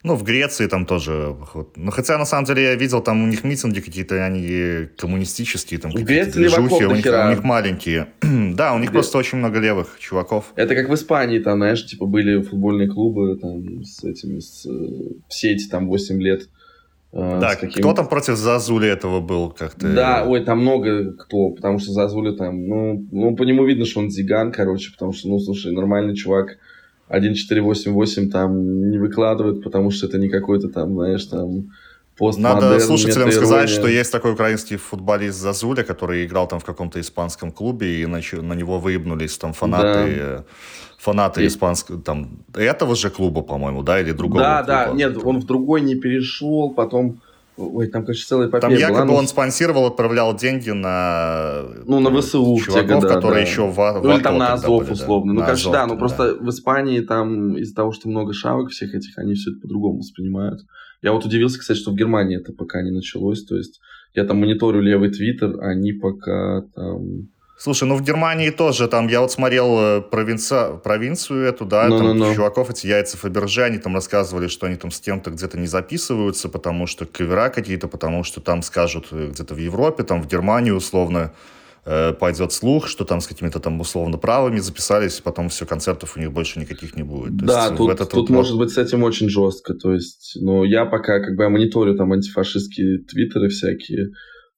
Ну, 0.05 0.17
в 0.17 0.23
Греции 0.23 0.67
там 0.67 0.85
тоже. 0.85 1.35
Ну, 1.77 1.91
хотя, 1.91 2.19
на 2.19 2.27
самом 2.27 2.45
деле, 2.45 2.63
я 2.63 2.75
видел, 2.75 3.01
там 3.01 3.25
у 3.25 3.27
них 3.27 3.43
митинги 3.43 3.81
какие-то, 3.81 4.23
они 4.23 4.87
коммунистические. 4.99 5.81
Там, 5.81 5.93
Греции 5.93 6.41
леваков 6.41 6.73
у, 6.73 6.95
них, 6.95 7.07
у 7.07 7.29
них 7.31 7.43
маленькие. 7.43 8.09
да, 8.55 8.75
у 8.75 8.79
них 8.79 8.91
Где? 8.91 8.99
просто 8.99 9.17
очень 9.17 9.39
много 9.39 9.61
левых 9.61 9.97
чуваков. 9.99 10.53
Это 10.57 10.75
как 10.75 10.91
в 10.91 10.95
Испании, 10.95 11.39
там, 11.39 11.57
знаешь, 11.57 11.87
типа 11.87 12.05
были 12.05 12.43
футбольные 12.43 12.87
клубы 12.87 13.39
там 13.41 13.83
с 13.83 14.05
этими, 14.05 14.41
с, 14.41 14.69
все 15.29 15.53
эти 15.53 15.69
там 15.69 15.89
8 15.89 16.21
лет. 16.21 16.51
Э, 17.15 17.39
да, 17.41 17.55
каким... 17.57 17.83
кто 17.83 17.95
там 17.95 18.07
против 18.07 18.37
Зазули 18.37 18.89
этого 18.89 19.21
был 19.21 19.53
как-то? 19.53 19.89
Да, 19.89 20.27
ой, 20.29 20.45
там 20.45 20.61
много 20.61 21.15
кто, 21.15 21.49
потому 21.49 21.79
что 21.79 21.93
Зазули 21.93 22.37
там, 22.37 22.67
ну, 22.69 23.09
ну, 23.11 23.35
по 23.37 23.45
нему 23.45 23.65
видно, 23.65 23.87
что 23.87 24.01
он 24.01 24.11
зиган, 24.11 24.53
короче, 24.53 24.93
потому 24.93 25.15
что, 25.15 25.29
ну, 25.29 25.39
слушай, 25.39 25.73
нормальный 25.73 26.15
чувак, 26.15 26.59
1488 27.09 28.31
там 28.31 28.91
не 28.91 28.99
выкладывают, 28.99 29.63
потому 29.63 29.91
что 29.91 30.07
это 30.07 30.19
не 30.19 30.29
какой-то 30.29 30.69
там, 30.69 30.95
знаешь, 30.95 31.25
там 31.25 31.71
Надо 32.37 32.81
слушателям 32.81 33.33
сказать, 33.33 33.69
что 33.69 33.89
есть 33.89 34.13
такой 34.13 34.33
украинский 34.33 34.77
футболист 34.77 35.39
Зазуля, 35.39 35.83
который 35.83 36.25
играл 36.25 36.49
там 36.49 36.61
в 36.61 36.65
каком-то 36.65 37.01
испанском 37.01 37.53
клубе, 37.53 38.03
и 38.03 38.07
на, 38.07 38.21
на 38.33 38.55
него 38.55 38.79
выебнулись 38.79 39.37
там 39.37 39.53
фанаты, 39.53 40.17
да. 40.17 40.45
фанаты 40.99 41.45
и... 41.45 41.47
испанского, 41.47 42.01
там, 42.01 42.39
этого 42.55 42.95
же 42.95 43.11
клуба, 43.11 43.43
по-моему, 43.43 43.83
да, 43.83 44.01
или 44.01 44.13
другого 44.13 44.41
Да, 44.41 44.63
клуба? 44.63 44.87
да, 44.87 44.93
нет, 44.93 45.19
он 45.25 45.41
в 45.41 45.45
другой 45.45 45.81
не 45.81 45.97
перешел, 45.97 46.71
потом 46.71 47.21
Ой, 47.57 47.87
там, 47.87 48.05
конечно, 48.05 48.27
целая 48.27 48.49
эпопея 48.49 48.69
Там 48.69 48.79
якобы 48.79 49.07
была, 49.07 49.19
он 49.21 49.29
спонсировал, 49.29 49.87
отправлял 49.87 50.37
деньги 50.37 50.71
на... 50.71 51.63
Ну, 51.87 52.01
на 52.01 52.11
ВСУ. 52.21 52.59
Чуваков, 52.59 53.03
года, 53.03 53.15
которые 53.15 53.45
да. 53.45 53.51
еще 53.51 53.67
в, 53.69 53.77
в 53.77 54.01
Ну, 54.03 54.15
или 54.15 54.23
там 54.23 54.39
на 54.39 54.55
Азов, 54.55 54.83
были, 54.83 54.93
условно. 54.93 55.33
Да. 55.33 55.35
Ну, 55.35 55.41
на 55.41 55.47
конечно, 55.47 55.71
Азов, 55.71 55.73
да, 55.73 55.87
но 55.87 55.95
да. 55.95 55.99
просто 55.99 56.35
в 56.41 56.49
Испании 56.51 57.01
там 57.01 57.57
из-за 57.57 57.75
того, 57.75 57.93
что 57.93 58.09
много 58.09 58.33
шавок 58.33 58.71
всех 58.71 58.95
этих, 58.95 59.17
они 59.19 59.35
все 59.35 59.53
это 59.53 59.61
по-другому 59.61 59.99
воспринимают. 59.99 60.63
Я 61.01 61.13
вот 61.13 61.25
удивился, 61.25 61.61
кстати, 61.61 61.79
что 61.79 61.93
в 61.93 61.95
Германии 61.95 62.39
это 62.39 62.53
пока 62.53 62.83
не 62.83 62.91
началось. 62.91 63.45
То 63.45 63.57
есть 63.57 63.81
я 64.15 64.25
там 64.25 64.39
мониторю 64.39 64.81
левый 64.81 65.11
твиттер, 65.11 65.61
они 65.61 65.93
пока 65.93 66.63
там 66.75 67.29
Слушай, 67.65 67.89
ну 67.89 67.97
в 67.97 68.03
Германии 68.03 68.51
тоже, 68.51 68.89
там, 68.89 69.09
я 69.09 69.23
вот 69.23 69.33
смотрел 69.33 69.79
э, 69.79 70.03
провинци... 70.03 70.79
провинцию 70.85 71.47
эту, 71.47 71.65
да, 71.65 71.89
no, 71.89 71.97
там 71.97 72.07
no, 72.09 72.31
no. 72.31 72.35
чуваков 72.35 72.69
эти 72.69 72.87
яйца 72.89 73.17
Фаберже, 73.17 73.63
они 73.63 73.79
там 73.79 73.95
рассказывали, 73.95 74.49
что 74.49 74.67
они 74.67 74.77
там 74.77 74.91
с 74.91 75.01
кем-то 75.01 75.31
где-то 75.31 75.59
не 75.59 75.67
записываются, 75.67 76.51
потому 76.51 76.87
что 76.87 77.07
кавера 77.07 77.49
какие-то, 77.49 77.89
потому 77.89 78.23
что 78.23 78.43
там 78.43 78.61
скажут 78.61 79.07
э, 79.13 79.31
где-то 79.33 79.55
в 79.55 79.57
Европе, 79.57 80.03
там 80.03 80.21
в 80.21 80.29
Германии 80.29 80.73
условно 80.73 81.33
э, 81.87 82.13
пойдет 82.13 82.53
слух, 82.53 82.87
что 82.87 83.07
там 83.07 83.23
с 83.23 83.27
какими-то 83.27 83.61
там 83.61 83.81
условно 83.81 84.19
правыми 84.19 84.59
записались, 84.59 85.21
и 85.21 85.23
потом 85.23 85.49
все, 85.49 85.65
концертов 85.65 86.19
у 86.19 86.21
них 86.21 86.33
больше 86.33 86.61
никаких 86.61 86.97
не 86.97 87.03
будет. 87.03 87.39
То 87.39 87.47
да, 87.47 87.65
есть, 87.65 87.77
тут, 87.79 87.91
этот 87.91 88.11
тут 88.11 88.29
вот... 88.29 88.37
может 88.37 88.59
быть 88.59 88.73
с 88.73 88.77
этим 88.77 89.05
очень 89.05 89.31
жестко, 89.31 89.73
то 89.73 89.95
есть, 89.95 90.37
ну, 90.39 90.65
я 90.65 90.85
пока 90.85 91.19
как 91.21 91.35
бы 91.35 91.45
я 91.45 91.49
мониторю 91.49 91.97
там 91.97 92.13
антифашистские 92.13 92.99
твиттеры 92.99 93.49
всякие, 93.49 94.11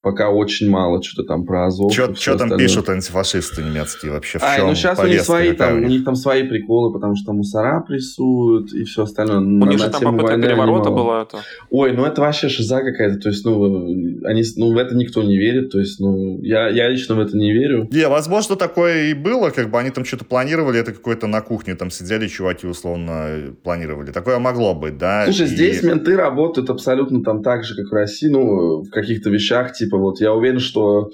пока 0.07 0.31
очень 0.31 0.71
мало 0.71 1.03
что-то 1.03 1.27
там 1.27 1.45
про 1.45 1.66
Азов. 1.66 1.92
Что 1.92 2.38
там 2.38 2.57
пишут 2.57 2.88
антифашисты 2.88 3.64
немецкие 3.64 4.12
вообще? 4.12 4.38
В 4.38 4.42
а, 4.45 4.57
чем 4.57 4.69
ну 4.69 4.75
сейчас 4.77 5.01
у 5.01 5.07
них 5.09 5.21
свои 5.23 5.51
там, 5.51 5.83
у 5.83 5.88
них 5.88 6.05
там 6.05 6.14
свои 6.14 6.45
приколы, 6.45 6.92
потому 6.92 7.16
что 7.16 7.33
мусора 7.33 7.81
прессуют 7.81 8.73
и 8.73 8.85
все 8.85 9.03
остальное. 9.03 9.38
У 9.38 9.66
них 9.66 9.81
же 9.81 9.90
там 9.90 10.01
попытка 10.01 10.40
переворота 10.40 10.90
была. 10.90 11.23
Это. 11.23 11.38
Ой, 11.71 11.92
ну 11.92 12.05
это 12.05 12.21
вообще 12.21 12.49
шиза 12.49 12.83
какая-то. 12.83 13.19
То 13.19 13.31
есть, 13.31 13.45
ну, 13.45 13.88
они, 14.25 14.45
ну, 14.57 14.75
в 14.75 14.79
это 14.79 14.95
никто 14.95 15.25
не 15.25 15.37
верит. 15.37 15.73
То 15.73 15.81
есть, 15.81 15.99
ну, 15.99 16.40
я, 16.40 16.69
я 16.69 16.88
лично 16.88 17.16
в 17.16 17.21
это 17.21 17.37
не 17.37 17.53
верю. 17.53 17.88
Не, 17.90 18.07
возможно, 18.07 18.55
такое 18.55 19.11
и 19.11 19.14
было, 19.14 19.51
как 19.51 19.73
бы 19.73 19.81
они 19.81 19.90
там 19.90 20.05
что-то 20.05 20.25
планировали, 20.25 20.79
это 20.79 20.92
какое-то 20.92 21.27
на 21.27 21.40
кухне 21.40 21.75
там 21.75 21.90
сидели 21.90 22.29
чуваки 22.29 22.69
условно 22.69 23.57
планировали. 23.64 24.12
Такое 24.12 24.38
могло 24.38 24.73
быть, 24.73 24.99
да. 24.99 25.25
Слушай, 25.25 25.47
и... 25.47 25.49
здесь 25.49 25.83
менты 25.83 26.16
работают 26.16 26.71
абсолютно 26.71 27.25
там 27.25 27.42
так 27.42 27.64
же, 27.64 27.75
как 27.75 27.90
в 27.90 27.92
России, 27.92 28.29
ну, 28.29 28.83
в 28.83 28.90
каких-то 28.90 29.31
вещах, 29.31 29.73
типа 29.73 29.96
типа 29.97 30.03
вот 30.03 30.21
я 30.21 30.33
уверен, 30.33 30.61
что 30.61 31.11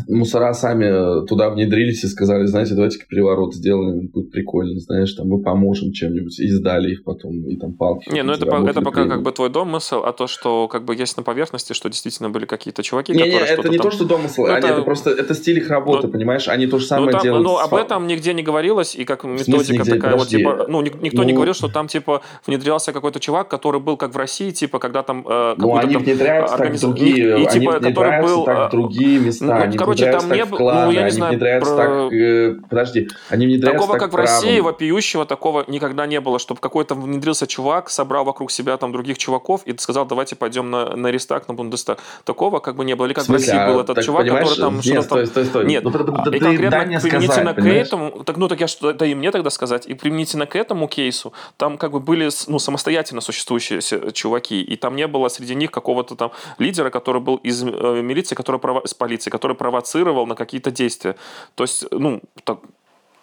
мусора 0.07 0.53
сами 0.53 1.25
туда 1.25 1.49
внедрились 1.49 2.03
и 2.03 2.07
сказали, 2.07 2.45
знаете, 2.45 2.75
давайте-ка 2.75 3.05
переворот 3.07 3.53
сделаем, 3.53 4.07
будет 4.07 4.31
прикольно, 4.31 4.79
знаешь, 4.79 5.13
там 5.13 5.27
мы 5.27 5.41
поможем 5.41 5.91
чем-нибудь, 5.91 6.39
и 6.39 6.47
сдали 6.49 6.91
их 6.91 7.03
потом, 7.03 7.31
и 7.47 7.57
там 7.57 7.73
палки. 7.73 8.11
Не, 8.11 8.23
ну 8.23 8.33
это, 8.33 8.45
по, 8.45 8.55
это 8.67 8.81
пока 8.81 9.07
как 9.07 9.23
бы 9.23 9.31
твой 9.31 9.49
домысл, 9.49 10.03
а 10.03 10.13
то, 10.13 10.27
что 10.27 10.67
как 10.67 10.85
бы 10.85 10.95
есть 10.95 11.17
на 11.17 11.23
поверхности, 11.23 11.73
что 11.73 11.89
действительно 11.89 12.29
были 12.29 12.45
какие-то 12.45 12.83
чуваки, 12.83 13.13
не, 13.13 13.19
которые 13.19 13.39
не, 13.39 13.47
это 13.47 13.69
не 13.69 13.77
там... 13.77 13.89
то, 13.89 13.95
что 13.95 14.05
домысл, 14.05 14.41
ну, 14.41 14.47
они, 14.47 14.57
это... 14.57 14.67
это 14.67 14.81
просто, 14.81 15.09
это 15.11 15.33
стиль 15.33 15.57
их 15.57 15.69
работы, 15.69 16.07
ну, 16.07 16.13
понимаешь, 16.13 16.47
они 16.47 16.67
то 16.67 16.79
же 16.79 16.85
самое 16.85 17.07
ну, 17.07 17.11
там, 17.13 17.21
делают. 17.21 17.43
Ну, 17.43 17.57
об 17.57 17.73
этом 17.73 18.07
нигде 18.07 18.33
не 18.33 18.43
говорилось, 18.43 18.95
и 18.95 19.05
как 19.05 19.23
методика 19.23 19.83
такая 19.85 20.11
Подожди. 20.11 20.43
вот, 20.43 20.57
типа, 20.57 20.65
ну, 20.69 20.81
никто 20.81 21.21
ну... 21.21 21.23
не 21.23 21.33
говорил, 21.33 21.53
что 21.53 21.69
там, 21.69 21.87
типа, 21.87 22.21
внедрялся 22.45 22.91
какой-то 22.91 23.19
чувак, 23.19 23.47
который 23.47 23.79
был 23.79 23.97
как 23.97 24.13
в 24.13 24.17
России, 24.17 24.51
типа, 24.51 24.79
когда 24.79 25.03
там... 25.03 25.25
Э, 25.27 25.55
ну, 25.57 25.75
они 25.75 25.93
там, 25.93 26.03
внедряются 26.03 26.55
организ... 26.55 26.81
так 26.81 26.89
другие, 26.89 27.39
и, 27.39 27.43
и, 27.43 27.47
типа, 27.47 27.75
они 27.77 27.89
который 27.93 28.21
был, 28.21 28.43
так 28.45 28.69
в 28.69 28.71
другие 28.71 29.19
места, 29.19 29.45
ну, 29.45 29.53
они 29.53 29.77
короче, 29.95 30.11
там 30.11 30.31
не 30.31 30.45
было 30.45 30.85
ну, 30.85 30.91
я 30.91 31.03
не 31.03 31.11
знаю, 31.11 31.39
про... 31.39 31.75
так... 31.75 32.13
Э, 32.13 32.55
подожди, 32.69 33.09
они 33.29 33.45
внедряются 33.45 33.77
Такого, 33.79 33.93
так 33.93 34.01
как 34.01 34.11
правом. 34.11 34.27
в 34.27 34.43
России, 34.43 34.59
вопиющего, 34.59 35.25
такого 35.25 35.65
никогда 35.67 36.05
не 36.05 36.19
было, 36.19 36.39
чтобы 36.39 36.59
какой-то 36.59 36.95
внедрился 36.95 37.47
чувак, 37.47 37.89
собрал 37.89 38.25
вокруг 38.25 38.51
себя 38.51 38.77
там 38.77 38.91
других 38.91 39.17
чуваков 39.17 39.61
и 39.65 39.77
сказал, 39.77 40.05
давайте 40.05 40.35
пойдем 40.35 40.69
на, 40.69 40.95
на 40.95 41.07
Рестак, 41.07 41.47
на 41.47 41.53
Бундестаг. 41.53 41.99
Такого 42.23 42.59
как 42.59 42.75
бы 42.75 42.85
не 42.85 42.95
было. 42.95 43.05
Или 43.05 43.13
как 43.13 43.25
в, 43.25 43.29
в 43.29 43.33
России 43.33 43.55
а, 43.55 43.71
был 43.71 43.79
этот 43.79 44.03
чувак, 44.03 44.25
который 44.27 44.57
там 44.57 44.75
Нет, 44.75 44.83
что-то 44.83 45.01
стой, 45.03 45.27
стой, 45.27 45.45
стой. 45.45 45.65
Нет, 45.65 45.83
ну, 45.83 45.89
и 45.89 46.39
конкретно 46.39 46.69
да 46.69 46.99
применительно 46.99 47.53
к 47.53 47.65
этому... 47.65 48.23
Так, 48.23 48.37
ну, 48.37 48.47
так 48.47 48.59
я 48.59 48.67
что, 48.67 48.89
это 48.89 49.05
и 49.05 49.15
мне 49.15 49.31
тогда 49.31 49.49
сказать. 49.49 49.87
И 49.87 49.93
применительно 49.93 50.45
к 50.45 50.55
этому 50.55 50.87
кейсу, 50.87 51.33
там 51.57 51.77
как 51.77 51.91
бы 51.91 51.99
были 51.99 52.29
ну, 52.47 52.59
самостоятельно 52.59 53.21
существующие 53.21 53.81
чуваки, 54.13 54.61
и 54.61 54.75
там 54.75 54.95
не 54.95 55.07
было 55.07 55.29
среди 55.29 55.55
них 55.55 55.71
какого-то 55.71 56.15
там 56.15 56.31
лидера, 56.57 56.89
который 56.89 57.21
был 57.21 57.37
из 57.37 57.63
э, 57.63 58.01
милиции, 58.01 58.35
который 58.35 58.59
прово... 58.59 58.81
с 58.85 58.93
полиции, 58.93 59.29
который 59.29 59.55
провоцировал 59.67 60.25
на 60.25 60.35
какие-то 60.35 60.71
действия. 60.71 61.15
То 61.55 61.65
есть, 61.65 61.85
ну, 61.91 62.21
так, 62.45 62.59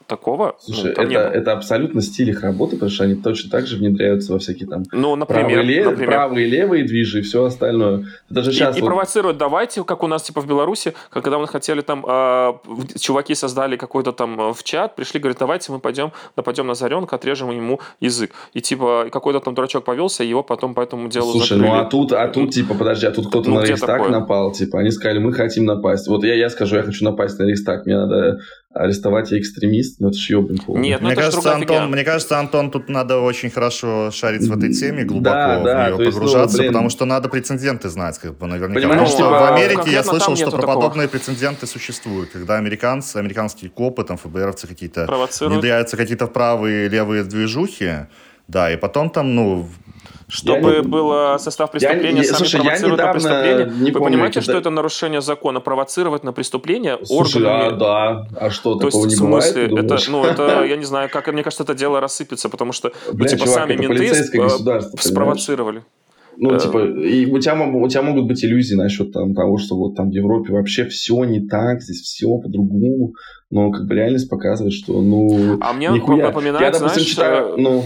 такого. 0.07 0.57
Ну, 0.67 0.75
Слушай, 0.75 0.95
ну, 0.97 1.03
это, 1.03 1.21
это 1.21 1.53
абсолютно 1.53 2.03
стиль 2.03 2.31
их 2.31 2.43
работы, 2.43 2.77
потому 2.77 2.90
что 2.90 3.05
они 3.05 3.14
точно 3.14 3.51
так 3.51 3.67
же 3.67 3.77
внедряются 3.77 4.33
во 4.33 4.38
всякие 4.38 4.69
там 4.69 4.85
ну, 4.93 5.17
например, 5.17 5.47
правые, 5.47 5.62
лев... 5.62 5.87
например. 5.87 6.11
правые 6.11 6.47
левые 6.47 6.85
движи 6.85 7.21
и 7.21 7.23
все 7.23 7.45
остальное. 7.45 8.07
Даже 8.29 8.53
сейчас 8.53 8.77
и, 8.77 8.81
вот... 8.81 8.87
и 8.87 8.88
провоцируют, 8.88 9.38
давайте, 9.38 9.85
как 9.85 10.03
у 10.03 10.07
нас 10.07 10.23
типа 10.23 10.40
в 10.40 10.47
Беларуси, 10.47 10.95
когда 11.11 11.38
мы 11.38 11.47
хотели 11.47 11.81
там, 11.81 12.05
э, 12.07 12.53
чуваки 12.99 13.35
создали 13.35 13.77
какой-то 13.77 14.12
там 14.12 14.40
э, 14.40 14.53
в 14.53 14.62
чат, 14.62 14.97
пришли, 14.97 15.21
говорят, 15.21 15.38
давайте 15.38 15.73
мы 15.73 15.79
пойдем, 15.79 16.12
нападем 16.37 16.67
на 16.67 16.75
Заренка, 16.75 17.17
отрежем 17.17 17.51
ему 17.51 17.81
язык. 18.01 18.33
И 18.53 18.61
типа 18.61 19.09
какой-то 19.11 19.40
там 19.40 19.55
дурачок 19.55 19.85
повелся, 19.85 20.25
и 20.25 20.29
его 20.29 20.43
потом 20.43 20.75
по 20.75 20.81
этому 20.81 21.09
делу 21.09 21.33
Слушай, 21.33 21.59
закрыли. 21.59 21.69
ну 21.69 21.75
а 21.75 21.85
тут, 21.85 22.12
а 22.12 22.29
тут 22.29 22.51
типа, 22.53 22.75
подожди, 22.75 23.07
а 23.07 23.11
тут 23.11 23.29
кто-то 23.29 23.51
ну, 23.51 23.57
на 23.57 23.64
Рейхстаг 23.64 24.09
напал, 24.09 24.53
типа, 24.53 24.81
они 24.81 24.90
сказали, 24.90 25.19
мы 25.19 25.33
хотим 25.33 25.64
напасть. 25.64 26.09
Вот 26.09 26.25
я, 26.25 26.35
я 26.35 26.51
скажу, 26.51 26.77
я 26.77 26.83
хочу 26.83 27.05
напасть 27.05 27.38
на 27.38 27.45
Рейхстаг, 27.45 27.87
мне 27.87 27.97
надо 27.97 28.38
арестовать 28.74 29.30
я 29.30 29.38
экстремист, 29.38 30.00
ну 30.00 30.08
это 30.08 30.18
ж 30.18 30.30
ебаный 30.30 30.58
Нет, 30.80 31.00
ну 31.00 31.06
мне, 31.06 31.16
кажется, 31.16 31.54
Антон, 31.54 31.90
мне 31.90 32.04
кажется, 32.04 32.38
Антон, 32.38 32.70
тут 32.70 32.88
надо 32.88 33.20
очень 33.20 33.50
хорошо 33.50 34.10
шарить 34.10 34.42
в 34.42 34.56
этой 34.56 34.72
теме, 34.72 35.04
глубоко 35.04 35.34
да, 35.34 35.62
да, 35.62 35.90
в 35.90 35.98
нее 35.98 36.10
погружаться, 36.10 36.56
есть, 36.56 36.66
ну, 36.66 36.72
потому 36.72 36.90
что 36.90 37.04
надо 37.04 37.28
прецеденты 37.28 37.88
знать, 37.88 38.18
как 38.18 38.37
бы, 38.37 38.46
наверняка. 38.46 38.80
Понимаешь, 38.80 39.00
потому 39.00 39.08
что 39.08 39.16
типа, 39.18 39.30
в 39.30 39.52
Америке 39.52 39.92
я 39.92 40.02
слышал, 40.02 40.37
что 40.37 40.50
про 40.50 40.66
подобные 40.66 41.08
прецеденты 41.08 41.66
существуют, 41.66 42.30
когда 42.30 42.56
американцы, 42.56 43.16
американские 43.16 43.70
копы, 43.70 44.02
там, 44.04 44.16
ФБРовцы 44.16 44.66
какие-то 44.66 45.06
внедряются 45.40 45.96
какие-то 45.96 46.26
правые 46.26 46.88
левые 46.88 47.24
движухи, 47.24 48.06
да, 48.48 48.72
и 48.72 48.76
потом 48.76 49.08
там, 49.08 49.34
ну, 49.34 49.68
чтобы 50.35 50.73
не... 50.73 50.83
было 50.83 51.37
состав 51.38 51.70
преступления, 51.70 52.23
я, 52.23 52.25
сами 52.25 52.38
слушай, 52.38 52.61
провоцируют 52.61 53.01
на 53.01 53.12
преступление. 53.12 53.66
Не 53.66 53.90
Вы 53.90 53.99
помню, 53.99 54.05
понимаете, 54.05 54.40
когда... 54.40 54.53
что 54.53 54.59
это 54.59 54.70
нарушение 54.70 55.20
закона? 55.20 55.61
Провоцировать 55.61 56.25
на 56.25 56.33
преступление 56.33 56.99
слушай, 57.05 57.42
органами... 57.42 57.68
а, 57.68 57.77
да. 57.77 58.27
А 58.37 58.51
что, 58.51 58.75
То 58.75 58.87
такого 58.87 59.05
есть, 59.05 59.20
не 59.20 59.27
в 59.27 59.29
смысле, 59.29 59.68
бывает, 59.68 59.92
это, 59.92 60.11
ну, 60.11 60.25
это, 60.25 60.64
я 60.68 60.77
не 60.77 60.85
знаю, 60.85 61.09
как, 61.09 61.33
мне 61.33 61.44
кажется, 61.44 61.62
это 61.62 61.75
дело 61.75 62.01
рассыпется, 62.01 62.49
потому 62.49 62.73
что, 62.73 62.92
ну, 63.07 63.14
Бля, 63.14 63.29
типа, 63.29 63.44
чувак, 63.44 63.61
сами 63.61 63.77
менты 63.77 64.07
э, 64.07 64.81
спровоцировали. 64.99 65.85
Ну, 66.37 66.51
да. 66.51 66.59
типа, 66.59 66.85
и 66.85 67.27
у 67.27 67.38
тебя, 67.38 67.55
у 67.62 67.88
тебя 67.88 68.03
могут 68.03 68.27
быть 68.27 68.44
иллюзии 68.44 68.75
насчет 68.75 69.12
там, 69.12 69.35
того, 69.35 69.57
что 69.59 69.77
вот 69.77 69.94
там 69.94 70.11
в 70.11 70.12
Европе 70.12 70.53
вообще 70.53 70.85
все 70.87 71.23
не 71.25 71.47
так, 71.47 71.81
здесь 71.81 72.01
все 72.01 72.27
по-другому, 72.38 73.12
но 73.51 73.70
как 73.70 73.87
бы 73.87 73.94
реальность 73.94 74.29
показывает, 74.29 74.73
что, 74.75 75.01
ну, 75.01 75.59
А 75.61 75.73
мне 75.73 75.90
нихуя. 75.90 76.27
напоминает, 76.27 76.61
я, 76.61 76.70
допустим, 76.73 76.88
знаешь, 76.88 77.09
читаю, 77.09 77.57
ну, 77.57 77.85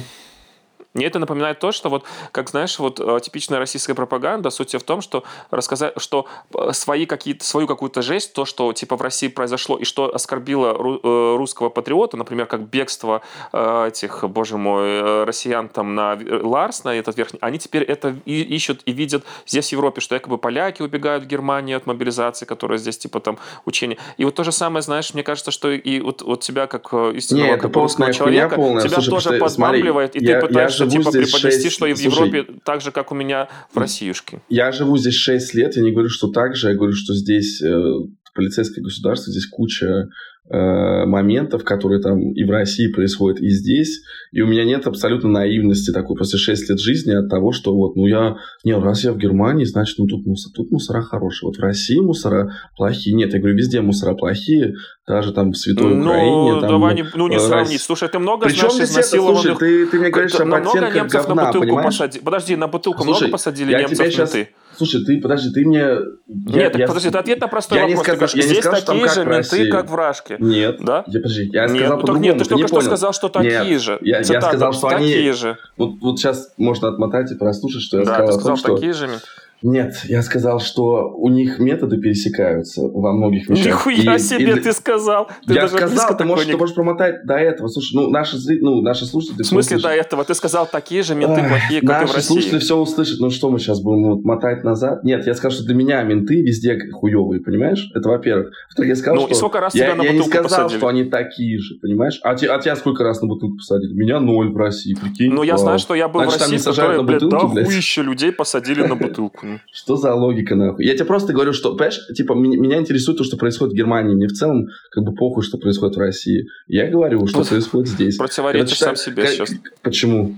Мне 0.98 1.06
это 1.06 1.20
напоминает 1.20 1.60
то, 1.60 1.70
что 1.70 1.90
вот, 1.90 2.04
как 2.32 2.50
знаешь, 2.50 2.76
вот 2.80 2.98
э, 2.98 3.20
типичная 3.22 3.60
российская 3.60 3.94
пропаганда, 3.94 4.50
суть 4.50 4.74
в 4.74 4.82
том, 4.82 5.00
что 5.00 5.22
рассказать, 5.52 5.92
что 5.96 6.26
э, 6.52 6.72
свои 6.72 7.06
какие-то, 7.06 7.44
свою 7.44 7.68
какую-то 7.68 8.02
жесть, 8.02 8.32
то, 8.32 8.44
что 8.44 8.72
типа 8.72 8.96
в 8.96 9.02
России 9.02 9.28
произошло 9.28 9.78
и 9.78 9.84
что 9.84 10.12
оскорбило 10.12 10.72
э, 10.72 11.36
русского 11.36 11.68
патриота, 11.68 12.16
например, 12.16 12.46
как 12.46 12.62
бегство 12.62 13.22
этих, 13.52 14.24
боже 14.24 14.56
мой, 14.56 15.24
россиян 15.24 15.68
там 15.68 15.94
на 15.94 16.18
Ларс, 16.42 16.82
на 16.82 16.96
этот 16.96 17.16
верхний, 17.16 17.38
они 17.40 17.60
теперь 17.60 17.84
это 17.84 18.16
и, 18.24 18.42
ищут 18.42 18.82
и 18.84 18.90
видят 18.90 19.24
здесь 19.46 19.68
в 19.68 19.72
Европе, 19.72 20.00
что 20.00 20.16
якобы 20.16 20.36
поляки 20.36 20.82
убегают 20.82 21.22
в 21.24 21.26
Германию 21.28 21.76
от 21.76 21.86
мобилизации, 21.86 22.44
которая 22.44 22.78
здесь 22.78 22.98
типа 22.98 23.20
там 23.20 23.38
учение. 23.66 23.98
И 24.16 24.24
вот 24.24 24.34
то 24.34 24.42
же 24.42 24.50
самое, 24.50 24.82
знаешь, 24.82 25.14
мне 25.14 25.22
кажется, 25.22 25.52
что 25.52 25.70
и 25.70 26.00
вот, 26.00 26.22
вот 26.22 26.40
тебя 26.40 26.66
как 26.66 26.92
истинного 26.92 27.46
Нет, 27.46 27.60
как 27.60 27.76
русского 27.76 28.12
человека, 28.12 28.56
тебя 28.56 29.00
Слушай, 29.00 29.10
тоже 29.10 29.38
подбамбливает, 29.38 30.16
и 30.16 30.26
ты 30.26 30.40
пытаешься 30.40 30.87
типа 30.88 31.10
преподнести, 31.10 31.64
6... 31.64 31.72
что 31.72 31.86
и 31.86 31.92
в 31.92 31.98
Слушай, 31.98 32.28
Европе 32.28 32.60
так 32.64 32.80
же, 32.80 32.90
как 32.90 33.12
у 33.12 33.14
меня 33.14 33.48
в 33.72 33.78
Россиюшке. 33.78 34.40
Я 34.48 34.72
живу 34.72 34.96
здесь 34.96 35.14
6 35.14 35.54
лет, 35.54 35.76
я 35.76 35.82
не 35.82 35.92
говорю, 35.92 36.08
что 36.08 36.28
так 36.28 36.56
же, 36.56 36.68
я 36.68 36.74
говорю, 36.74 36.92
что 36.92 37.14
здесь 37.14 37.62
э, 37.62 37.94
полицейское 38.38 38.82
государство, 38.82 39.30
здесь 39.30 39.46
куча 39.46 40.08
Э, 40.50 41.04
моментов, 41.04 41.62
которые 41.62 42.00
там 42.00 42.32
и 42.32 42.42
в 42.42 42.50
России 42.50 42.90
происходят, 42.90 43.38
и 43.38 43.50
здесь. 43.50 44.00
И 44.32 44.40
у 44.40 44.46
меня 44.46 44.64
нет 44.64 44.86
абсолютно 44.86 45.28
наивности 45.28 45.90
такой 45.90 46.16
после 46.16 46.38
6 46.38 46.70
лет 46.70 46.80
жизни 46.80 47.12
от 47.12 47.28
того, 47.28 47.52
что 47.52 47.74
вот, 47.74 47.96
ну 47.96 48.06
я, 48.06 48.38
не, 48.64 48.72
раз 48.72 49.04
я 49.04 49.12
в 49.12 49.18
Германии, 49.18 49.64
значит, 49.64 49.98
ну 49.98 50.06
тут, 50.06 50.24
мусор, 50.24 50.50
тут 50.54 50.70
мусора 50.70 51.02
хорошие. 51.02 51.48
Вот 51.48 51.58
в 51.58 51.60
России 51.60 52.00
мусора 52.00 52.50
плохие. 52.78 53.14
Нет, 53.14 53.34
я 53.34 53.40
говорю, 53.40 53.58
везде 53.58 53.82
мусора 53.82 54.14
плохие, 54.14 54.72
даже 55.06 55.34
там 55.34 55.50
в 55.50 55.56
Святой 55.58 55.94
ну, 55.94 56.06
Украине. 56.06 56.60
Там, 56.62 56.70
давай 56.70 56.94
не, 56.94 57.04
ну, 57.14 57.28
не 57.28 57.36
э, 57.36 57.40
сравнить. 57.40 57.82
Слушай, 57.82 58.08
ты 58.08 58.18
много 58.18 58.46
Причем 58.46 58.70
знаешь 58.70 58.88
изнасилованных... 58.88 59.42
Слушай, 59.42 59.58
ты, 59.58 59.86
ты 59.86 59.98
мне 59.98 60.08
говоришь 60.08 60.34
об 60.34 60.46
много 60.46 60.90
немцев 60.94 61.26
говна, 61.26 61.42
на 61.42 61.52
бутылку 61.52 61.82
посадили. 61.82 62.24
Подожди, 62.24 62.56
на 62.56 62.68
бутылку 62.68 63.02
слушай, 63.02 63.18
много 63.18 63.32
посадили 63.32 63.74
немцев 63.74 64.06
сейчас... 64.06 64.32
менты? 64.32 64.50
Слушай, 64.78 65.04
ты 65.04 65.20
подожди, 65.20 65.50
ты 65.50 65.66
мне... 65.66 65.88
Нет, 66.28 66.56
я, 66.56 66.70
так, 66.70 66.86
подожди, 66.86 67.08
это 67.08 67.18
ответ 67.18 67.40
на 67.40 67.48
простой 67.48 67.78
я 67.78 67.84
вопрос. 67.84 67.98
Не 67.98 68.04
сказал, 68.04 68.16
говоришь, 68.16 68.34
я 68.36 68.42
здесь 68.42 68.56
не 68.56 68.62
сказал, 68.62 68.80
такие 68.82 69.08
же 69.08 69.24
менты, 69.24 69.70
как 69.70 69.90
в 69.90 69.94
Рашке. 69.96 70.36
Нет. 70.38 70.76
Да? 70.80 71.02
Я, 71.08 71.20
подожди, 71.20 71.50
я 71.52 71.68
сказал 71.68 71.88
нет, 71.88 72.00
по-другому. 72.00 72.24
Нет, 72.24 72.38
ты, 72.38 72.44
ты 72.44 72.50
только 72.50 72.68
что 72.68 72.80
сказал, 72.82 73.12
что 73.12 73.28
такие 73.28 73.64
нет, 73.64 73.82
же. 73.82 73.98
Я, 74.02 74.18
я 74.18 74.40
сказал, 74.40 74.72
что 74.72 74.88
такие 74.88 75.18
они... 75.18 75.32
же. 75.32 75.58
Вот, 75.76 75.98
вот 76.00 76.18
сейчас 76.20 76.52
можно 76.58 76.88
отмотать 76.88 77.32
и 77.32 77.34
прослушать, 77.34 77.82
что 77.82 77.98
я 77.98 78.04
да, 78.04 78.14
сказал. 78.14 78.26
Да, 78.26 78.32
ты 78.32 78.40
сказал, 78.40 78.56
том, 78.56 78.76
такие 78.76 78.92
же 78.92 79.08
менты. 79.08 79.26
Нет, 79.62 80.02
я 80.04 80.22
сказал, 80.22 80.60
что 80.60 81.10
у 81.16 81.28
них 81.28 81.58
методы 81.58 81.98
пересекаются 81.98 82.82
во 82.82 83.12
многих 83.12 83.48
вещах. 83.48 83.66
Нихуя 83.66 84.14
и, 84.14 84.18
себе 84.18 84.52
и, 84.52 84.60
ты 84.60 84.72
сказал. 84.72 85.28
Ты 85.46 85.54
я 85.54 85.66
сказал, 85.66 86.16
ты 86.16 86.24
можешь, 86.24 86.46
не... 86.46 86.52
ты 86.52 86.58
можешь 86.58 86.74
промотать 86.74 87.24
до 87.26 87.34
этого. 87.34 87.66
Слушай, 87.66 87.94
ну 87.94 88.10
наши, 88.10 88.36
ну, 88.60 88.82
наши 88.82 89.04
слушатели... 89.04 89.42
В 89.42 89.46
смысле 89.46 89.78
до 89.78 89.88
этого? 89.88 90.24
Ты 90.24 90.34
сказал, 90.34 90.68
такие 90.70 91.02
же 91.02 91.16
менты 91.16 91.40
Ах, 91.40 91.48
плохие, 91.48 91.80
как 91.80 92.02
и 92.02 92.06
в 92.06 92.14
России. 92.14 92.14
Наши 92.14 92.26
слушатели 92.26 92.58
все 92.60 92.76
услышат. 92.76 93.18
Ну 93.18 93.30
что 93.30 93.50
мы 93.50 93.58
сейчас 93.58 93.80
будем 93.80 94.10
вот, 94.10 94.24
мотать 94.24 94.62
назад? 94.62 95.02
Нет, 95.02 95.26
я 95.26 95.34
сказал, 95.34 95.50
что 95.50 95.64
для 95.64 95.74
меня 95.74 96.02
менты 96.04 96.40
везде 96.40 96.78
хуевые, 96.92 97.40
понимаешь? 97.40 97.90
Это 97.94 98.08
во-первых. 98.08 98.52
Во-вторых, 98.68 98.90
я 98.90 98.96
сказал, 98.96 99.16
ну, 99.16 99.22
что... 99.22 99.32
и 99.32 99.34
сколько 99.34 99.60
раз 99.60 99.74
я, 99.74 99.86
тебя 99.86 99.94
на 99.96 100.02
я 100.02 100.12
не 100.12 100.22
сказал, 100.22 100.42
посадили? 100.44 100.78
что 100.78 100.88
они 100.88 101.04
такие 101.04 101.58
же, 101.58 101.74
понимаешь? 101.82 102.20
А, 102.22 102.36
те, 102.36 102.46
а 102.48 102.60
тебя 102.60 102.76
сколько 102.76 103.02
раз 103.02 103.20
на 103.22 103.26
бутылку 103.26 103.56
посадили? 103.56 103.92
Меня 103.92 104.20
ноль 104.20 104.52
в 104.52 104.56
России, 104.56 104.94
прикинь. 104.94 105.32
Ну, 105.32 105.42
я 105.42 105.56
знаю, 105.56 105.80
что 105.80 105.96
я 105.96 106.08
был 106.08 106.22
Значит, 106.22 106.38
в 106.38 106.52
России, 106.52 106.70
которые, 106.70 107.02
блядь, 107.02 107.28
да 107.28 107.38
хуище 107.40 108.02
людей 108.02 108.30
посадили 108.30 108.82
на 108.84 108.94
бутылку. 108.94 109.47
Что 109.72 109.96
за 109.96 110.14
логика, 110.14 110.54
нахуй. 110.54 110.84
Я 110.84 110.94
тебе 110.94 111.04
просто 111.04 111.32
говорю, 111.32 111.52
что, 111.52 111.74
понимаешь, 111.74 112.00
типа, 112.14 112.32
меня 112.34 112.78
интересует 112.78 113.18
то, 113.18 113.24
что 113.24 113.36
происходит 113.36 113.74
в 113.74 113.76
Германии. 113.76 114.14
Мне 114.14 114.26
в 114.26 114.32
целом, 114.32 114.68
как 114.90 115.04
бы, 115.04 115.14
похуй, 115.14 115.42
что 115.42 115.58
происходит 115.58 115.96
в 115.96 116.00
России. 116.00 116.46
Я 116.66 116.88
говорю, 116.88 117.26
что 117.26 117.44
происходит 117.44 117.88
здесь. 117.88 118.16
Противоречишь 118.16 118.78
сам 118.78 118.96
себе 118.96 119.26
сейчас. 119.26 119.50
Почему? 119.82 120.36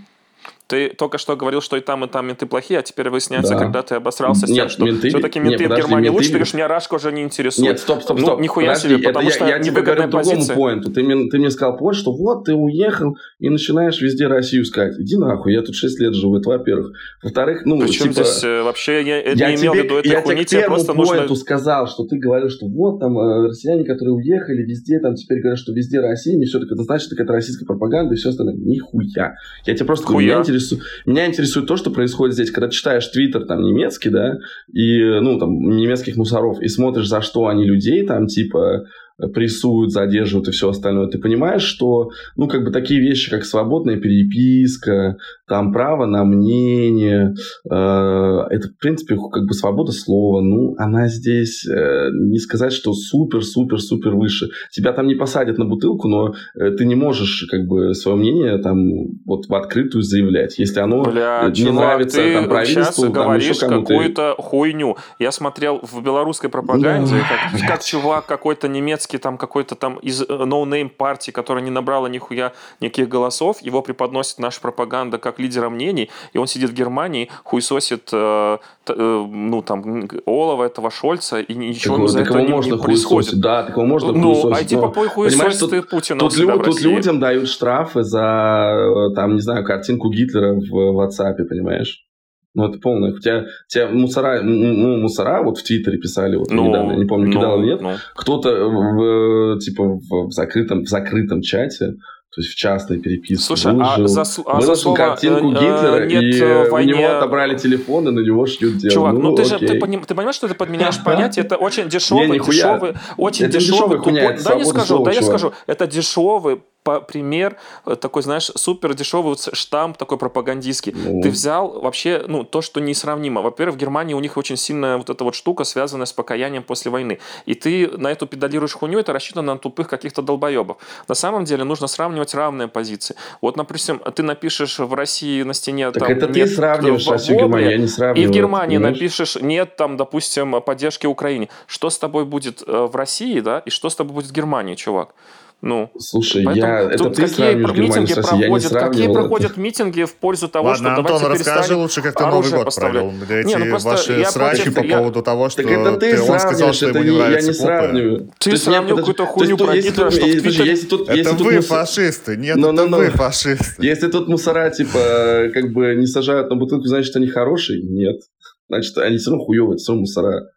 Ты 0.70 0.90
только 0.90 1.18
что 1.18 1.34
говорил, 1.34 1.60
что 1.60 1.76
и 1.76 1.80
там, 1.80 2.04
и 2.04 2.08
там 2.08 2.28
менты 2.28 2.46
плохие, 2.46 2.78
а 2.78 2.82
теперь 2.82 3.10
выясняется, 3.10 3.54
да. 3.54 3.58
когда 3.58 3.82
ты 3.82 3.96
обосрался 3.96 4.46
с 4.46 4.52
тем, 4.52 4.68
что 4.68 4.84
менты, 4.84 5.08
все-таки 5.08 5.40
менты 5.40 5.64
нет, 5.64 5.72
в 5.72 5.76
Германии 5.76 6.04
менты... 6.04 6.12
лучше, 6.12 6.28
ты 6.28 6.34
говоришь, 6.34 6.54
меня 6.54 6.68
Рашка 6.68 6.94
уже 6.94 7.10
не 7.10 7.22
интересует. 7.22 7.66
Нет, 7.66 7.80
стоп, 7.80 8.02
стоп, 8.04 8.20
стоп. 8.20 8.38
Ну, 8.38 8.40
нихуя 8.40 8.68
подожди, 8.68 8.88
себе, 8.88 8.98
потому 9.02 9.26
это 9.26 9.36
что 9.36 9.48
я, 9.48 9.56
я 9.56 9.62
тебе 9.64 9.82
говорю 9.82 10.06
другому 10.06 10.46
поинту. 10.46 10.92
Ты 10.92 11.02
мне, 11.02 11.28
ты 11.28 11.38
мне 11.38 11.50
сказал 11.50 11.76
поинт, 11.76 11.96
что 11.96 12.12
вот 12.12 12.44
ты 12.44 12.54
уехал 12.54 13.16
и 13.40 13.48
начинаешь 13.48 14.00
везде 14.00 14.28
Россию 14.28 14.62
искать. 14.62 14.96
Иди 15.00 15.16
нахуй, 15.16 15.52
я 15.54 15.62
тут 15.62 15.74
6 15.74 15.98
лет 15.98 16.14
живу, 16.14 16.38
это 16.38 16.48
во-первых. 16.50 16.92
Во-вторых, 17.20 17.62
ну, 17.64 17.80
Причем 17.80 18.10
типа... 18.10 18.22
здесь 18.22 18.44
э, 18.44 18.62
вообще 18.62 19.02
я, 19.02 19.22
я 19.22 19.50
не 19.50 19.60
имел 19.60 19.72
в 19.72 19.76
виду 19.76 19.96
этой 19.96 20.12
я 20.12 20.22
хуйни, 20.22 20.44
тебе 20.44 20.66
просто 20.66 20.94
нужно... 20.94 21.34
сказал, 21.34 21.88
что 21.88 22.04
ты 22.04 22.16
говорил, 22.16 22.48
что 22.48 22.66
вот 22.66 23.00
там 23.00 23.18
э, 23.18 23.48
россияне, 23.48 23.82
которые 23.82 24.14
уехали 24.14 24.62
везде, 24.62 25.00
там 25.00 25.16
теперь 25.16 25.40
говорят, 25.40 25.58
что 25.58 25.72
везде 25.72 25.98
Россия, 25.98 26.36
не 26.36 26.44
все 26.44 26.60
так 26.60 26.70
это 26.70 26.84
значит, 26.84 27.10
так 27.10 27.18
это 27.18 27.32
российская 27.32 27.66
пропаганда 27.66 28.14
и 28.14 28.16
все 28.16 28.28
остальное. 28.28 28.54
Нихуя. 28.54 29.34
Я 29.66 29.74
тебе 29.74 29.84
просто 29.84 30.06
говорю, 30.06 30.26
меня 30.26 30.38
интересует, 30.38 30.59
меня 31.06 31.26
интересует 31.26 31.66
то, 31.66 31.76
что 31.76 31.90
происходит 31.90 32.34
здесь, 32.34 32.50
когда 32.50 32.68
читаешь 32.68 33.06
твиттер 33.08 33.46
там 33.46 33.62
немецкий, 33.62 34.10
да, 34.10 34.38
и, 34.72 35.02
ну, 35.20 35.38
там, 35.38 35.50
немецких 35.50 36.16
мусоров, 36.16 36.60
и 36.60 36.68
смотришь, 36.68 37.08
за 37.08 37.20
что 37.22 37.46
они 37.48 37.64
людей 37.64 38.06
там, 38.06 38.26
типа, 38.26 38.86
прессуют, 39.28 39.92
задерживают 39.92 40.48
и 40.48 40.52
все 40.52 40.70
остальное, 40.70 41.08
ты 41.08 41.18
понимаешь, 41.18 41.62
что, 41.62 42.10
ну, 42.36 42.48
как 42.48 42.64
бы 42.64 42.70
такие 42.70 43.00
вещи, 43.00 43.30
как 43.30 43.44
свободная 43.44 43.96
переписка, 43.96 45.16
там 45.48 45.72
право 45.72 46.06
на 46.06 46.24
мнение, 46.24 47.34
э, 47.68 47.74
это, 47.74 48.68
в 48.68 48.78
принципе, 48.78 49.16
как 49.16 49.46
бы 49.46 49.52
свобода 49.52 49.92
слова, 49.92 50.40
ну, 50.40 50.74
она 50.78 51.08
здесь, 51.08 51.66
э, 51.66 52.08
не 52.12 52.38
сказать, 52.38 52.72
что 52.72 52.92
супер-супер-супер 52.92 54.14
выше. 54.14 54.48
Тебя 54.72 54.92
там 54.92 55.06
не 55.06 55.14
посадят 55.14 55.58
на 55.58 55.64
бутылку, 55.64 56.08
но 56.08 56.34
э, 56.54 56.70
ты 56.70 56.84
не 56.84 56.94
можешь, 56.94 57.46
как 57.50 57.66
бы, 57.66 57.94
свое 57.94 58.16
мнение 58.16 58.58
там 58.58 58.78
вот 59.26 59.46
в 59.48 59.54
открытую 59.54 60.02
заявлять. 60.02 60.58
Если 60.58 60.80
оно 60.80 61.02
Бля, 61.02 61.46
не 61.48 61.54
чувак, 61.54 61.74
нравится 61.74 62.22
ты 62.22 62.34
там 62.34 62.48
правительству, 62.48 63.04
сейчас 63.04 63.12
говоришь 63.12 63.58
какую-то 63.58 64.34
хуйню. 64.38 64.96
Я 65.18 65.32
смотрел 65.32 65.80
в 65.82 66.02
белорусской 66.02 66.48
пропаганде, 66.48 67.14
да. 67.14 67.58
как, 67.58 67.68
как 67.68 67.84
чувак 67.84 68.26
какой-то 68.26 68.68
немецкий, 68.68 69.09
там 69.18 69.36
какой-то 69.38 69.74
там 69.74 69.96
из 69.98 70.26
no-name 70.28 70.90
партии, 70.90 71.30
которая 71.30 71.64
не 71.64 71.70
набрала 71.70 72.08
нихуя 72.08 72.52
никаких 72.80 73.08
голосов, 73.08 73.62
его 73.62 73.82
преподносит 73.82 74.38
наша 74.38 74.60
пропаганда 74.60 75.18
как 75.18 75.38
лидера 75.38 75.68
мнений, 75.68 76.10
и 76.32 76.38
он 76.38 76.46
сидит 76.46 76.70
в 76.70 76.74
Германии, 76.74 77.30
хуесосит 77.44 78.10
э, 78.12 78.58
э, 78.88 78.94
ну, 78.96 79.62
там, 79.62 80.08
Олафа 80.24 80.64
этого 80.64 80.90
Шольца, 80.90 81.40
и 81.40 81.54
ничего 81.54 81.98
так, 81.98 82.08
за 82.08 82.20
этого 82.20 82.38
не, 82.38 82.48
можно 82.48 82.74
не 82.74 82.82
происходит. 82.82 83.40
Да, 83.40 83.62
такого 83.62 83.84
можно 83.84 84.12
Ну, 84.12 84.52
а 84.52 84.64
типа 84.64 84.88
по 84.88 85.08
хуесосит 85.08 85.72
и 85.72 85.82
Путина 85.82 86.20
тут, 86.20 86.36
лю, 86.36 86.58
тут 86.62 86.80
людям 86.80 87.20
дают 87.20 87.48
штрафы 87.48 88.02
за, 88.02 88.74
э, 88.74 89.14
там, 89.14 89.34
не 89.34 89.40
знаю, 89.40 89.64
картинку 89.64 90.10
Гитлера 90.10 90.54
в 90.54 91.00
WhatsApp, 91.00 91.36
понимаешь? 91.48 92.06
Ну, 92.54 92.68
это 92.68 92.78
полное. 92.78 93.12
У 93.12 93.18
тебя, 93.18 93.42
у 93.42 93.68
тебя 93.68 93.88
мусора, 93.88 94.42
ну, 94.42 94.96
мусора 94.96 95.42
вот 95.42 95.58
в 95.58 95.62
Твиттере 95.62 95.98
писали, 95.98 96.36
вот 96.36 96.50
ну, 96.50 96.68
недавно, 96.68 96.92
я 96.92 96.98
не 96.98 97.04
помню, 97.04 97.30
кидал 97.30 97.56
ну, 97.56 97.62
или 97.62 97.70
нет. 97.70 97.80
Ну. 97.80 97.92
Кто-то 98.16 98.50
в, 98.68 99.58
типа, 99.60 100.00
в 100.00 100.30
закрытом, 100.32 100.84
в 100.84 100.88
закрытом 100.88 101.42
чате 101.42 101.94
то 102.32 102.40
есть 102.40 102.52
в 102.52 102.56
частной 102.56 102.98
переписке. 102.98 103.44
Слушай, 103.44 103.72
выложил, 103.72 104.04
а 104.04 104.08
за, 104.08 104.22
а 104.22 104.54
выложил 104.54 104.74
за 104.74 104.80
слово, 104.80 104.96
картинку 104.96 105.50
э, 105.50 105.54
Гитлера, 105.54 106.06
нет 106.06 106.22
и 106.22 106.40
э, 106.40 106.70
войне... 106.70 106.94
у 106.94 106.96
него 106.98 107.16
отобрали 107.16 107.58
телефон, 107.58 108.06
и 108.06 108.12
на 108.12 108.20
него 108.20 108.46
шьют 108.46 108.76
дело. 108.76 108.94
Чувак, 108.94 109.14
ну, 109.14 109.20
ну 109.20 109.34
ты 109.34 109.42
окей. 109.42 109.58
же 109.58 109.66
ты, 109.66 109.80
поним, 109.80 110.04
ты 110.04 110.14
понимаешь, 110.14 110.36
что 110.36 110.46
ты 110.46 110.54
подменяешь 110.54 110.98
понятие? 111.04 111.44
Это 111.44 111.56
очень 111.56 111.88
дешевый, 111.88 112.28
не, 112.28 112.38
дешевый, 112.38 112.94
очень 113.16 113.46
это 113.46 113.58
дешевый. 113.58 113.98
Хуйня, 113.98 114.36
да, 114.44 114.54
я 114.54 114.64
скажу, 114.64 115.02
да, 115.02 115.10
я 115.10 115.22
скажу, 115.22 115.52
это 115.66 115.88
дешевый 115.88 116.62
пример 116.82 117.56
э, 117.86 117.96
такой, 117.96 118.22
знаешь, 118.22 118.50
супер 118.54 118.94
дешевый 118.94 119.36
штамп 119.52 119.96
такой 119.96 120.18
пропагандистский. 120.18 120.92
Ну. 120.92 121.20
Ты 121.22 121.30
взял 121.30 121.80
вообще, 121.80 122.24
ну, 122.26 122.44
то, 122.44 122.62
что 122.62 122.80
несравнимо. 122.80 123.42
Во-первых, 123.42 123.76
в 123.76 123.78
Германии 123.78 124.14
у 124.14 124.20
них 124.20 124.36
очень 124.36 124.56
сильная 124.56 124.96
вот 124.96 125.10
эта 125.10 125.24
вот 125.24 125.34
штука, 125.34 125.64
связанная 125.64 126.06
с 126.06 126.12
покаянием 126.12 126.62
после 126.62 126.90
войны. 126.90 127.18
И 127.46 127.54
ты 127.54 127.88
на 127.98 128.10
эту 128.10 128.26
педалируешь 128.26 128.72
хуйню, 128.72 128.98
это 128.98 129.12
рассчитано 129.12 129.54
на 129.54 129.58
тупых 129.58 129.88
каких-то 129.88 130.22
долбоебов. 130.22 130.78
На 131.08 131.14
самом 131.14 131.44
деле 131.44 131.64
нужно 131.64 131.86
сравнивать 131.86 132.34
равные 132.34 132.68
позиции. 132.68 133.14
Вот, 133.40 133.56
например, 133.56 133.98
ты 134.12 134.22
напишешь 134.22 134.78
в 134.78 134.94
России 134.94 135.42
на 135.42 135.54
стене... 135.54 135.90
Так 135.90 136.02
там, 136.02 136.12
это 136.12 136.26
ты 136.28 136.46
сравниваешь 136.46 137.06
Россию 137.06 137.38
Германию, 137.38 137.70
я 137.70 137.78
не 137.78 137.86
сравниваю. 137.86 138.24
И 138.24 138.26
в 138.26 138.30
Германии 138.34 138.76
понимаешь? 138.76 138.96
напишешь, 138.96 139.36
нет, 139.40 139.76
там, 139.76 139.96
допустим, 139.96 140.60
поддержки 140.62 141.06
Украине. 141.06 141.48
Что 141.66 141.90
с 141.90 141.98
тобой 141.98 142.24
будет 142.24 142.62
э, 142.66 142.88
в 142.90 142.96
России, 142.96 143.40
да, 143.40 143.60
и 143.60 143.70
что 143.70 143.90
с 143.90 143.96
тобой 143.96 144.14
будет 144.14 144.26
в 144.26 144.32
Германии, 144.32 144.74
чувак? 144.74 145.14
Ну, 145.62 145.90
Слушай, 145.98 146.42
я... 146.54 146.90
это 146.90 147.10
ты 147.10 147.22
какие 147.22 147.54
митинги 147.54 148.14
проходят, 148.14 148.72
Какие 148.72 149.12
проходят 149.12 149.56
митинги 149.58 150.04
в 150.04 150.14
пользу 150.14 150.48
того, 150.48 150.68
Ладно, 150.68 150.92
что 150.92 151.00
Антон, 151.00 151.32
расскажи 151.32 151.76
лучше, 151.76 152.00
как 152.00 152.14
ты 152.16 152.24
Новый 152.24 152.50
год 152.50 152.74
провел. 152.74 153.12
Эти 153.28 153.46
не, 153.46 153.56
ну 153.56 153.78
ваши 153.78 154.24
срачи 154.24 154.70
по 154.70 154.82
поводу 154.82 155.22
того, 155.22 155.50
что 155.50 155.62
так 155.62 155.70
это 155.70 155.96
ты, 155.98 156.16
ты 156.16 156.22
он 156.22 156.40
сказал, 156.40 156.72
что 156.72 156.88
ему 156.88 157.02
не 157.02 157.10
нравится 157.10 157.46
Я 157.46 157.52
не 157.52 157.52
сравниваю. 157.52 158.30
Ты 158.38 158.56
сравнил 158.56 158.96
какую-то 158.96 159.26
хуйню 159.26 159.56
про 159.58 159.76
Гитлера, 159.76 160.10
что 160.10 160.26
в 160.26 160.30
Твиттере... 160.30 161.20
Это 161.20 161.34
вы 161.34 161.60
фашисты, 161.60 162.36
нет, 162.36 162.56
это 162.56 162.86
вы 162.86 163.10
фашисты. 163.10 163.84
Если 163.84 164.08
тут 164.08 164.28
мусора, 164.28 164.70
типа, 164.70 165.50
как 165.52 165.72
бы 165.72 165.94
не 165.94 166.06
сажают 166.06 166.48
на 166.48 166.56
бутылку, 166.56 166.86
значит, 166.86 167.14
они 167.16 167.26
хорошие? 167.26 167.82
Нет. 167.82 168.22
Значит, 168.68 168.96
они 168.98 169.18
все 169.18 169.30
равно 169.30 169.44
хуевые, 169.44 169.76
все 169.76 169.92
равно 169.92 170.00
мусора. 170.02 170.50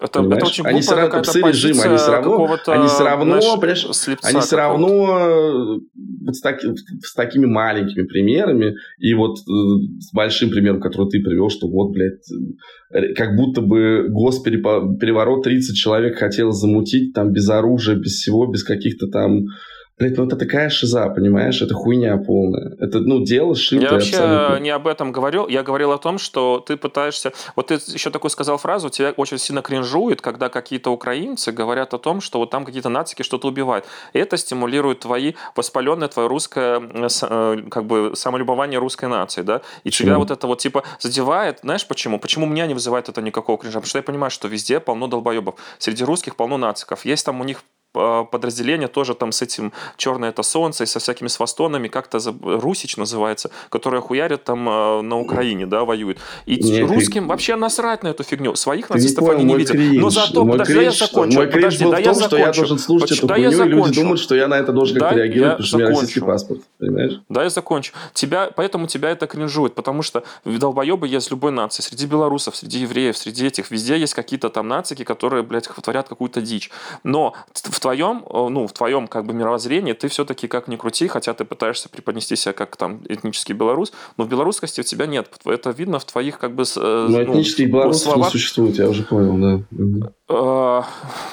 Это, 0.00 0.20
это 0.20 0.46
очень 0.46 0.64
они 0.64 0.80
все 0.80 0.94
равно 0.94 1.22
псы 1.22 1.40
режима, 1.40 1.82
они 1.82 1.96
все 1.96 2.12
равно, 2.12 2.58
они 2.66 2.86
все 2.86 3.04
равно, 3.04 3.40
знаешь, 3.40 3.86
они 4.22 4.40
все 4.40 4.56
равно 4.56 5.80
вот 6.28 6.36
с, 6.36 6.40
таки, 6.40 6.68
с 7.02 7.14
такими 7.14 7.46
маленькими 7.46 8.04
примерами. 8.04 8.74
И 8.98 9.14
вот 9.14 9.38
э, 9.38 9.42
с 9.98 10.12
большим 10.12 10.50
примером, 10.50 10.80
который 10.80 11.08
ты 11.08 11.20
привел, 11.20 11.50
что 11.50 11.66
вот, 11.68 11.92
блядь, 11.92 12.22
э, 12.92 13.14
как 13.14 13.34
будто 13.36 13.60
бы 13.60 14.06
госпереворот 14.08 15.42
30 15.42 15.74
человек 15.74 16.16
хотел 16.16 16.52
замутить 16.52 17.12
там 17.14 17.32
без 17.32 17.48
оружия, 17.48 17.96
без 17.96 18.12
всего, 18.12 18.46
без 18.46 18.62
каких-то 18.62 19.08
там 19.08 19.46
Блять, 19.98 20.16
ну 20.16 20.26
это 20.26 20.36
такая 20.36 20.68
шиза, 20.68 21.08
понимаешь? 21.08 21.60
Это 21.60 21.74
хуйня 21.74 22.16
полная. 22.18 22.76
Это, 22.78 23.00
ну, 23.00 23.24
дело 23.24 23.56
шитое 23.56 23.80
Я 23.80 23.90
вообще 23.90 24.16
абсолютно. 24.16 24.62
не 24.62 24.70
об 24.70 24.86
этом 24.86 25.10
говорил. 25.10 25.48
Я 25.48 25.64
говорил 25.64 25.90
о 25.90 25.98
том, 25.98 26.18
что 26.18 26.62
ты 26.64 26.76
пытаешься... 26.76 27.32
Вот 27.56 27.66
ты 27.66 27.74
еще 27.74 28.10
такую 28.10 28.30
сказал 28.30 28.58
фразу, 28.58 28.90
тебя 28.90 29.12
очень 29.16 29.38
сильно 29.38 29.60
кринжует, 29.60 30.20
когда 30.20 30.50
какие-то 30.50 30.92
украинцы 30.92 31.50
говорят 31.50 31.94
о 31.94 31.98
том, 31.98 32.20
что 32.20 32.38
вот 32.38 32.50
там 32.50 32.64
какие-то 32.64 32.88
нацики 32.88 33.22
что-то 33.22 33.48
убивают. 33.48 33.86
И 34.12 34.20
это 34.20 34.36
стимулирует 34.36 35.00
твои 35.00 35.32
воспаленное, 35.56 36.06
твое 36.06 36.28
русское, 36.28 36.80
э, 36.80 37.62
как 37.68 37.84
бы, 37.84 38.12
самолюбование 38.14 38.78
русской 38.78 39.08
нации, 39.08 39.42
да? 39.42 39.62
И 39.82 39.88
почему? 39.88 40.06
тебя 40.06 40.18
вот 40.18 40.30
это 40.30 40.46
вот, 40.46 40.60
типа, 40.60 40.84
задевает. 41.00 41.58
Знаешь 41.62 41.86
почему? 41.86 42.20
Почему 42.20 42.46
меня 42.46 42.68
не 42.68 42.74
вызывает 42.74 43.08
это 43.08 43.20
никакого 43.20 43.58
кринжа? 43.58 43.80
Потому 43.80 43.88
что 43.88 43.98
я 43.98 44.04
понимаю, 44.04 44.30
что 44.30 44.46
везде 44.46 44.78
полно 44.78 45.08
долбоебов. 45.08 45.56
Среди 45.78 46.04
русских 46.04 46.36
полно 46.36 46.56
нациков. 46.56 47.04
Есть 47.04 47.26
там 47.26 47.40
у 47.40 47.44
них 47.44 47.64
подразделение 48.24 48.88
тоже 48.88 49.14
там 49.14 49.32
с 49.32 49.42
этим 49.42 49.72
«Черное 49.96 50.30
это 50.30 50.42
солнце» 50.42 50.84
и 50.84 50.86
со 50.86 50.98
всякими 50.98 51.28
свастонами, 51.28 51.88
как-то 51.88 52.18
Русич 52.42 52.96
называется, 52.96 53.50
которые 53.70 54.00
хуярят 54.00 54.44
там 54.44 54.68
а, 54.68 55.02
на 55.02 55.18
Украине, 55.18 55.66
да, 55.66 55.84
воюют. 55.84 56.18
И 56.46 56.56
Нет, 56.56 56.88
русским 56.88 57.24
ты... 57.24 57.28
вообще 57.28 57.56
насрать 57.56 58.02
на 58.02 58.08
эту 58.08 58.22
фигню. 58.22 58.54
Своих 58.54 58.90
нацистов 58.90 59.22
не 59.22 59.26
понял, 59.28 59.40
они 59.40 59.52
не 59.52 59.56
видят. 59.56 59.72
Кринж, 59.72 60.00
Но 60.00 60.10
зато, 60.10 60.44
мой 60.44 60.52
подожди, 60.52 60.74
кринж, 60.74 61.00
я 61.00 61.06
закончу. 61.06 61.38
Мой 61.38 61.46
подожди, 61.48 61.84
был 61.84 61.90
да 61.90 61.98
в 61.98 62.02
том, 62.02 62.08
я 62.08 62.14
закончу. 62.14 62.28
что 62.28 62.38
я 62.38 62.52
должен 62.52 62.78
слушать 62.78 63.08
Поч... 63.08 63.18
эту 63.18 63.26
да 63.26 63.34
хуйню, 63.34 63.50
и 63.50 63.68
люди 63.68 64.00
думают, 64.00 64.20
что 64.20 64.34
я 64.34 64.48
на 64.48 64.54
это 64.54 64.72
должен 64.72 64.98
как-то 64.98 65.14
да, 65.14 65.20
реагировать, 65.22 65.52
потому 65.52 65.66
что 65.66 65.76
у 65.76 65.80
меня 65.80 65.90
российский 65.90 66.20
паспорт. 66.20 66.60
Понимаешь? 66.78 67.20
Да, 67.28 67.42
я 67.42 67.50
закончу. 67.50 67.92
Тебя, 68.14 68.50
поэтому 68.54 68.86
тебя 68.86 69.10
это 69.10 69.26
кринжует, 69.26 69.74
потому 69.74 70.02
что 70.02 70.24
долбоебы 70.44 71.08
есть 71.08 71.30
любой 71.30 71.52
нации. 71.52 71.82
Среди 71.82 72.06
белорусов, 72.06 72.56
среди 72.56 72.80
евреев, 72.80 73.16
среди 73.16 73.46
этих, 73.46 73.70
везде 73.70 73.98
есть 73.98 74.14
какие-то 74.14 74.48
там 74.48 74.68
нацики, 74.68 75.04
которые, 75.04 75.42
блядь, 75.42 75.68
творят 75.68 76.08
какую-то 76.08 76.40
дичь. 76.40 76.70
Но 77.04 77.34
в 77.52 77.80
твоем, 77.88 78.24
ну, 78.30 78.48
ну, 78.50 78.66
в 78.66 78.72
твоем 78.72 79.06
как 79.06 79.24
бы 79.24 79.32
мировоззрении 79.32 79.94
ты 79.94 80.08
все-таки 80.08 80.46
как 80.46 80.68
ни 80.68 80.76
крути, 80.76 81.08
хотя 81.08 81.32
ты 81.32 81.44
пытаешься 81.44 81.88
преподнести 81.88 82.36
себя 82.36 82.52
как 82.52 82.76
там 82.76 83.00
этнический 83.08 83.54
белорус, 83.54 83.92
но 84.18 84.24
в 84.24 84.28
белорусскости 84.28 84.80
у 84.80 84.84
тебя 84.84 85.06
нет. 85.06 85.28
Это 85.46 85.70
видно 85.70 85.98
в 85.98 86.04
твоих 86.04 86.38
как 86.38 86.54
бы... 86.54 86.64
Э, 86.76 87.06
ну, 87.08 87.24
этнический 87.24 87.66
ну, 87.66 87.72
белорус 87.72 88.02
словах... 88.02 88.26
не 88.26 88.32
существует, 88.32 88.76
я 88.76 88.88
уже 88.88 89.04
понял, 89.04 89.64
да. 89.70 90.12
А, 90.30 90.84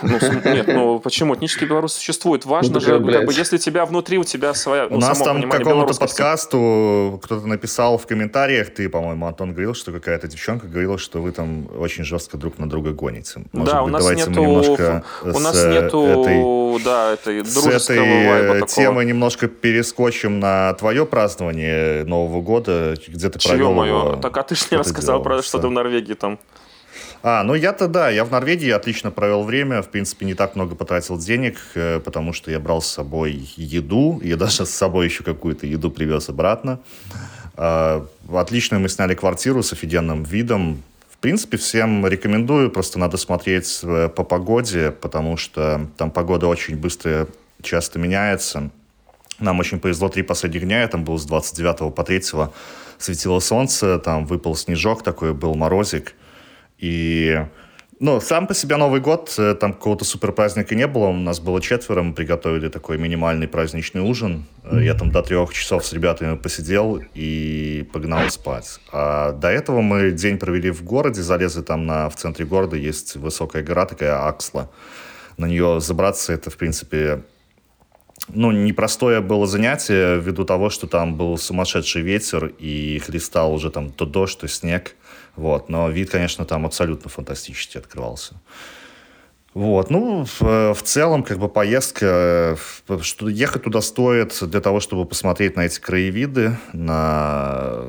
ну, 0.01 0.19
нет, 0.45 0.67
ну 0.67 0.99
почему? 0.99 1.35
Этнический 1.35 1.67
белорус 1.67 1.93
существует. 1.93 2.45
Важно 2.45 2.75
ну, 2.75 2.79
же, 2.79 2.91
как 2.99 3.25
бы, 3.25 3.33
если 3.33 3.57
тебя 3.57 3.85
внутри, 3.85 4.17
у 4.17 4.23
тебя 4.23 4.53
своя... 4.53 4.87
У 4.87 4.97
нас 4.97 5.19
там 5.19 5.49
какому-то 5.49 5.93
подкасту 5.93 7.19
кто-то 7.21 7.45
написал 7.45 7.97
в 7.97 8.07
комментариях, 8.07 8.73
ты, 8.73 8.87
по-моему, 8.87 9.27
Антон 9.27 9.51
говорил, 9.51 9.73
что 9.73 9.91
какая-то 9.91 10.29
девчонка 10.29 10.67
говорила, 10.67 10.97
что 10.97 11.21
вы 11.21 11.31
там 11.31 11.67
очень 11.77 12.05
жестко 12.05 12.37
друг 12.37 12.57
на 12.57 12.69
друга 12.69 12.91
гоните. 12.91 13.41
Может 13.51 13.73
да, 13.73 13.81
быть, 13.81 13.89
у 13.89 13.91
нас 13.91 14.01
давайте 14.01 14.29
нету... 14.29 14.41
мы 14.41 14.47
немножко 14.47 15.03
у 15.23 15.39
нас 15.39 15.65
нету, 15.65 16.03
этой, 16.03 16.34
да, 16.83 17.13
этой 17.13 17.45
с 17.45 17.65
этой 17.65 18.67
темы 18.67 19.05
немножко 19.05 19.47
перескочим 19.47 20.39
на 20.39 20.73
твое 20.73 21.05
празднование 21.05 22.03
Нового 22.05 22.41
года, 22.41 22.95
где 23.07 23.29
ты 23.29 23.39
провел 23.39 23.73
мое? 23.73 23.87
Его, 23.87 24.15
так, 24.17 24.37
а 24.37 24.43
ты 24.43 24.55
же 24.55 24.65
не 24.71 24.77
рассказал 24.77 25.21
про 25.21 25.41
что 25.41 25.59
ты 25.59 25.67
в 25.67 25.71
Норвегии 25.71 26.13
там. 26.13 26.39
А, 27.27 27.43
ну 27.43 27.55
я-то 27.55 27.87
да, 27.87 28.09
я 28.11 28.23
в 28.23 28.31
Норвегии 28.31 28.69
отлично 28.69 29.09
провел 29.09 29.43
время, 29.43 29.81
в 29.81 29.89
принципе, 29.89 30.27
не 30.27 30.35
так 30.35 30.55
много 30.55 30.75
потратил 30.75 31.17
денег, 31.17 31.57
э, 31.73 31.99
потому 31.99 32.33
что 32.33 32.51
я 32.51 32.59
брал 32.59 32.83
с 32.83 32.87
собой 32.87 33.49
еду, 33.57 34.19
я 34.23 34.35
даже 34.37 34.65
с 34.65 34.69
собой 34.69 35.05
еще 35.05 35.23
какую-то 35.23 35.65
еду 35.65 35.89
привез 35.89 36.29
обратно. 36.29 36.79
А, 37.55 38.05
отлично 38.31 38.77
мы 38.77 38.89
сняли 38.89 39.15
квартиру 39.15 39.63
с 39.63 39.73
офигенным 39.73 40.23
видом, 40.23 40.83
принципе, 41.25 41.57
всем 41.57 42.05
рекомендую, 42.05 42.69
просто 42.69 42.99
надо 42.99 43.17
смотреть 43.17 43.79
э, 43.81 44.09
по 44.09 44.23
погоде, 44.23 44.91
потому 44.91 45.37
что 45.37 45.87
там 45.97 46.11
погода 46.11 46.45
очень 46.45 46.77
быстро, 46.77 47.27
часто 47.63 47.97
меняется. 47.97 48.69
Нам 49.39 49.59
очень 49.59 49.79
повезло 49.79 50.09
три 50.09 50.21
последних 50.21 50.61
дня, 50.61 50.81
я 50.81 50.87
там 50.87 51.03
был 51.03 51.17
с 51.17 51.25
29 51.25 51.95
по 51.95 52.03
3 52.03 52.21
светило 52.99 53.39
солнце, 53.39 53.97
там 53.97 54.27
выпал 54.27 54.55
снежок 54.55 55.01
такой, 55.01 55.33
был 55.33 55.55
морозик– 55.55 56.13
и 56.77 57.45
ну, 57.99 58.19
сам 58.19 58.45
по 58.47 58.53
себе 58.53 58.75
Новый 58.75 58.99
год, 58.99 59.33
э, 59.37 59.55
там 59.55 59.73
какого-то 59.73 60.03
супер 60.03 60.31
праздника 60.33 60.75
не 60.75 60.85
было. 60.87 61.07
У 61.07 61.13
нас 61.13 61.39
было 61.39 61.61
четверо, 61.61 62.01
мы 62.01 62.13
приготовили 62.13 62.67
такой 62.67 62.97
минимальный 62.97 63.47
праздничный 63.47 64.01
ужин. 64.01 64.45
Mm-hmm. 64.63 64.83
Я 64.83 64.93
там 64.95 65.11
до 65.11 65.21
трех 65.21 65.53
часов 65.53 65.85
с 65.85 65.93
ребятами 65.93 66.35
посидел 66.35 67.01
и 67.13 67.87
погнал 67.93 68.29
спать. 68.29 68.79
А 68.91 69.31
до 69.31 69.49
этого 69.49 69.81
мы 69.81 70.11
день 70.11 70.37
провели 70.37 70.71
в 70.71 70.83
городе, 70.83 71.21
залезли 71.21 71.61
там 71.61 71.85
на, 71.85 72.09
в 72.09 72.15
центре 72.15 72.45
города, 72.45 72.75
есть 72.75 73.15
высокая 73.15 73.63
гора 73.63 73.85
такая, 73.85 74.27
Аксла. 74.27 74.69
На 75.37 75.45
нее 75.45 75.79
забраться, 75.79 76.33
это, 76.33 76.49
в 76.49 76.57
принципе, 76.57 77.23
ну, 78.29 78.51
непростое 78.51 79.21
было 79.21 79.47
занятие 79.47 80.19
ввиду 80.19 80.45
того, 80.45 80.69
что 80.69 80.87
там 80.87 81.15
был 81.15 81.37
сумасшедший 81.37 82.01
ветер 82.01 82.51
и 82.59 82.99
хлестал 82.99 83.53
уже 83.53 83.69
там 83.69 83.91
то 83.91 84.05
дождь, 84.05 84.39
то 84.39 84.47
снег. 84.47 84.95
Вот. 85.35 85.69
Но 85.69 85.89
вид, 85.89 86.09
конечно, 86.09 86.45
там 86.45 86.65
абсолютно 86.65 87.09
фантастически 87.09 87.77
открывался. 87.77 88.35
Вот, 89.53 89.89
ну, 89.89 90.25
в, 90.25 90.73
в 90.73 90.81
целом, 90.83 91.23
как 91.23 91.39
бы 91.39 91.47
поездка, 91.47 92.57
что 93.01 93.29
ехать 93.29 93.63
туда 93.63 93.79
стоит 93.79 94.37
для 94.41 94.59
того, 94.59 94.81
чтобы 94.81 95.05
посмотреть 95.05 95.55
на 95.55 95.61
эти 95.61 95.79
краевиды, 95.79 96.57
на 96.73 97.85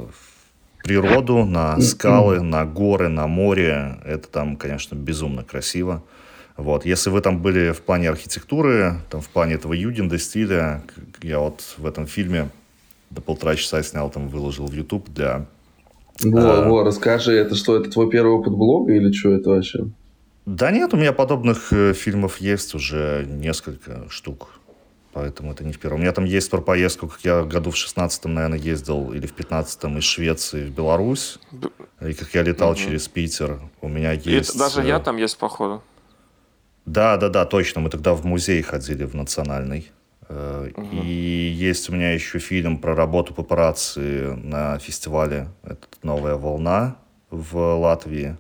природу, 0.85 1.45
на 1.45 1.81
скалы, 1.81 2.41
на 2.41 2.65
горы, 2.65 3.09
на 3.09 3.27
море. 3.27 3.99
Это 4.05 4.29
там, 4.29 4.57
конечно, 4.57 4.95
безумно 4.95 5.43
красиво. 5.43 6.05
Вот, 6.57 6.87
если 6.87 7.11
вы 7.11 7.21
там 7.21 7.43
были 7.43 7.73
в 7.73 7.83
плане 7.83 8.11
архитектуры, 8.11 9.01
там 9.11 9.21
в 9.21 9.29
плане 9.29 9.55
этого 9.55 9.73
юденда 9.73 10.19
стиля, 10.19 10.83
я 11.21 11.41
вот 11.41 11.75
в 11.77 11.85
этом 11.85 12.07
фильме 12.07 12.49
до 13.11 13.21
полтора 13.21 13.57
часа 13.57 13.83
снял, 13.83 14.09
там 14.09 14.29
выложил 14.29 14.67
в 14.67 14.73
YouTube 14.73 15.09
для 15.09 15.47
во, 16.23 16.65
а... 16.65 16.69
во, 16.69 16.85
расскажи, 16.85 17.33
это 17.33 17.55
что, 17.55 17.77
это 17.77 17.91
твой 17.91 18.11
первый 18.11 18.33
опыт 18.33 18.53
блога 18.53 18.93
или 18.93 19.13
что 19.13 19.33
это 19.33 19.51
вообще? 19.51 19.87
Да 20.47 20.71
нет, 20.71 20.95
у 20.95 20.97
меня 20.97 21.13
подобных 21.13 21.73
э, 21.73 21.93
фильмов 21.93 22.39
есть 22.39 22.75
уже 22.75 23.27
несколько 23.29 24.09
штук. 24.09 24.61
Поэтому 25.13 25.53
это 25.53 25.65
не 25.65 25.73
в 25.73 25.79
первом. 25.79 26.01
У 26.01 26.03
меня 26.03 26.13
там 26.13 26.25
есть 26.25 26.51
про 26.51 26.61
поездку, 26.61 27.09
как 27.09 27.21
я 27.23 27.43
году 27.43 27.71
в 27.71 27.75
16-м, 27.75 28.35
наверное, 28.35 28.59
ездил, 28.59 29.13
или 29.15 29.27
в 29.27 29.35
15-м 29.35 29.99
из 29.99 30.05
Швеции 30.05 30.67
в 30.67 30.71
Беларусь. 30.71 31.39
И 32.03 32.13
как 32.13 32.35
я 32.35 32.43
летал 32.43 32.73
угу. 32.73 32.79
через 32.79 33.09
Питер. 33.09 33.59
У 33.81 33.89
меня 33.89 34.13
есть... 34.13 34.55
И 34.55 34.59
даже 34.59 34.83
я 34.83 34.97
э, 34.97 35.01
там 35.01 35.17
есть, 35.17 35.39
походу. 35.39 35.83
Да, 36.85 37.17
да, 37.17 37.29
да, 37.31 37.47
точно. 37.47 37.81
Мы 37.81 37.89
тогда 37.89 38.13
в 38.13 38.27
музей 38.27 38.61
ходили, 38.63 39.05
в 39.05 39.15
национальный. 39.15 39.91
Угу. 40.29 40.89
И 41.05 41.55
есть 41.55 41.89
у 41.89 41.93
меня 41.93 42.13
еще 42.13 42.39
фильм 42.39 42.79
про 42.79 42.95
работу 42.95 43.33
папарацци 43.33 44.37
на 44.43 44.79
фестивале 44.79 45.49
это 45.63 45.87
«Новая 46.03 46.35
волна» 46.35 46.97
в 47.31 47.57
Латвии. 47.77 48.37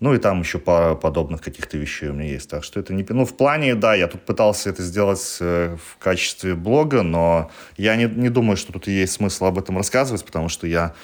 Ну 0.00 0.14
и 0.14 0.18
там 0.18 0.40
еще 0.40 0.58
пара 0.58 0.94
подобных 0.94 1.40
каких-то 1.40 1.76
вещей 1.76 2.08
у 2.08 2.12
меня 2.12 2.30
есть. 2.30 2.48
Так 2.48 2.62
что 2.62 2.78
это 2.78 2.94
не... 2.94 3.04
Ну, 3.08 3.24
в 3.24 3.36
плане, 3.36 3.74
да, 3.74 3.94
я 3.94 4.06
тут 4.06 4.22
пытался 4.22 4.70
это 4.70 4.82
сделать 4.82 5.38
э, 5.40 5.76
в 5.76 5.98
качестве 5.98 6.54
блога, 6.54 7.02
но 7.02 7.50
я 7.76 7.96
не, 7.96 8.04
не 8.04 8.28
думаю, 8.28 8.56
что 8.56 8.72
тут 8.72 8.86
есть 8.86 9.14
смысл 9.14 9.46
об 9.46 9.58
этом 9.58 9.76
рассказывать, 9.76 10.24
потому 10.24 10.48
что 10.48 10.68
я 10.68 10.94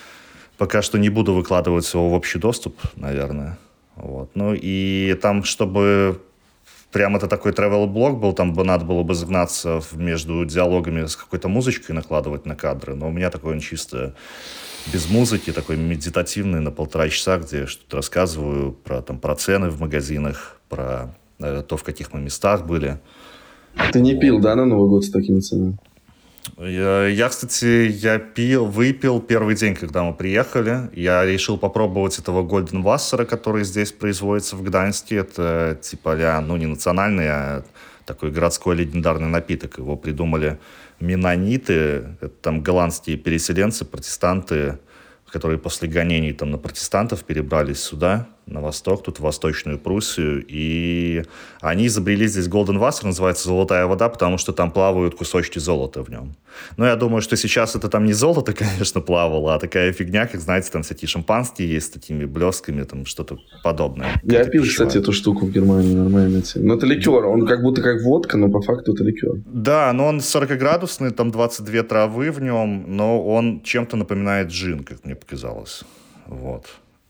пока 0.58 0.80
что 0.80 0.98
не 0.98 1.08
буду 1.08 1.34
выкладывать 1.34 1.92
его 1.92 2.08
в 2.10 2.12
общий 2.12 2.38
доступ, 2.38 2.78
наверное. 2.94 3.58
Вот. 3.96 4.30
Ну 4.34 4.54
и 4.54 5.18
там, 5.20 5.42
чтобы 5.42 6.20
прям 6.94 7.16
это 7.16 7.26
такой 7.26 7.50
travel-блог 7.50 8.20
был, 8.20 8.32
там 8.32 8.54
бы 8.54 8.64
надо 8.64 8.84
было 8.84 9.02
бы 9.02 9.14
загнаться 9.14 9.80
между 9.94 10.44
диалогами 10.44 11.06
с 11.06 11.16
какой-то 11.16 11.48
музычкой 11.48 11.92
накладывать 11.92 12.46
на 12.46 12.54
кадры, 12.54 12.94
но 12.94 13.08
у 13.08 13.10
меня 13.10 13.30
такой 13.30 13.54
он 13.54 13.60
чисто 13.60 14.14
без 14.92 15.10
музыки, 15.10 15.50
такой 15.52 15.76
медитативный 15.76 16.60
на 16.60 16.70
полтора 16.70 17.08
часа, 17.08 17.38
где 17.38 17.62
я 17.62 17.66
что-то 17.66 17.96
рассказываю 17.96 18.72
про, 18.72 19.02
там, 19.02 19.18
про 19.18 19.34
цены 19.34 19.70
в 19.70 19.80
магазинах, 19.80 20.60
про 20.68 21.16
э, 21.40 21.64
то, 21.68 21.76
в 21.76 21.82
каких 21.82 22.12
мы 22.12 22.20
местах 22.20 22.64
были. 22.64 23.00
Ты 23.92 24.00
не 24.00 24.14
пил, 24.14 24.38
да, 24.38 24.54
на 24.54 24.64
Новый 24.64 24.88
год 24.88 25.04
с 25.04 25.10
такими 25.10 25.40
ценами? 25.40 25.76
Я, 26.58 27.28
кстати, 27.28 27.88
я 27.90 28.18
пил, 28.18 28.66
выпил 28.66 29.20
первый 29.20 29.54
день, 29.54 29.74
когда 29.74 30.02
мы 30.02 30.14
приехали. 30.14 30.90
Я 30.92 31.24
решил 31.24 31.58
попробовать 31.58 32.18
этого 32.18 32.46
Golden 32.46 32.82
Wasser, 32.82 33.24
который 33.24 33.64
здесь 33.64 33.92
производится 33.92 34.56
в 34.56 34.62
Гданьске. 34.62 35.16
Это 35.16 35.78
типа, 35.80 36.14
ля, 36.14 36.40
ну, 36.40 36.56
не 36.56 36.66
национальный, 36.66 37.28
а 37.28 37.64
такой 38.04 38.30
городской 38.30 38.76
легендарный 38.76 39.28
напиток. 39.28 39.78
Его 39.78 39.96
придумали 39.96 40.58
менониты, 41.00 42.16
это 42.20 42.28
там 42.28 42.62
голландские 42.62 43.16
переселенцы, 43.16 43.84
протестанты, 43.84 44.78
которые 45.30 45.58
после 45.58 45.88
гонений 45.88 46.32
там 46.32 46.50
на 46.50 46.58
протестантов 46.58 47.24
перебрались 47.24 47.80
сюда 47.80 48.28
на 48.46 48.60
восток, 48.60 49.02
тут 49.02 49.18
в 49.18 49.22
Восточную 49.22 49.78
Пруссию, 49.78 50.44
и 50.46 51.22
они 51.60 51.86
изобрели 51.86 52.26
здесь 52.26 52.46
Golden 52.46 52.78
Wasser, 52.78 53.06
называется 53.06 53.48
золотая 53.48 53.86
вода, 53.86 54.08
потому 54.08 54.38
что 54.38 54.52
там 54.52 54.70
плавают 54.70 55.14
кусочки 55.14 55.58
золота 55.58 56.02
в 56.02 56.10
нем. 56.10 56.34
Но 56.76 56.86
я 56.86 56.96
думаю, 56.96 57.22
что 57.22 57.36
сейчас 57.36 57.74
это 57.74 57.88
там 57.88 58.04
не 58.04 58.12
золото, 58.12 58.52
конечно, 58.58 59.00
плавало, 59.00 59.54
а 59.54 59.58
такая 59.58 59.92
фигня, 59.92 60.26
как, 60.26 60.40
знаете, 60.40 60.70
там 60.70 60.82
всякие 60.82 61.08
шампанские 61.08 61.68
есть 61.68 61.86
с 61.86 61.90
такими 61.90 62.24
блесками, 62.24 62.82
там 62.82 63.06
что-то 63.06 63.38
подобное. 63.62 64.20
Я 64.24 64.44
пил, 64.44 64.64
кстати, 64.64 64.98
эту 64.98 65.12
штуку 65.12 65.46
в 65.46 65.50
Германии, 65.50 65.94
нормально. 65.94 66.42
Но 66.56 66.74
это 66.74 66.86
ликер, 66.86 67.26
он 67.26 67.46
как 67.46 67.62
будто 67.62 67.82
как 67.82 68.02
водка, 68.02 68.36
но 68.36 68.50
по 68.50 68.60
факту 68.60 68.92
это 68.92 69.04
ликер. 69.04 69.42
Да, 69.46 69.92
но 69.92 70.06
он 70.06 70.18
40-градусный, 70.18 71.10
там 71.10 71.30
22 71.30 71.82
травы 71.82 72.30
в 72.30 72.40
нем, 72.40 72.84
но 72.88 73.24
он 73.24 73.62
чем-то 73.62 73.96
напоминает 73.96 74.48
джин, 74.48 74.84
как 74.84 75.04
мне 75.04 75.14
показалось. 75.14 75.84
Вот. 76.26 76.66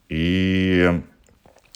И 0.08 1.00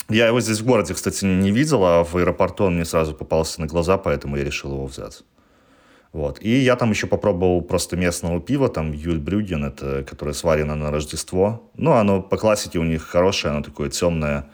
я 0.08 0.26
его 0.26 0.40
здесь 0.40 0.60
в 0.60 0.64
городе, 0.66 0.94
кстати, 0.94 1.24
не 1.24 1.50
видел, 1.50 1.84
а 1.84 2.04
в 2.04 2.16
аэропорту 2.16 2.64
он 2.64 2.76
мне 2.76 2.84
сразу 2.84 3.14
попался 3.14 3.60
на 3.60 3.66
глаза, 3.66 3.98
поэтому 3.98 4.36
я 4.36 4.44
решил 4.44 4.72
его 4.72 4.86
взять. 4.86 5.22
Вот. 6.12 6.38
И 6.40 6.48
я 6.48 6.76
там 6.76 6.90
еще 6.90 7.06
попробовал 7.06 7.60
просто 7.60 7.96
местного 7.96 8.40
пива, 8.40 8.68
там 8.68 8.92
Юль 8.92 9.18
Брюген, 9.18 9.64
это, 9.64 10.04
которое 10.04 10.32
сварено 10.32 10.74
на 10.74 10.90
Рождество. 10.90 11.70
Ну, 11.76 11.92
оно 11.92 12.22
по 12.22 12.38
классике 12.38 12.78
у 12.78 12.84
них 12.84 13.02
хорошее, 13.02 13.52
оно 13.52 13.62
такое 13.62 13.90
темное. 13.90 14.46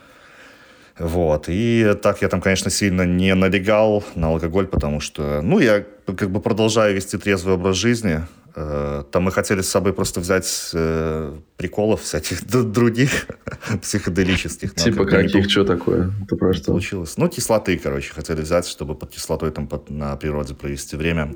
Вот. 0.99 1.45
И 1.49 1.95
так 2.03 2.23
я 2.23 2.29
там, 2.29 2.41
конечно, 2.41 2.71
сильно 2.71 3.03
не 3.03 3.35
налегал 3.35 4.03
на 4.17 4.29
алкоголь, 4.29 4.67
потому 4.67 5.01
что, 5.01 5.41
ну, 5.43 5.61
я 5.61 5.85
как 6.07 6.31
бы 6.31 6.41
продолжаю 6.41 6.95
вести 6.95 7.19
трезвый 7.19 7.55
образ 7.55 7.77
жизни. 7.77 8.23
Э, 8.57 9.03
там 9.11 9.25
мы 9.25 9.33
хотели 9.33 9.63
с 9.63 9.69
собой 9.69 9.93
просто 9.93 10.21
взять 10.21 10.71
э, 10.75 11.37
приколов 11.57 12.03
всяких 12.03 12.45
других 12.47 13.27
психоделических. 13.83 14.75
Типа 14.75 15.05
каких, 15.05 15.51
что 15.51 15.65
такое? 15.65 16.13
Это 16.25 16.37
про 16.37 16.53
что? 16.53 16.67
Получилось. 16.67 17.17
Ну, 17.17 17.29
кислоты, 17.29 17.79
короче, 17.79 18.13
хотели 18.13 18.43
взять, 18.43 18.67
чтобы 18.67 18.95
под 18.95 19.11
кислотой 19.11 19.51
там 19.51 19.67
под, 19.67 19.91
на 19.91 20.17
природе 20.17 20.55
провести 20.55 20.97
время. 20.97 21.35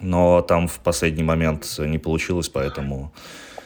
Но 0.00 0.42
там 0.42 0.68
в 0.68 0.78
последний 0.80 1.22
момент 1.22 1.66
не 1.78 1.98
получилось, 1.98 2.48
поэтому 2.48 3.12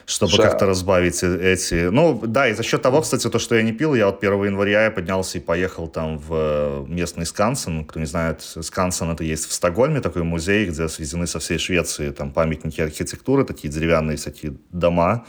чтобы 0.07 0.33
Ша... 0.33 0.43
как-то 0.43 0.67
разбавить 0.67 1.23
э, 1.23 1.53
эти... 1.53 1.89
Ну, 1.89 2.21
да, 2.27 2.49
и 2.49 2.55
за 2.55 2.63
счет 2.63 2.83
того, 2.83 3.01
кстати, 3.01 3.29
то, 3.29 3.39
что 3.39 3.55
я 3.55 3.63
не 3.63 3.73
пил, 3.73 3.95
я 3.95 4.07
вот 4.07 4.23
1 4.23 4.45
января 4.45 4.85
я 4.85 4.91
поднялся 4.91 5.39
и 5.39 5.41
поехал 5.41 5.89
там 5.89 6.19
в 6.19 6.29
э, 6.31 6.85
местный 6.89 7.27
Скансен. 7.27 7.85
Кто 7.85 8.01
не 8.01 8.07
знает, 8.07 8.43
Скансен 8.43 9.11
это 9.11 9.25
есть 9.25 9.49
в 9.49 9.53
Стокгольме, 9.53 10.01
такой 10.01 10.23
музей, 10.23 10.67
где 10.67 10.89
свезены 10.89 11.27
со 11.27 11.39
всей 11.39 11.59
Швеции 11.59 12.11
там 12.11 12.33
памятники 12.33 12.81
архитектуры, 12.81 13.45
такие 13.45 13.73
деревянные 13.73 14.17
всякие 14.17 14.55
дома. 14.71 15.25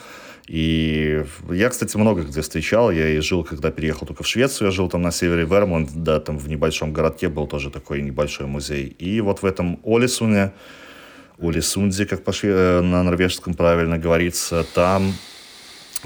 И 0.47 1.23
я, 1.49 1.69
кстати, 1.69 1.97
много 1.97 2.21
где 2.21 2.41
встречал. 2.41 2.91
Я 2.91 3.09
и 3.09 3.19
жил, 3.19 3.43
когда 3.43 3.71
переехал 3.71 4.05
только 4.05 4.23
в 4.23 4.27
Швецию. 4.27 4.67
Я 4.67 4.71
жил 4.71 4.89
там 4.89 5.01
на 5.01 5.11
севере 5.11 5.45
Вермонт, 5.45 5.91
да, 5.95 6.19
там 6.19 6.37
в 6.37 6.47
небольшом 6.47 6.93
городке 6.93 7.29
был 7.29 7.47
тоже 7.47 7.71
такой 7.71 8.01
небольшой 8.01 8.45
музей. 8.45 8.85
И 8.85 9.21
вот 9.21 9.41
в 9.41 9.45
этом 9.45 9.79
Олесуне, 9.83 10.53
Улисунди, 11.37 12.05
как 12.05 12.23
пошли, 12.23 12.49
э, 12.51 12.81
на 12.81 13.03
норвежском 13.03 13.53
правильно 13.53 13.97
говорится, 13.97 14.65
там 14.73 15.13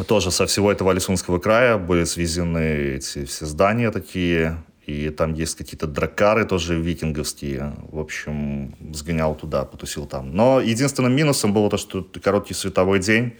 тоже 0.08 0.32
со 0.32 0.46
всего 0.46 0.72
этого 0.72 0.92
Алисунского 0.92 1.40
края 1.40 1.78
были 1.78 2.04
свезены 2.06 2.96
эти 2.96 3.26
все 3.26 3.46
здания 3.46 3.92
такие, 3.92 4.64
и 4.86 5.10
там 5.10 5.34
есть 5.34 5.56
какие-то 5.56 5.86
дракары 5.88 6.46
тоже 6.46 6.80
викинговские. 6.80 7.76
В 7.92 8.00
общем, 8.00 8.76
сгонял 8.92 9.36
туда, 9.36 9.66
потусил 9.66 10.08
там. 10.08 10.34
Но 10.34 10.62
единственным 10.62 11.16
минусом 11.16 11.54
было 11.54 11.70
то, 11.70 11.78
что 11.78 12.08
короткий 12.24 12.56
световой 12.56 13.00
день, 13.00 13.34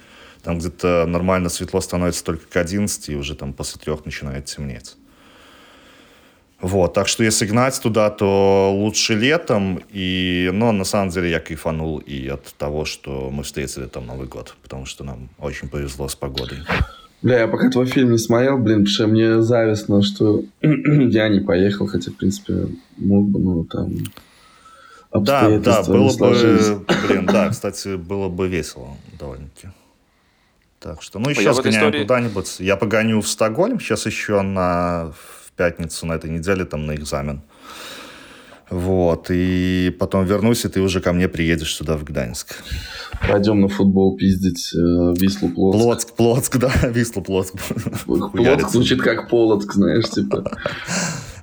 там 0.44 0.60
где-то 0.60 1.06
нормально 1.08 1.50
светло 1.50 1.82
становится 1.82 2.24
только 2.24 2.46
к 2.46 2.56
11, 2.56 3.10
и 3.10 3.16
уже 3.16 3.36
там 3.36 3.54
после 3.54 3.82
трех 3.82 4.06
начинает 4.06 4.46
темнеть. 4.46 4.96
Вот, 6.62 6.94
так 6.94 7.08
что 7.08 7.24
если 7.24 7.46
гнать 7.46 7.80
туда, 7.82 8.10
то 8.10 8.74
лучше 8.76 9.16
летом. 9.16 9.80
И, 9.92 10.50
но 10.54 10.72
на 10.72 10.84
самом 10.84 11.10
деле 11.10 11.30
я 11.30 11.40
кайфанул 11.40 12.00
и 12.00 12.28
от 12.28 12.54
того, 12.58 12.84
что 12.86 13.30
мы 13.32 13.44
встретили 13.44 13.86
там 13.86 14.06
Новый 14.06 14.28
год, 14.28 14.56
потому 14.62 14.86
что 14.86 15.04
нам 15.04 15.30
очень 15.40 15.70
повезло 15.70 16.10
с 16.10 16.16
погодой. 16.16 16.60
Бля, 17.22 17.40
я 17.40 17.48
пока 17.48 17.70
твой 17.70 17.86
фильм 17.86 18.12
не 18.12 18.18
смотрел, 18.18 18.58
блин, 18.58 18.80
потому 18.80 18.88
что 18.88 19.08
мне 19.08 19.42
завистно, 19.42 20.02
что 20.02 20.44
я 20.62 21.30
не 21.30 21.40
поехал, 21.40 21.88
хотя, 21.88 22.12
в 22.12 22.16
принципе, 22.16 22.68
мог 22.98 23.30
бы, 23.30 23.40
ну, 23.40 23.64
там... 23.66 23.94
Да, 25.12 25.58
да, 25.58 25.84
было 25.84 26.16
бы, 26.16 26.86
блин, 27.08 27.26
да, 27.26 27.50
кстати, 27.50 27.96
было 27.96 28.30
бы 28.30 28.48
весело 28.48 28.96
довольно-таки. 29.18 29.70
Так 30.80 31.02
что, 31.02 31.20
ну, 31.20 31.30
еще 31.30 31.54
сгоняем 31.54 31.88
истории... 31.88 32.02
куда-нибудь. 32.04 32.60
Я 32.60 32.78
погоню 32.78 33.20
в 33.22 33.28
Стокгольм, 33.28 33.80
сейчас 33.80 34.06
еще 34.06 34.42
на 34.42 35.12
пятницу 35.60 36.06
на 36.06 36.14
этой 36.14 36.30
неделе 36.30 36.64
там 36.66 36.86
на 36.86 36.96
экзамен. 36.96 37.42
Вот, 38.72 39.32
и 39.32 39.96
потом 40.00 40.26
вернусь, 40.26 40.66
и 40.66 40.70
ты 40.70 40.80
уже 40.82 41.02
ко 41.02 41.12
мне 41.12 41.28
приедешь 41.28 41.76
сюда, 41.76 41.98
в 41.98 42.04
Гданьск. 42.04 42.64
Пойдем 43.28 43.62
на 43.62 43.68
футбол 43.68 44.16
пиздить 44.16 44.74
э, 44.76 45.14
Вислу 45.20 45.50
Плотск. 45.50 46.16
Плотск, 46.16 46.16
Плотск, 46.16 46.58
да, 46.60 46.72
Вислу 46.90 47.22
Плотск. 47.24 47.56
Плотск 48.06 48.70
звучит 48.70 49.02
как 49.02 49.30
Полоцк, 49.30 49.74
знаешь, 49.74 50.10
типа. 50.10 50.44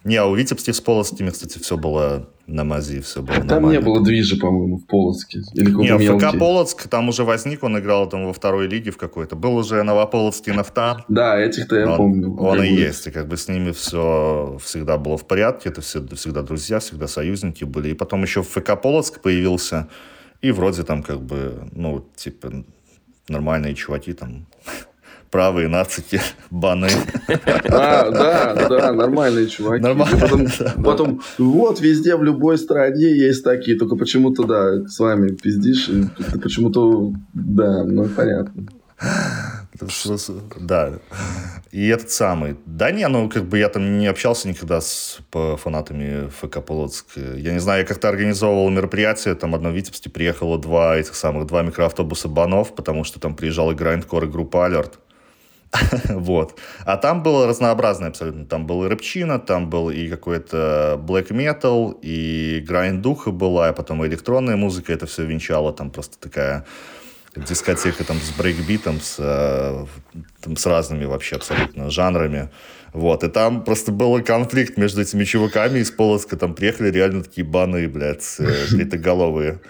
Не, 0.06 0.16
а 0.16 0.26
у 0.26 0.36
Витебски 0.36 0.70
с 0.70 0.80
Полоцкими, 0.80 1.30
кстати, 1.30 1.58
все 1.58 1.76
было 1.76 2.28
на 2.46 2.62
мази, 2.62 3.00
все 3.00 3.22
было 3.22 3.38
Там 3.38 3.46
нормально. 3.48 3.78
не 3.78 3.84
было 3.84 4.04
движа, 4.04 4.36
по-моему, 4.36 4.78
в 4.78 4.86
Полоцке. 4.86 5.40
Или 5.54 5.72
не, 5.72 5.96
в 5.96 6.18
ФК 6.18 6.38
Полоцк 6.38 6.86
там 6.86 7.08
уже 7.08 7.24
возник, 7.24 7.64
он 7.64 7.76
играл 7.76 8.08
там 8.08 8.24
во 8.24 8.32
второй 8.32 8.68
лиге 8.68 8.92
в 8.92 8.98
какой-то. 8.98 9.34
Был 9.34 9.56
уже 9.56 9.82
Новополоцкий 9.82 10.52
Нафта. 10.52 11.04
Да, 11.08 11.36
этих-то 11.36 11.76
я 11.76 11.90
он, 11.90 11.96
помню. 11.96 12.36
Он 12.36 12.62
и 12.62 12.68
есть, 12.68 13.08
и 13.08 13.10
как 13.10 13.26
бы 13.26 13.36
с 13.36 13.48
ними 13.48 13.72
все 13.72 14.58
всегда 14.62 14.96
было 14.96 15.16
в 15.18 15.26
порядке, 15.26 15.70
это 15.70 15.80
все, 15.80 16.06
всегда 16.14 16.42
друзья, 16.42 16.78
всегда 16.78 17.08
союзники 17.08 17.64
были. 17.64 17.88
И 17.88 17.94
потом 17.94 18.22
еще 18.22 18.44
в 18.44 18.48
ФК 18.48 18.80
Полоцк 18.80 19.20
появился, 19.20 19.88
и 20.40 20.52
вроде 20.52 20.84
там 20.84 21.02
как 21.02 21.20
бы, 21.20 21.68
ну, 21.72 22.06
типа, 22.14 22.64
нормальные 23.28 23.74
чуваки 23.74 24.12
там 24.12 24.46
правые 25.30 25.68
нацики, 25.68 26.20
баны. 26.50 26.88
А, 27.68 28.10
да, 28.10 28.68
да, 28.68 28.92
нормальные 28.92 29.48
чуваки. 29.48 29.82
Нормально. 29.82 30.18
Потом, 30.18 30.48
потом, 30.84 31.22
вот 31.38 31.80
везде, 31.80 32.16
в 32.16 32.22
любой 32.22 32.58
стране 32.58 33.16
есть 33.16 33.44
такие, 33.44 33.78
только 33.78 33.96
почему-то, 33.96 34.44
да, 34.44 34.88
с 34.88 34.98
вами 34.98 35.30
пиздишь, 35.30 35.86
ты 35.86 36.38
почему-то, 36.38 37.12
да, 37.34 37.84
ну, 37.84 38.08
понятно. 38.08 38.66
Да. 40.58 40.98
И 41.70 41.88
этот 41.88 42.10
самый. 42.10 42.56
Да 42.64 42.90
не, 42.90 43.06
ну 43.08 43.28
как 43.28 43.44
бы 43.44 43.58
я 43.58 43.68
там 43.68 43.98
не 43.98 44.06
общался 44.06 44.48
никогда 44.48 44.80
с 44.80 45.18
фанатами 45.30 46.30
ФК 46.30 46.64
Полоцк. 46.64 47.06
Я 47.16 47.52
не 47.52 47.58
знаю, 47.58 47.80
я 47.80 47.86
как-то 47.86 48.08
организовывал 48.08 48.70
мероприятие, 48.70 49.34
там 49.34 49.54
одно 49.54 49.70
в 49.70 49.74
Витебске 49.74 50.08
приехало 50.08 50.58
два 50.58 50.96
этих 50.96 51.14
самых, 51.14 51.46
два 51.46 51.62
микроавтобуса 51.62 52.28
банов, 52.28 52.74
потому 52.74 53.04
что 53.04 53.20
там 53.20 53.36
приезжала 53.36 53.74
грайндкор 53.74 54.24
и 54.24 54.28
группа 54.28 54.64
Алерт. 54.64 54.98
вот. 56.08 56.58
А 56.84 56.96
там 56.96 57.22
было 57.22 57.46
разнообразное 57.46 58.08
абсолютно. 58.08 58.46
Там 58.46 58.66
был 58.66 58.84
и 58.84 58.88
рэпчина, 58.88 59.38
там 59.38 59.70
был 59.70 59.90
и 59.90 60.08
какой-то 60.08 61.00
black 61.02 61.28
metal, 61.28 61.98
и 62.02 62.64
грайнд-духа 62.66 63.30
была, 63.30 63.68
а 63.68 63.72
потом 63.72 64.04
и 64.04 64.08
электронная 64.08 64.56
музыка 64.56 64.92
это 64.92 65.06
все 65.06 65.24
венчало. 65.24 65.72
Там 65.72 65.90
просто 65.90 66.18
такая 66.18 66.64
дискотека 67.36 68.04
там 68.04 68.18
с 68.18 68.30
брейкбитом, 68.30 69.00
с, 69.00 69.16
э, 69.18 69.86
там, 70.40 70.56
с 70.56 70.66
разными 70.66 71.04
вообще 71.04 71.36
абсолютно 71.36 71.90
жанрами. 71.90 72.50
Вот, 72.96 73.24
и 73.24 73.28
там 73.28 73.62
просто 73.62 73.92
был 73.92 74.22
конфликт 74.22 74.78
между 74.78 75.02
этими 75.02 75.24
чуваками 75.24 75.80
из 75.80 75.90
Полоцка. 75.90 76.34
Там 76.38 76.54
приехали 76.54 76.90
реально 76.90 77.24
такие 77.24 77.46
баны, 77.46 77.88
блядь, 77.88 78.40
бритоголовые. 78.72 79.60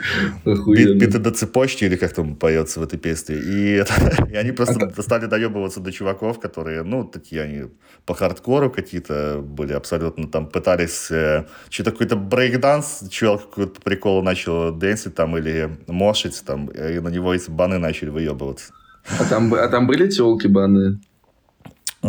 Биты 0.44 1.18
да 1.18 1.32
цепочки, 1.32 1.82
или 1.82 1.96
как 1.96 2.12
там 2.12 2.36
поется 2.36 2.78
в 2.78 2.84
этой 2.84 3.00
песне. 3.00 3.34
И, 3.34 3.82
и 4.30 4.36
они 4.36 4.52
просто 4.52 4.92
а 4.96 5.02
стали 5.02 5.26
доебываться 5.26 5.80
до 5.80 5.90
чуваков, 5.90 6.38
которые, 6.38 6.84
ну, 6.84 7.02
такие 7.02 7.42
они 7.42 7.64
по 8.04 8.14
хардкору 8.14 8.70
какие-то 8.70 9.40
были 9.42 9.72
абсолютно. 9.72 10.28
Там 10.28 10.46
пытались 10.46 11.10
э, 11.10 11.46
что-то 11.68 11.90
какой-то 11.90 12.14
брейкданс, 12.14 13.08
чувак 13.10 13.48
какой-то 13.50 13.80
прикол 13.80 14.22
начал 14.22 14.70
дэнсить 14.70 15.16
там 15.16 15.36
или 15.36 15.76
мошить 15.88 16.44
там, 16.46 16.68
и 16.68 17.00
на 17.00 17.08
него 17.08 17.34
эти 17.34 17.50
баны 17.50 17.78
начали 17.78 18.10
выебываться. 18.10 18.72
А 19.18 19.24
там, 19.24 19.52
а 19.52 19.66
там 19.66 19.88
были 19.88 20.08
телки-баны? 20.08 21.00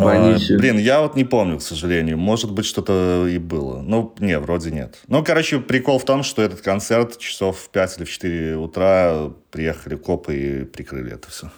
Ванихи. 0.04 0.54
А, 0.54 0.58
блин, 0.58 0.78
я 0.78 1.00
вот 1.00 1.16
не 1.16 1.24
помню, 1.24 1.58
к 1.58 1.62
сожалению. 1.62 2.18
Может 2.18 2.52
быть, 2.52 2.64
что-то 2.66 3.26
и 3.28 3.38
было. 3.38 3.82
Ну, 3.82 4.14
не, 4.18 4.38
вроде 4.38 4.70
нет. 4.70 4.98
Ну, 5.08 5.24
короче, 5.24 5.58
прикол 5.58 5.98
в 5.98 6.04
том, 6.04 6.22
что 6.22 6.42
этот 6.42 6.60
концерт 6.60 7.18
часов 7.18 7.58
в 7.58 7.70
5 7.70 7.98
или 7.98 8.04
в 8.04 8.10
4 8.10 8.56
утра 8.56 9.30
приехали 9.50 9.96
копы 9.96 10.36
и 10.36 10.64
прикрыли 10.64 11.12
это 11.12 11.30
все. 11.30 11.50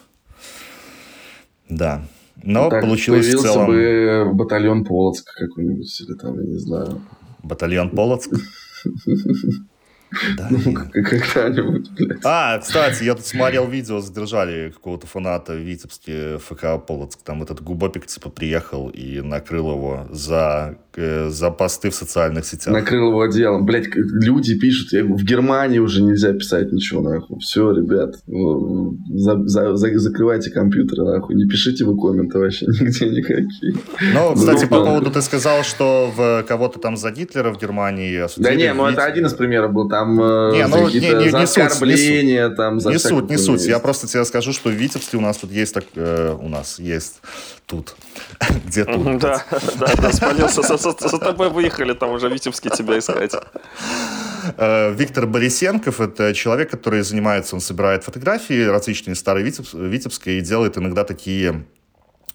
Да. 1.68 2.02
Но 2.42 2.64
ну, 2.64 2.70
так 2.70 2.82
получилось 2.82 3.26
в 3.26 3.40
целом... 3.40 3.66
бы 3.66 4.30
батальон 4.32 4.84
Полоцк 4.84 5.32
какой-нибудь, 5.34 6.00
или 6.00 6.16
там, 6.16 6.40
я 6.40 6.46
не 6.46 6.58
знаю. 6.58 7.02
Батальон 7.42 7.90
Полоцк? 7.90 8.30
Да. 10.36 10.48
Ну, 10.50 10.74
когда-нибудь, 10.92 11.90
блядь. 11.92 12.20
А, 12.24 12.58
кстати, 12.58 13.04
я 13.04 13.14
тут 13.14 13.26
смотрел 13.26 13.68
видео, 13.68 14.00
задержали 14.00 14.70
какого-то 14.70 15.06
фаната 15.06 15.52
в 15.52 15.58
Витебске 15.58 16.38
ФК 16.38 16.84
Полоцк. 16.86 17.20
Там 17.22 17.42
этот 17.42 17.62
губопик 17.62 18.06
типа 18.06 18.30
приехал 18.30 18.88
и 18.88 19.20
накрыл 19.20 19.70
его 19.70 20.08
за, 20.10 20.78
за 20.96 21.50
посты 21.50 21.90
в 21.90 21.94
социальных 21.94 22.44
сетях. 22.44 22.72
Накрыл 22.72 23.08
его 23.10 23.26
делом. 23.26 23.64
Блядь, 23.64 23.86
люди 23.94 24.58
пишут, 24.58 24.92
я, 24.92 25.04
в 25.04 25.22
Германии 25.24 25.78
уже 25.78 26.02
нельзя 26.02 26.32
писать 26.32 26.72
ничего, 26.72 27.00
нахуй. 27.00 27.38
Все, 27.40 27.70
ребят, 27.70 28.16
ну, 28.26 28.96
за, 29.14 29.42
за, 29.46 29.76
за, 29.76 29.98
закрывайте 29.98 30.50
компьютеры, 30.50 31.04
нахуй. 31.04 31.36
Не 31.36 31.46
пишите 31.46 31.84
вы 31.84 31.96
комменты 31.96 32.38
вообще 32.38 32.66
нигде 32.80 33.08
никакие. 33.08 33.74
Ну, 34.14 34.34
кстати, 34.34 34.66
по 34.66 34.84
поводу 34.84 35.10
ты 35.10 35.22
сказал, 35.22 35.62
что 35.62 36.10
в 36.16 36.44
кого-то 36.46 36.78
там 36.78 36.96
за 36.96 37.10
Гитлера 37.10 37.52
в 37.52 37.60
Германии 37.60 38.16
осудили. 38.16 38.50
Да 38.50 38.54
не, 38.54 38.72
ну 38.74 38.86
это 38.86 39.04
один 39.04 39.26
из 39.26 39.34
примеров 39.34 39.72
был. 39.72 39.88
Там 39.88 40.20
э, 40.20 40.52
не, 40.52 40.66
ну, 40.66 40.88
не, 40.88 41.24
не, 41.24 41.30
за 41.30 41.42
оскорбление, 41.42 42.48
не 42.48 42.54
там 42.54 42.80
за 42.80 42.90
Не 42.90 42.98
суть, 42.98 43.30
не 43.30 43.36
суть. 43.36 43.66
Я 43.66 43.78
просто 43.78 44.06
тебе 44.06 44.24
скажу, 44.24 44.52
что 44.52 44.70
в 44.70 44.72
Витебске 44.72 45.16
у 45.16 45.20
нас 45.20 45.36
тут 45.36 45.52
есть 45.52 45.74
так, 45.74 45.84
э, 45.94 46.36
у 46.40 46.48
нас 46.48 46.78
есть 46.78 47.20
тут. 47.66 47.94
Где 48.66 48.84
тут? 48.84 49.18
Да, 49.18 49.44
да, 49.78 49.94
да, 49.96 50.12
спалился. 50.12 50.62
За 50.80 51.18
тобой 51.18 51.50
выехали, 51.50 51.94
там 51.94 52.10
уже 52.10 52.28
Витебске 52.28 52.70
тебя 52.70 52.98
искать. 52.98 53.34
Э, 54.56 54.92
Виктор 54.92 55.26
Борисенков– 55.26 56.00
это 56.00 56.34
человек, 56.34 56.70
который 56.70 57.02
занимается, 57.02 57.54
он 57.54 57.60
собирает 57.60 58.04
фотографии 58.04 58.64
различные 58.64 59.14
старые 59.14 59.44
Витебские 59.44 60.38
и 60.38 60.40
делает 60.40 60.78
иногда 60.78 61.04
такие 61.04 61.66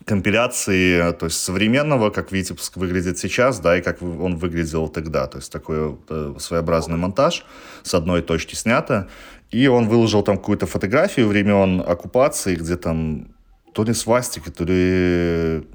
компиляции, 0.05 1.11
то 1.13 1.25
есть 1.25 1.41
современного, 1.41 2.11
как 2.11 2.31
Витебск 2.31 2.77
выглядит 2.77 3.17
сейчас, 3.17 3.59
да, 3.59 3.77
и 3.77 3.81
как 3.81 4.01
он 4.01 4.37
выглядел 4.37 4.87
тогда. 4.87 5.25
То 5.27 5.37
есть 5.37 5.51
такой 5.51 5.97
э, 6.09 6.35
своеобразный 6.39 6.97
монтаж 6.97 7.45
с 7.83 7.93
одной 7.93 8.21
точки 8.21 8.55
снято. 8.55 9.07
И 9.51 9.67
он 9.67 9.87
выложил 9.87 10.21
там 10.21 10.37
какую-то 10.37 10.67
фотографию 10.67 11.27
времен 11.27 11.81
оккупации, 11.81 12.55
где 12.55 12.75
там 12.75 13.35
то 13.73 13.83
ли 13.83 13.93
свастика, 13.93 14.51
то 14.51 14.63
ли... 14.63 15.67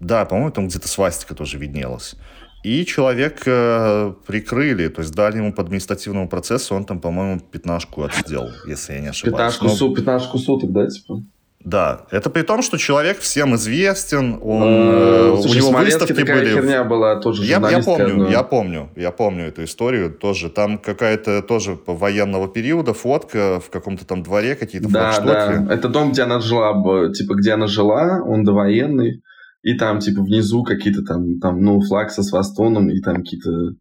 Да, 0.00 0.24
по-моему, 0.24 0.50
там 0.50 0.68
где-то 0.68 0.88
свастика 0.88 1.34
тоже 1.34 1.58
виднелась. 1.58 2.16
И 2.64 2.86
человека 2.86 3.50
э, 3.50 4.14
прикрыли, 4.26 4.88
то 4.88 5.02
есть 5.02 5.14
дали 5.14 5.36
ему 5.36 5.52
по 5.52 5.62
административному 5.62 6.28
процессу, 6.28 6.74
он 6.74 6.86
там, 6.86 6.98
по-моему, 6.98 7.38
пятнашку 7.40 8.04
отсидел, 8.04 8.48
если 8.66 8.94
я 8.94 9.00
не 9.00 9.08
ошибаюсь. 9.08 9.34
Пятнашку, 9.34 9.64
Но... 9.66 9.70
су, 9.70 9.94
пятнашку 9.94 10.38
суток, 10.38 10.72
да, 10.72 10.86
типа? 10.86 11.22
Да, 11.64 12.02
это 12.10 12.28
при 12.28 12.42
том, 12.42 12.60
что 12.60 12.76
человек 12.76 13.18
всем 13.20 13.54
известен, 13.54 14.38
он, 14.42 14.62
э, 14.62 15.36
Слушай, 15.40 15.60
у 15.62 15.70
него 15.70 15.78
выставки 15.78 16.12
такая 16.12 16.40
были. 16.40 16.54
херня 16.54 16.84
была 16.84 17.16
тоже 17.20 17.44
я, 17.44 17.56
я 17.70 17.80
помню, 17.80 18.16
но... 18.16 18.28
я 18.28 18.42
помню, 18.42 18.90
я 18.96 19.10
помню 19.10 19.46
эту 19.46 19.64
историю 19.64 20.10
тоже. 20.10 20.50
Там 20.50 20.76
какая-то 20.76 21.40
тоже 21.40 21.78
военного 21.86 22.48
периода 22.48 22.92
фотка 22.92 23.60
в 23.60 23.70
каком-то 23.70 24.06
там 24.06 24.22
дворе 24.22 24.56
какие-то 24.56 24.90
да, 24.90 25.12
флагштоки. 25.12 25.66
Да, 25.66 25.74
это 25.74 25.88
дом, 25.88 26.12
где 26.12 26.22
она 26.22 26.40
жила, 26.40 26.74
типа 27.12 27.34
где 27.34 27.52
она 27.52 27.66
жила, 27.66 28.22
он 28.22 28.44
довоенный, 28.44 29.22
и 29.64 29.76
там 29.76 29.98
типа 29.98 30.22
внизу 30.22 30.62
какие-то 30.62 31.02
там 31.02 31.40
там 31.40 31.60
ну 31.62 31.80
флаг 31.80 32.10
со 32.10 32.22
свастоном 32.22 32.90
и 32.90 33.00
там 33.00 33.16
какие-то 33.16 33.76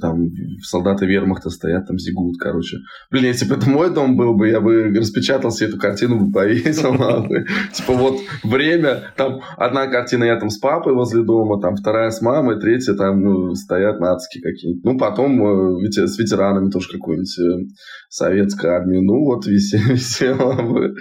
там 0.00 0.28
солдаты 0.62 1.06
вермахта 1.06 1.50
стоят, 1.50 1.86
там 1.86 1.98
зигут, 1.98 2.36
короче. 2.38 2.78
Блин, 3.10 3.24
если 3.24 3.48
бы 3.48 3.56
это 3.56 3.68
мой 3.68 3.92
дом 3.92 4.16
был 4.16 4.34
бы, 4.34 4.48
я 4.48 4.60
бы 4.60 4.84
распечатал 4.84 5.50
себе 5.50 5.68
эту 5.68 5.78
картину, 5.78 6.26
бы 6.26 6.32
повесил, 6.32 6.94
Типа 7.72 7.92
вот 7.92 8.20
время, 8.44 9.12
там 9.16 9.40
одна 9.56 9.86
картина 9.88 10.24
я 10.24 10.38
там 10.38 10.50
с 10.50 10.58
папой 10.58 10.94
возле 10.94 11.24
дома, 11.24 11.60
там 11.60 11.76
вторая 11.76 12.10
с 12.10 12.20
мамой, 12.22 12.60
третья 12.60 12.94
там 12.94 13.20
ну, 13.20 13.54
стоят 13.54 14.00
нацики 14.00 14.40
какие-нибудь. 14.40 14.84
Ну, 14.84 14.98
потом 14.98 15.78
э, 15.84 15.90
с 15.90 16.18
ветеранами 16.18 16.70
тоже 16.70 16.88
какую-нибудь 16.92 17.38
э, 17.38 17.74
советскую 18.08 18.74
армию. 18.74 19.02
Ну, 19.02 19.24
вот 19.24 19.46
висело 19.46 20.52
бы. 20.62 20.94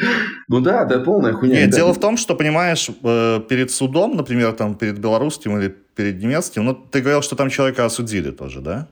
Ну 0.48 0.60
да, 0.60 0.86
да, 0.86 1.00
полная 1.00 1.34
хуйня. 1.34 1.62
Нет, 1.62 1.72
дело 1.72 1.94
в 1.94 2.00
том, 2.00 2.18
что, 2.18 2.36
понимаешь, 2.36 2.90
э, 3.04 3.42
перед 3.50 3.72
судом, 3.72 4.16
например, 4.16 4.54
там 4.54 4.76
перед 4.76 5.00
белорусским 5.00 5.58
или 5.58 5.76
перед 5.96 6.22
немецким. 6.22 6.66
Ну, 6.66 6.76
ты 6.76 7.02
говорил, 7.02 7.22
что 7.22 7.36
там 7.36 7.50
человека 7.50 7.86
осудили 7.86 8.32
тоже, 8.32 8.62
да? 8.62 8.88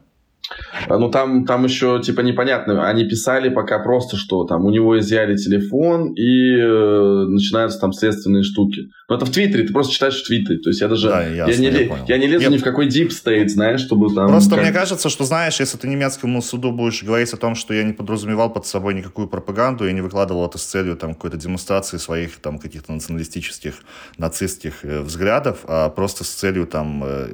А, 0.88 0.98
ну, 0.98 1.10
там, 1.10 1.46
там 1.46 1.64
еще, 1.64 2.02
типа, 2.02 2.22
непонятно. 2.22 2.88
Они 2.88 3.06
писали 3.06 3.50
пока 3.50 3.80
просто, 3.80 4.18
что 4.18 4.44
там 4.44 4.66
у 4.66 4.72
него 4.72 5.00
изъяли 5.00 5.36
телефон 5.38 6.14
и 6.14 6.58
э, 6.58 7.26
начинаются 7.28 7.80
там 7.80 7.94
следственные 7.94 8.44
штуки. 8.44 8.90
Но 9.08 9.16
это 9.16 9.26
в 9.26 9.32
Твиттере, 9.32 9.66
ты 9.66 9.72
просто 9.72 9.94
читаешь 9.94 10.22
в 10.22 10.26
Твиттере. 10.26 10.60
То 10.60 10.70
есть 10.70 10.82
я 10.82 10.88
даже... 10.88 11.08
Да, 11.08 11.26
ясно, 11.26 11.52
я, 11.52 11.72
не, 11.72 11.78
я, 11.78 12.06
я 12.08 12.18
не 12.18 12.28
лезу 12.28 12.44
Нет. 12.44 12.52
ни 12.52 12.58
в 12.58 12.64
какой 12.64 12.88
deep 12.88 13.10
state, 13.10 13.48
знаешь, 13.48 13.82
чтобы 13.82 14.14
там... 14.14 14.28
Просто 14.28 14.56
как... 14.56 14.64
мне 14.64 14.74
кажется, 14.74 15.10
что, 15.10 15.24
знаешь, 15.24 15.60
если 15.60 15.78
ты 15.78 15.88
немецкому 15.88 16.42
суду 16.42 16.72
будешь 16.72 17.04
говорить 17.04 17.32
о 17.34 17.38
том, 17.38 17.56
что 17.56 17.74
я 17.74 17.84
не 17.84 17.94
подразумевал 17.94 18.52
под 18.52 18.66
собой 18.66 18.94
никакую 18.94 19.28
пропаганду, 19.28 19.86
я 19.86 19.94
не 19.94 20.02
выкладывал 20.02 20.46
это 20.46 20.58
с 20.58 20.64
целью 20.64 20.98
там 20.98 21.14
какой-то 21.14 21.38
демонстрации 21.38 21.98
своих 21.98 22.38
там 22.38 22.60
каких-то 22.60 22.92
националистических, 22.92 23.76
нацистских 24.18 24.84
э, 24.84 25.02
взглядов, 25.02 25.60
а 25.68 25.90
просто 25.90 26.24
с 26.24 26.30
целью 26.30 26.68
там 26.68 27.04
э, 27.06 27.28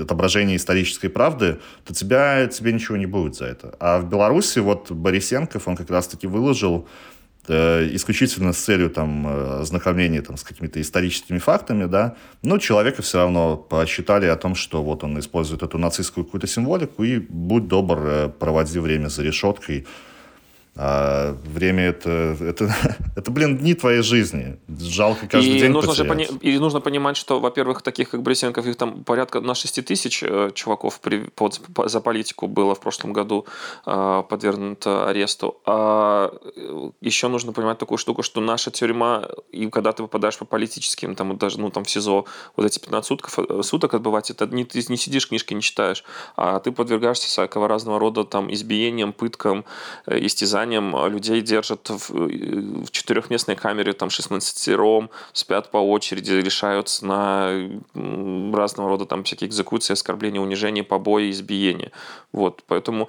отображение 0.00 0.56
исторической 0.56 1.08
правды, 1.08 1.58
то 1.84 1.94
тебя, 1.94 2.46
тебе 2.46 2.72
ничего 2.72 2.96
не 2.96 3.06
будет 3.06 3.34
за 3.34 3.46
это. 3.46 3.74
А 3.80 3.98
в 3.98 4.08
Беларуси 4.08 4.58
вот 4.60 4.90
Борисенков, 4.90 5.68
он 5.68 5.76
как 5.76 5.90
раз-таки 5.90 6.26
выложил 6.26 6.88
э, 7.48 7.88
исключительно 7.92 8.52
с 8.52 8.58
целью 8.58 8.90
там 8.90 9.26
э, 9.26 9.60
ознакомления 9.60 10.22
там, 10.22 10.36
с 10.36 10.42
какими-то 10.42 10.80
историческими 10.80 11.38
фактами, 11.38 11.86
да, 11.86 12.16
но 12.42 12.58
человека 12.58 13.02
все 13.02 13.18
равно 13.18 13.56
посчитали 13.56 14.26
о 14.26 14.36
том, 14.36 14.54
что 14.54 14.82
вот 14.82 15.04
он 15.04 15.18
использует 15.18 15.62
эту 15.62 15.78
нацистскую 15.78 16.24
какую-то 16.24 16.46
символику, 16.46 17.04
и 17.04 17.18
будь 17.18 17.68
добр, 17.68 17.98
э, 18.04 18.28
проводи 18.28 18.78
время 18.78 19.08
за 19.08 19.22
решеткой, 19.22 19.86
а 20.74 21.36
время 21.44 21.82
это, 21.82 22.34
это, 22.40 22.74
это, 23.16 23.30
блин, 23.30 23.58
дни 23.58 23.74
твоей 23.74 24.02
жизни. 24.02 24.58
Жалко 24.80 25.26
каждый 25.26 25.56
и 25.56 25.60
день 25.60 25.70
нужно 25.70 25.92
же 25.92 26.04
пони- 26.04 26.28
И 26.40 26.58
нужно 26.58 26.80
понимать, 26.80 27.18
что, 27.18 27.40
во-первых, 27.40 27.82
таких 27.82 28.08
как 28.10 28.22
Бресенков, 28.22 28.66
их 28.66 28.76
там 28.76 29.04
порядка 29.04 29.40
на 29.40 29.54
6 29.54 29.84
тысяч 29.84 30.22
э, 30.22 30.50
чуваков 30.54 31.00
при, 31.00 31.24
под, 31.34 31.60
по, 31.74 31.88
за 31.88 32.00
политику 32.00 32.46
было 32.48 32.74
в 32.74 32.80
прошлом 32.80 33.12
году 33.12 33.46
э, 33.84 34.22
подвергнуто 34.26 35.08
аресту. 35.08 35.60
А 35.66 36.32
э, 36.56 36.90
еще 37.02 37.28
нужно 37.28 37.52
понимать 37.52 37.76
такую 37.76 37.98
штуку, 37.98 38.22
что 38.22 38.40
наша 38.40 38.70
тюрьма, 38.70 39.28
и 39.50 39.66
когда 39.68 39.92
ты 39.92 40.02
попадаешь 40.02 40.38
по 40.38 40.46
политическим, 40.46 41.14
там, 41.14 41.36
даже, 41.36 41.60
ну, 41.60 41.70
там, 41.70 41.84
в 41.84 41.90
СИЗО, 41.90 42.24
вот 42.56 42.66
эти 42.66 42.78
15 42.78 43.06
суток, 43.06 43.30
э, 43.36 43.62
суток 43.62 43.92
отбывать, 43.92 44.30
это 44.30 44.46
не, 44.46 44.64
ты 44.64 44.82
не 44.88 44.96
сидишь, 44.96 45.28
книжки 45.28 45.52
не 45.52 45.60
читаешь, 45.60 46.02
а 46.34 46.60
ты 46.60 46.72
подвергаешься 46.72 47.26
всякого 47.26 47.68
разного 47.68 47.98
рода 47.98 48.24
там 48.24 48.50
избиениям, 48.50 49.12
пыткам, 49.12 49.66
истязаниям, 50.06 50.61
наказанием 50.62 50.96
а, 50.96 51.08
людей 51.08 51.42
держат 51.42 51.88
в, 51.88 52.10
в 52.10 52.90
четырехместной 52.90 53.56
камере, 53.56 53.92
там 53.92 54.10
16 54.10 54.68
ром, 54.76 55.10
спят 55.32 55.70
по 55.70 55.78
очереди, 55.78 56.32
решаются 56.32 57.06
на 57.06 57.68
разного 58.52 58.88
рода 58.88 59.04
там 59.04 59.22
всякие 59.24 59.48
экзекуции, 59.48 59.92
оскорбления, 59.92 60.40
унижения, 60.40 60.84
побои, 60.84 61.30
избиения. 61.30 61.90
Вот, 62.32 62.62
поэтому 62.66 63.08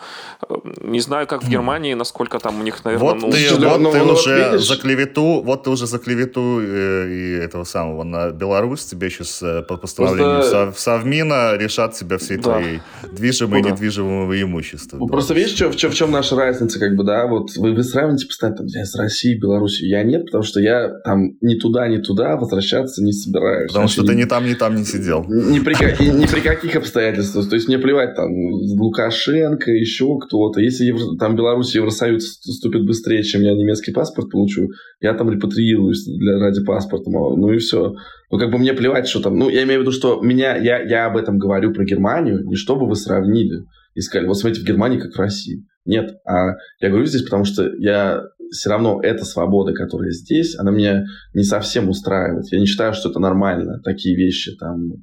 э, 0.49 0.55
не 0.81 0.99
знаю, 0.99 1.27
как 1.27 1.43
в 1.43 1.49
Германии, 1.49 1.93
насколько 1.93 2.39
там 2.39 2.59
у 2.59 2.63
них, 2.63 2.83
наверное... 2.85 3.13
Вот 3.13 3.21
ну, 3.21 3.31
ты, 3.31 3.55
вот 3.55 3.79
ну, 3.79 3.91
ты 3.91 3.99
ну, 3.99 4.13
уже 4.13 4.51
видишь? 4.51 4.67
за 4.67 4.75
клевету, 4.75 5.41
вот 5.41 5.63
ты 5.63 5.69
уже 5.69 5.87
за 5.87 5.99
клевету 5.99 6.59
э, 6.61 7.09
и 7.09 7.45
этого 7.45 7.63
самого 7.63 8.03
на 8.03 8.31
Беларусь 8.31 8.85
тебе 8.85 9.09
сейчас 9.09 9.41
э, 9.43 9.61
по 9.61 9.77
постановлению 9.77 10.39
Просто... 10.39 10.73
Совмина 10.75 11.55
решат 11.57 11.93
тебя 11.93 12.17
всей 12.17 12.37
да. 12.37 12.43
твоей 12.43 12.81
движимой 13.11 13.59
и 13.59 13.63
недвижимого 13.63 14.41
имущества. 14.41 14.97
Ну, 14.97 15.07
просто 15.07 15.33
видишь, 15.33 15.59
в, 15.61 15.71
в, 15.71 15.75
в 15.75 15.93
чем 15.95 16.11
наша 16.11 16.35
разница, 16.35 16.79
как 16.79 16.95
бы, 16.95 17.03
да, 17.03 17.27
вот 17.27 17.42
вы, 17.57 17.73
вы 17.73 17.83
сравните 17.83 18.27
постоянно 18.27 18.57
там, 18.57 18.67
с 18.67 18.95
Россией, 18.95 19.39
Беларусью. 19.39 19.87
Я 19.87 20.03
нет, 20.03 20.25
потому 20.25 20.43
что 20.43 20.59
я 20.59 20.89
там 21.03 21.37
ни 21.41 21.55
туда, 21.55 21.87
ни 21.87 21.97
туда 21.97 22.37
возвращаться 22.37 23.03
не 23.03 23.11
собираюсь. 23.11 23.69
Потому 23.69 23.87
что 23.87 24.05
ты 24.05 24.15
ни 24.15 24.25
там, 24.25 24.45
ни 24.45 24.53
там 24.53 24.75
не 24.75 24.83
сидел. 24.83 25.25
Ни 25.29 25.59
при, 25.59 25.73
ни 26.09 26.25
при 26.25 26.41
каких 26.41 26.75
обстоятельствах. 26.75 27.49
То 27.49 27.55
есть 27.55 27.67
мне 27.67 27.77
плевать, 27.77 28.15
там, 28.15 28.31
Лукашенко, 28.31 29.71
еще 29.71 30.17
кто-то. 30.19 30.59
Если 30.59 30.85
Евро, 30.85 31.17
там 31.17 31.35
Беларусь 31.35 31.75
и 31.75 31.77
Евросоюз 31.77 32.39
вступит 32.39 32.85
быстрее, 32.85 33.23
чем 33.23 33.41
я 33.41 33.53
немецкий 33.53 33.91
паспорт 33.91 34.29
получу, 34.29 34.69
я 35.01 35.13
там 35.13 35.29
репатриируюсь 35.29 36.05
для, 36.05 36.39
ради 36.39 36.63
паспорта. 36.63 37.09
Ну 37.09 37.51
и 37.51 37.57
все. 37.57 37.93
Ну, 38.31 38.39
как 38.39 38.51
бы 38.51 38.57
мне 38.57 38.73
плевать, 38.73 39.07
что 39.07 39.21
там... 39.21 39.37
Ну, 39.37 39.49
я 39.49 39.63
имею 39.63 39.79
в 39.79 39.83
виду, 39.83 39.91
что 39.91 40.21
меня... 40.21 40.57
Я, 40.57 40.81
я 40.81 41.05
об 41.05 41.17
этом 41.17 41.37
говорю 41.37 41.73
про 41.73 41.85
Германию, 41.85 42.43
не 42.45 42.55
чтобы 42.55 42.87
вы 42.87 42.95
сравнили 42.95 43.65
и 43.95 44.01
сказали, 44.01 44.27
вот 44.27 44.37
смотрите, 44.37 44.63
в 44.63 44.67
Германии 44.67 44.99
как 44.99 45.13
в 45.13 45.19
России. 45.19 45.65
Нет, 45.85 46.15
а 46.25 46.53
я 46.79 46.89
говорю 46.89 47.05
здесь, 47.05 47.23
потому 47.23 47.45
что 47.45 47.69
я 47.77 48.23
все 48.51 48.69
равно 48.69 48.99
эта 49.01 49.25
свобода, 49.25 49.73
которая 49.73 50.11
здесь, 50.11 50.57
она 50.57 50.71
меня 50.71 51.05
не 51.33 51.43
совсем 51.43 51.89
устраивает. 51.89 52.45
Я 52.51 52.59
не 52.59 52.65
считаю, 52.65 52.93
что 52.93 53.09
это 53.09 53.19
нормально, 53.19 53.81
такие 53.83 54.15
вещи 54.15 54.55
там 54.55 54.93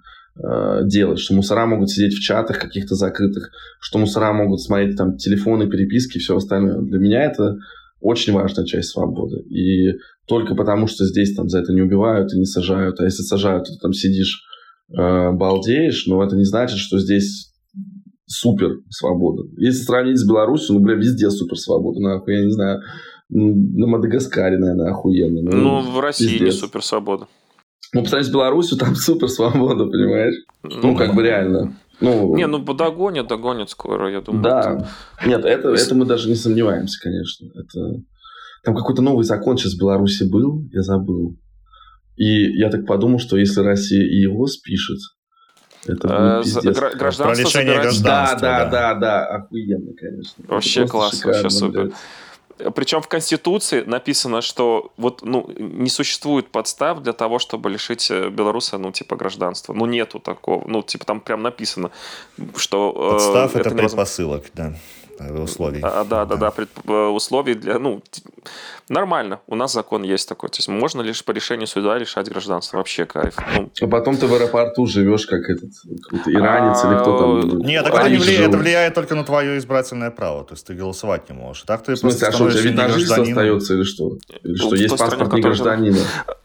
э, 0.43 0.83
делать, 0.85 1.19
что 1.19 1.35
мусора 1.35 1.67
могут 1.67 1.91
сидеть 1.91 2.15
в 2.15 2.21
чатах 2.21 2.59
каких-то 2.59 2.95
закрытых, 2.95 3.51
что 3.81 3.99
мусора 3.99 4.33
могут 4.33 4.61
смотреть 4.61 4.97
там 4.97 5.17
телефоны, 5.17 5.69
переписки 5.69 6.17
и 6.17 6.21
все 6.21 6.37
остальное. 6.37 6.81
Для 6.81 6.99
меня 6.99 7.25
это 7.25 7.57
очень 8.01 8.33
важная 8.33 8.65
часть 8.65 8.91
свободы. 8.91 9.41
И 9.51 9.99
только 10.27 10.55
потому, 10.55 10.87
что 10.87 11.05
здесь 11.05 11.35
там 11.35 11.49
за 11.49 11.59
это 11.59 11.73
не 11.73 11.83
убивают 11.83 12.33
и 12.33 12.39
не 12.39 12.47
сажают, 12.47 13.01
а 13.01 13.05
если 13.05 13.23
сажают, 13.23 13.65
то 13.65 13.73
ты 13.73 13.79
там 13.79 13.93
сидишь, 13.93 14.43
э, 14.97 15.33
балдеешь, 15.33 16.07
но 16.07 16.25
это 16.25 16.37
не 16.37 16.45
значит, 16.45 16.79
что 16.79 16.99
здесь 16.99 17.50
супер 18.31 18.79
свобода. 18.89 19.43
Если 19.57 19.83
сравнить 19.83 20.19
с 20.19 20.27
Беларусью, 20.27 20.77
ну, 20.77 20.81
бля, 20.81 20.95
везде 20.95 21.29
супер 21.31 21.57
свобода, 21.57 22.01
нахуй, 22.01 22.35
я 22.35 22.45
не 22.45 22.53
знаю. 22.53 22.81
На 23.29 23.87
Мадагаскаре, 23.87 24.57
наверное, 24.57 24.91
охуенно. 24.91 25.43
Ну, 25.43 25.57
ну 25.57 25.81
в 25.81 26.01
России 26.01 26.27
пиздец. 26.27 26.43
не 26.43 26.53
супер 26.53 26.83
свобода. 26.83 27.27
Ну, 27.93 28.03
по 28.03 28.09
сравнению 28.09 28.31
с 28.31 28.35
Беларусью, 28.35 28.79
там 28.79 28.95
супер 28.97 29.29
свобода, 29.29 29.85
понимаешь? 29.87 30.35
Ну, 30.63 30.81
ну 30.83 30.97
как 30.97 31.15
бы 31.15 31.23
реально. 31.23 31.77
Ну, 32.01 32.35
не, 32.35 32.47
ну 32.47 32.61
догонят, 32.61 33.27
догонят 33.27 33.69
скоро, 33.69 34.11
я 34.11 34.21
думаю. 34.21 34.43
Да. 34.43 34.61
Это... 35.19 35.29
Нет, 35.29 35.45
это, 35.45 35.69
это 35.71 35.95
мы 35.95 36.07
даже 36.07 36.29
не 36.29 36.35
сомневаемся, 36.35 36.99
конечно. 37.03 37.47
Это... 37.55 38.03
Там 38.63 38.77
какой-то 38.77 39.03
новый 39.03 39.25
закон 39.25 39.57
сейчас 39.57 39.75
в 39.75 39.79
Беларуси 39.79 40.25
был, 40.25 40.69
я 40.73 40.83
забыл. 40.83 41.37
И 42.17 42.59
я 42.59 42.71
так 42.71 42.87
подумал, 42.87 43.19
что 43.19 43.37
если 43.37 43.61
Россия 43.61 44.03
и 44.03 44.21
его 44.21 44.47
спишет, 44.47 44.99
это 45.87 46.43
э. 46.45 46.71
Гражданство 46.97 47.25
Про 47.25 47.35
лишение 47.35 47.81
гражданства. 47.81 48.41
Да, 48.41 48.65
да, 48.65 48.71
да, 48.71 48.95
да, 48.95 49.27
охуенно, 49.27 49.93
конечно. 49.95 50.45
Вообще 50.47 50.87
класс, 50.87 51.25
вообще 51.25 51.51
супер. 51.51 51.93
Причем 52.75 53.01
в 53.01 53.09
Конституции 53.09 53.83
написано, 53.83 54.43
что 54.43 54.93
вот, 54.97 55.23
ну, 55.23 55.51
не 55.59 55.89
существует 55.89 56.51
подстав 56.51 57.03
для 57.03 57.15
того, 57.15 57.39
чтобы 57.39 57.71
лишить 57.71 58.11
э, 58.11 58.29
белоруса, 58.29 58.77
ну, 58.77 58.93
типа, 58.93 59.17
гражданства. 59.17 59.73
Ну, 59.73 59.87
нету 59.87 60.19
такого. 60.19 60.63
Ну, 60.69 60.83
типа, 60.83 61.07
там 61.07 61.21
прям 61.21 61.43
написано, 61.43 61.91
что... 62.57 62.93
Э, 62.95 63.13
Подстав 63.13 63.57
это, 63.57 63.69
это 63.71 63.77
предпосылок, 63.77 64.45
да 64.55 64.75
условий. 65.29 65.81
А, 65.83 66.05
да, 66.05 66.25
да, 66.25 66.37
да, 66.37 66.51
пред, 66.51 66.69
э, 66.87 66.93
условий 66.93 67.55
для, 67.55 67.79
ну, 67.79 68.03
нормально, 68.89 69.41
у 69.47 69.55
нас 69.55 69.73
закон 69.73 70.03
есть 70.03 70.29
такой, 70.29 70.49
то 70.49 70.59
есть 70.59 70.69
можно 70.69 71.03
лишь 71.03 71.25
по 71.25 71.33
решению 71.33 71.67
суда 71.67 71.99
решать 71.99 72.29
гражданство, 72.29 72.79
вообще 72.79 73.07
кайф. 73.07 73.37
Ну, 73.57 73.71
а 73.81 73.87
потом 73.87 74.17
ты 74.17 74.27
в 74.27 74.35
аэропорту 74.35 74.87
живешь 74.87 75.27
как 75.27 75.41
этот 75.49 75.71
какой-то 76.03 76.33
иранец 76.33 76.85
а, 76.85 76.93
или 76.93 77.01
кто 77.01 77.19
там. 77.19 77.59
Нет, 77.59 77.85
так 77.85 77.95
это, 77.95 78.11
не 78.11 78.17
влияет, 78.17 78.49
это 78.49 78.59
влияет 78.59 78.95
только 78.95 79.15
на 79.15 79.25
твое 79.25 79.59
избирательное 79.59 80.11
право, 80.11 80.45
то 80.45 80.55
есть 80.55 80.67
ты 80.67 80.75
голосовать 80.75 81.29
не 81.31 81.37
можешь. 81.37 81.63
Так 81.63 81.83
ты 81.83 81.95
в 81.95 81.99
смысле, 81.99 82.29
а 82.29 82.33
что, 82.33 82.45
у 82.45 82.51
тебя 82.51 82.61
вид 82.61 82.75
на 82.77 82.89
жительство 82.89 83.23
остается 83.23 83.75
или 83.75 83.85
что? 83.85 84.13
Или 84.43 84.55
что, 84.57 84.75
есть 84.75 84.97
паспорт 84.97 85.33
не 85.33 85.41
гражданина? 85.41 85.99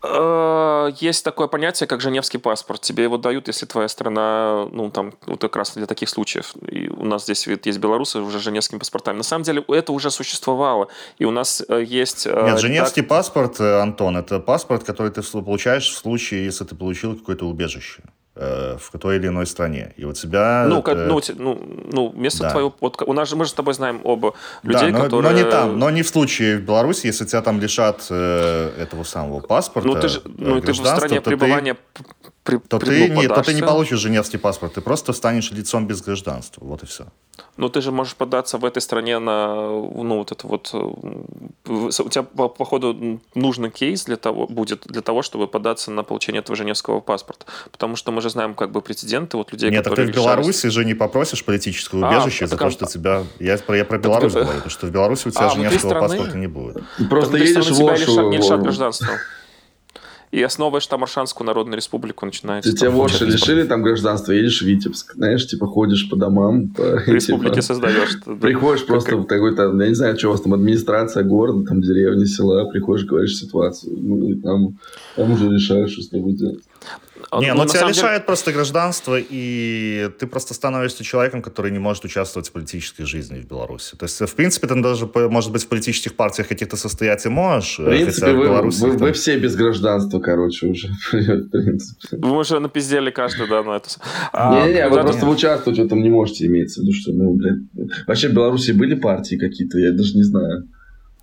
Э, 0.03 0.91
есть 0.99 1.23
такое 1.23 1.47
понятие, 1.47 1.87
как 1.87 2.01
Женевский 2.01 2.37
паспорт. 2.37 2.81
Тебе 2.81 3.03
его 3.03 3.17
дают, 3.17 3.47
если 3.47 3.65
твоя 3.65 3.87
страна, 3.87 4.67
ну, 4.71 4.89
там, 4.89 5.13
вот 5.25 5.41
как 5.41 5.55
раз 5.55 5.73
для 5.75 5.85
таких 5.85 6.09
случаев. 6.09 6.53
И 6.69 6.89
у 6.89 7.05
нас 7.05 7.23
здесь 7.23 7.47
есть 7.47 7.79
белорусы 7.79 8.19
уже 8.19 8.39
Женевский 8.39 8.64
женевскими 8.65 8.79
паспортами. 8.79 9.17
На 9.17 9.23
самом 9.23 9.43
деле 9.43 9.63
это 9.67 9.93
уже 9.93 10.11
существовало, 10.11 10.87
и 11.19 11.25
у 11.25 11.31
нас 11.31 11.63
э, 11.67 11.83
есть... 11.83 12.27
Э, 12.27 12.45
Нет, 12.45 12.59
женевский 12.59 13.01
так... 13.01 13.09
паспорт, 13.09 13.59
э, 13.59 13.81
Антон, 13.81 14.17
это 14.17 14.39
паспорт, 14.39 14.83
который 14.83 15.11
ты 15.11 15.21
получаешь 15.21 15.89
в 15.89 15.97
случае, 15.97 16.45
если 16.45 16.65
ты 16.65 16.75
получил 16.75 17.15
какое-то 17.15 17.45
убежище 17.45 18.01
в 18.37 18.99
той 18.99 19.15
или 19.15 19.27
иной 19.27 19.45
стране. 19.45 19.93
И 19.95 20.03
у 20.03 20.11
тебя... 20.11 20.65
Ну, 20.67 20.79
это... 20.79 20.95
ну, 20.95 21.21
ну, 21.37 21.59
ну 21.89 22.13
место 22.13 22.43
да. 22.43 22.49
твое... 22.49 22.73
Вот, 22.81 23.01
у 23.01 23.13
нас 23.13 23.29
же, 23.29 23.37
мы 23.37 23.45
же 23.45 23.51
с 23.51 23.53
тобой 23.53 23.73
знаем 23.73 24.01
оба 24.03 24.33
людей, 24.61 24.91
да, 24.91 24.97
но, 24.97 25.03
которые... 25.03 25.31
но 25.31 25.37
не 25.37 25.43
там, 25.49 25.79
но 25.79 25.89
не 25.89 26.01
в 26.01 26.07
случае 26.09 26.57
в 26.57 26.63
Беларуси, 26.63 27.07
если 27.07 27.23
тебя 27.25 27.41
там 27.41 27.61
лишат 27.61 28.07
э, 28.09 28.71
этого 28.77 29.03
самого 29.03 29.39
паспорта, 29.39 29.87
Ну, 29.87 29.95
ты 30.01 30.09
же, 30.09 30.21
ну, 30.25 30.59
ты 30.59 30.73
в 30.73 30.75
стране 30.75 31.21
пребывания 31.21 31.77
ты 31.93 32.24
при, 32.45 32.57
то, 32.57 32.77
ты 32.77 33.09
не, 33.09 33.27
то 33.27 33.41
ты 33.41 33.55
не 33.55 33.63
получишь 33.63 33.99
женевский 33.99 34.37
паспорт, 34.37 34.75
ты 34.75 34.81
просто 34.81 35.13
станешь 35.13 35.51
лицом 35.51 35.87
без 35.87 36.01
гражданства. 36.01 36.63
Вот 36.63 36.83
и 36.83 36.85
все. 36.85 37.05
Ну, 37.57 37.69
ты 37.69 37.81
же 37.81 37.91
можешь 37.91 38.15
податься 38.15 38.59
в 38.59 38.65
этой 38.65 38.81
стране 38.81 39.17
на, 39.17 39.55
ну, 39.55 40.17
вот 40.19 40.31
это 40.31 40.45
вот, 40.45 40.69
э, 40.73 40.77
у 40.77 42.09
тебя, 42.09 42.21
по, 42.21 42.47
по 42.47 42.65
ходу, 42.65 43.19
нужный 43.33 43.71
кейс 43.71 44.05
для 44.05 44.17
того, 44.17 44.45
будет 44.45 44.83
для 44.85 45.01
того, 45.01 45.23
чтобы 45.23 45.47
податься 45.47 45.89
на 45.89 46.03
получение 46.03 46.41
этого 46.41 46.55
женевского 46.55 46.99
паспорта. 46.99 47.47
Потому 47.71 47.95
что 47.95 48.11
мы 48.11 48.21
же 48.21 48.29
знаем, 48.29 48.53
как 48.53 48.71
бы, 48.71 48.81
прецеденты 48.81 49.37
вот 49.37 49.51
людей, 49.51 49.71
Нет, 49.71 49.83
которые 49.83 50.05
Нет, 50.05 50.13
ты 50.13 50.21
в 50.21 50.23
Беларуси 50.23 50.67
же 50.67 50.85
не 50.85 50.93
попросишь 50.93 51.43
политическое 51.43 51.99
а, 52.03 52.09
убежище 52.09 52.45
а, 52.45 52.47
за 52.47 52.57
то, 52.57 52.69
что 52.69 52.85
тебя... 52.85 53.23
Я, 53.39 53.57
про, 53.57 53.75
я 53.75 53.85
про 53.85 53.97
Беларусь 53.97 54.33
говорю, 54.33 54.49
потому 54.49 54.69
что 54.69 54.85
в 54.85 54.91
Беларуси 54.91 55.29
у 55.29 55.31
тебя 55.31 55.47
а, 55.47 55.49
женевского 55.49 55.89
страны... 55.89 56.07
паспорта 56.07 56.37
не 56.37 56.47
будет. 56.47 56.83
Просто 57.09 57.37
едешь 57.37 57.71
в 57.71 57.87
Ошу... 57.87 58.29
Не 58.29 58.37
лишат 58.37 58.61
гражданства 58.61 59.17
и 60.35 60.41
основываешь 60.41 60.85
там 60.87 61.01
Аршанскую 61.01 61.47
Народную 61.47 61.77
Республику, 61.77 62.25
начинаешь. 62.25 62.65
Тебя 62.65 62.89
Ворши 62.89 63.25
лишили 63.25 63.63
там 63.63 63.83
гражданства, 63.83 64.33
едешь 64.33 64.61
в 64.61 64.65
Витебск, 64.65 65.13
знаешь, 65.13 65.47
типа 65.47 65.65
ходишь 65.65 66.09
по 66.09 66.17
домам. 66.17 66.69
По, 66.75 67.01
Республики 67.05 67.53
типа, 67.53 67.61
создаешь. 67.61 68.19
Приходишь 68.41 68.85
просто 68.85 69.15
в 69.15 69.25
какой-то, 69.25 69.63
я 69.63 69.87
не 69.87 69.95
знаю, 69.95 70.17
что 70.17 70.27
у 70.27 70.31
вас 70.31 70.41
там, 70.41 70.53
администрация 70.53 71.23
города, 71.23 71.65
там 71.65 71.81
деревни, 71.81 72.25
села, 72.25 72.69
приходишь, 72.69 73.05
говоришь 73.05 73.37
ситуацию, 73.37 73.97
ну 73.97 74.27
и 74.27 74.35
там, 74.35 74.77
там 75.15 75.31
уже 75.31 75.49
решаешь, 75.49 75.91
что 75.91 76.01
с 76.01 76.09
тобой 76.09 76.33
делать. 76.33 76.63
Не, 77.39 77.53
ну, 77.53 77.63
ну 77.63 77.69
тебя 77.69 77.87
лишает 77.87 78.19
деле... 78.19 78.25
просто 78.25 78.51
гражданства, 78.51 79.17
и 79.19 80.09
ты 80.19 80.27
просто 80.27 80.53
становишься 80.53 81.03
человеком, 81.03 81.41
который 81.41 81.71
не 81.71 81.79
может 81.79 82.05
участвовать 82.05 82.49
в 82.49 82.51
политической 82.51 83.05
жизни 83.05 83.39
в 83.39 83.47
Беларуси. 83.47 83.95
То 83.95 84.05
есть, 84.05 84.19
в 84.21 84.35
принципе, 84.35 84.67
ты 84.67 84.81
даже, 84.81 85.09
может 85.15 85.51
быть, 85.51 85.63
в 85.63 85.67
политических 85.67 86.15
партиях 86.15 86.47
каких-то 86.47 86.77
состоять 86.77 87.25
и 87.25 87.29
можешь. 87.29 87.79
В 87.79 87.85
принципе, 87.85 88.31
вы, 88.33 88.45
в 88.45 88.49
Беларуси, 88.49 88.81
вы, 88.81 88.89
там... 88.91 88.99
вы 88.99 89.13
все 89.13 89.37
без 89.37 89.55
гражданства, 89.55 90.19
короче, 90.19 90.67
уже. 90.67 90.87
В 91.11 91.49
принципе. 91.49 92.17
Вы 92.17 92.37
уже 92.37 92.59
напиздели 92.59 93.11
каждый, 93.11 93.47
да, 93.47 93.63
на 93.63 93.77
это. 93.77 93.89
Не-не, 94.33 94.79
а, 94.79 94.89
вы 94.89 95.01
просто 95.01 95.25
участвовать 95.27 95.79
в 95.79 95.83
этом 95.83 96.01
не 96.01 96.09
можете, 96.09 96.45
имеется 96.45 96.81
в 96.81 96.83
виду, 96.83 96.93
что, 96.93 97.11
ну, 97.11 97.33
блядь. 97.33 97.59
Вообще 98.07 98.29
в 98.29 98.33
Беларуси 98.33 98.71
были 98.71 98.95
партии 98.95 99.35
какие-то, 99.35 99.79
я 99.79 99.91
даже 99.91 100.15
не 100.15 100.23
знаю. 100.23 100.67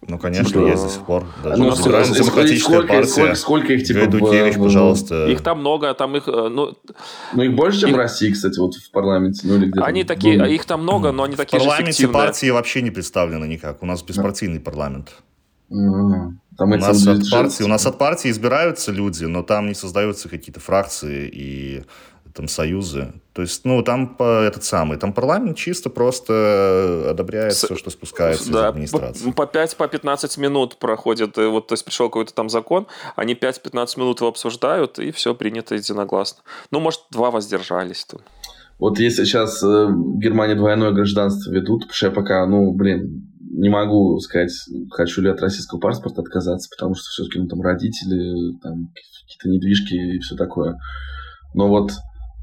Ну, 0.08 0.18
конечно, 0.18 0.60
да. 0.60 0.68
есть 0.68 0.82
до 0.82 0.88
сих 0.88 1.02
пор. 1.02 1.24
Даже 1.44 1.62
ну, 1.62 1.76
сколько, 1.76 2.02
демократическая 2.04 2.82
партия. 2.82 3.06
Сколько, 3.06 3.34
сколько 3.36 3.72
их, 3.72 3.86
типа, 3.86 4.06
Дудкевич, 4.08 4.56
в... 4.56 4.62
пожалуйста. 4.62 5.28
Их 5.28 5.42
там 5.42 5.60
много, 5.60 5.94
там 5.94 6.16
их... 6.16 6.26
Э, 6.26 6.48
ну, 6.48 6.76
ну 7.32 7.42
их 7.42 7.54
больше, 7.54 7.80
чем 7.80 7.90
их... 7.90 7.94
в 7.94 7.98
России, 7.98 8.32
кстати, 8.32 8.58
вот 8.58 8.74
в 8.74 8.90
парламенте. 8.90 9.46
Ну, 9.46 9.56
или 9.56 9.66
где 9.66 9.80
они 9.80 10.02
такие, 10.02 10.38
ну, 10.38 10.44
их 10.46 10.64
там 10.64 10.82
много, 10.82 11.12
но 11.12 11.22
они 11.22 11.36
такие 11.36 11.60
В 11.60 11.64
парламенте 11.64 12.08
партии 12.08 12.50
вообще 12.50 12.82
не 12.82 12.90
представлены 12.90 13.44
никак. 13.44 13.80
У 13.82 13.86
нас 13.86 14.02
беспартийный 14.02 14.58
да. 14.58 14.64
парламент. 14.64 15.12
Там 16.58 16.72
у, 16.72 16.76
нас 16.76 17.06
от 17.06 17.30
партии, 17.30 17.62
у 17.62 17.68
нас 17.68 17.86
от 17.86 17.96
партии 17.96 18.30
избираются 18.30 18.92
люди, 18.92 19.24
но 19.24 19.42
там 19.42 19.68
не 19.68 19.74
создаются 19.74 20.28
какие-то 20.28 20.60
фракции 20.60 21.30
и 21.32 21.84
там 22.34 22.48
союзы. 22.48 23.12
То 23.32 23.42
есть, 23.42 23.64
ну, 23.64 23.82
там 23.82 24.16
по, 24.16 24.42
этот 24.42 24.64
самый, 24.64 24.98
там 24.98 25.12
парламент 25.12 25.56
чисто 25.56 25.90
просто 25.90 27.08
одобряет 27.10 27.54
С... 27.54 27.64
все, 27.64 27.76
что 27.76 27.90
спускается 27.90 28.50
да, 28.50 28.66
из 28.66 28.70
администрации. 28.70 29.30
По, 29.32 29.46
по 29.46 29.58
5-15 29.58 30.36
по 30.36 30.40
минут 30.40 30.76
проходит, 30.76 31.36
вот, 31.36 31.68
то 31.68 31.74
есть 31.74 31.84
пришел 31.84 32.08
какой-то 32.08 32.34
там 32.34 32.48
закон, 32.48 32.86
они 33.16 33.34
5-15 33.34 33.98
минут 33.98 34.20
его 34.20 34.28
обсуждают, 34.28 34.98
и 34.98 35.10
все 35.12 35.34
принято 35.34 35.74
единогласно. 35.74 36.42
Ну, 36.70 36.80
может, 36.80 37.00
два 37.10 37.30
воздержались. 37.30 38.06
-то. 38.10 38.20
Вот 38.78 38.98
если 38.98 39.24
сейчас 39.24 39.62
э, 39.62 39.88
Германия 40.18 40.56
двойное 40.56 40.90
гражданство 40.90 41.52
ведут, 41.52 41.82
потому 41.82 41.94
что 41.94 42.06
я 42.06 42.12
пока, 42.12 42.46
ну, 42.46 42.72
блин, 42.72 43.28
не 43.52 43.68
могу 43.68 44.18
сказать, 44.18 44.50
хочу 44.90 45.22
ли 45.22 45.28
от 45.28 45.40
российского 45.40 45.78
паспорта 45.78 46.22
отказаться, 46.22 46.68
потому 46.74 46.94
что 46.94 47.04
все-таки 47.10 47.38
ну, 47.38 47.46
там 47.46 47.60
родители, 47.60 48.58
там 48.62 48.88
какие-то 48.88 49.48
недвижки 49.50 49.94
и 49.94 50.18
все 50.20 50.36
такое. 50.36 50.78
Но 51.54 51.68
вот 51.68 51.92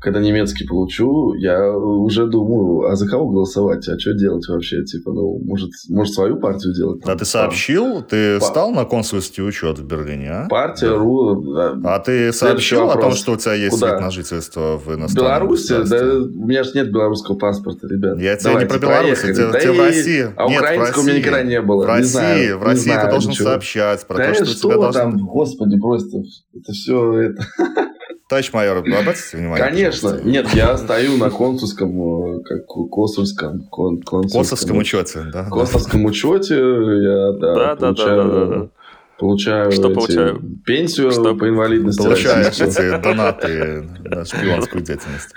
когда 0.02 0.20
немецкий 0.22 0.66
получу, 0.66 1.34
я 1.34 1.72
уже 1.72 2.28
думаю, 2.28 2.90
а 2.90 2.96
за 2.96 3.08
кого 3.08 3.28
голосовать, 3.28 3.88
а 3.90 4.00
что 4.00 4.14
делать 4.14 4.48
вообще? 4.48 4.84
Типа, 4.84 5.12
ну, 5.12 5.40
может, 5.44 5.72
может 5.90 6.14
свою 6.14 6.38
партию 6.38 6.74
делать? 6.74 7.02
А 7.06 7.16
ты 7.16 7.26
сообщил? 7.26 8.02
Ты 8.02 8.40
Пар... 8.40 8.50
стал 8.50 8.72
на 8.72 8.86
консульский 8.86 9.46
учет 9.46 9.80
в 9.80 9.86
Берлине, 9.86 10.30
а? 10.30 10.48
Партия 10.48 10.90
да. 10.90 10.96
РУ. 10.96 11.54
Да. 11.54 11.96
А 11.96 12.00
ты 12.00 12.32
сообщил 12.32 12.90
о 12.90 12.98
том, 12.98 13.12
что 13.12 13.34
у 13.34 13.38
тебя 13.38 13.54
есть 13.54 13.76
Куда? 13.76 13.92
вид 13.92 14.02
на 14.02 14.12
жительство 14.12 14.78
в 14.78 14.96
иностранном 14.96 15.48
Беларуси? 15.48 15.84
Да, 15.90 15.98
у 15.98 16.48
меня 16.48 16.64
же 16.64 16.72
нет 16.76 16.92
белорусского 16.92 17.36
паспорта, 17.36 17.88
ребят. 17.88 18.20
Я 18.20 18.38
тебе 18.38 18.56
не 18.56 18.66
про 18.66 18.80
Беларусь, 18.80 19.24
я 19.24 19.34
тебе, 19.34 19.52
да 19.52 19.60
тебе 19.60 19.74
в 19.74 19.80
России. 19.80 20.28
А 20.36 20.48
нет, 20.48 20.62
украинского 20.62 21.02
у 21.02 21.06
меня 21.06 21.18
никогда 21.18 21.44
не 21.44 21.62
было. 21.62 21.84
В 21.84 21.88
России, 21.88 22.04
не 22.04 22.10
знаю, 22.10 22.58
в 22.60 22.64
России 22.64 22.84
знаю, 22.84 23.06
ты 23.06 23.12
должен 23.12 23.32
ничего. 23.32 23.50
сообщать 23.50 24.08
про 24.08 24.18
да 24.18 24.28
то, 24.28 24.34
что, 24.36 24.46
что 24.46 24.68
у 24.68 24.72
тебя 24.72 24.82
должно... 24.82 25.02
там, 25.02 25.18
господи, 25.18 25.78
просто 25.78 26.24
это 26.54 26.72
все 26.72 27.14
это... 27.14 27.44
Товарищ 28.30 28.54
майор, 28.54 28.78
обратите 28.78 29.38
внимание? 29.38 29.68
Конечно. 29.68 30.10
Пожалуйста. 30.10 30.30
Нет, 30.30 30.54
я 30.54 30.78
стою 30.78 31.18
на 31.18 31.32
консульском, 31.32 32.36
э, 32.38 32.44
как 32.44 32.68
консульском, 32.68 33.64
кон, 33.72 34.04
консульском 34.04 34.78
учете, 34.78 35.26
да? 35.34 35.46
Консульском 35.46 36.06
учете 36.06 36.54
я, 36.54 37.32
да, 37.32 37.56
да, 37.56 37.76
получаю, 37.76 38.24
да, 38.24 38.46
да, 38.46 38.46
да. 38.46 38.68
Получаю 39.20 39.72
что 39.72 39.90
эти, 39.90 39.96
получаю? 39.96 40.42
пенсию 40.66 41.12
Что? 41.12 41.36
по 41.36 41.50
инвалидности. 41.50 42.02
Получаешь 42.02 42.60
эти 42.60 43.02
донаты 43.02 43.84
на 44.06 44.24
шпионскую 44.24 44.82
деятельность. 44.82 45.36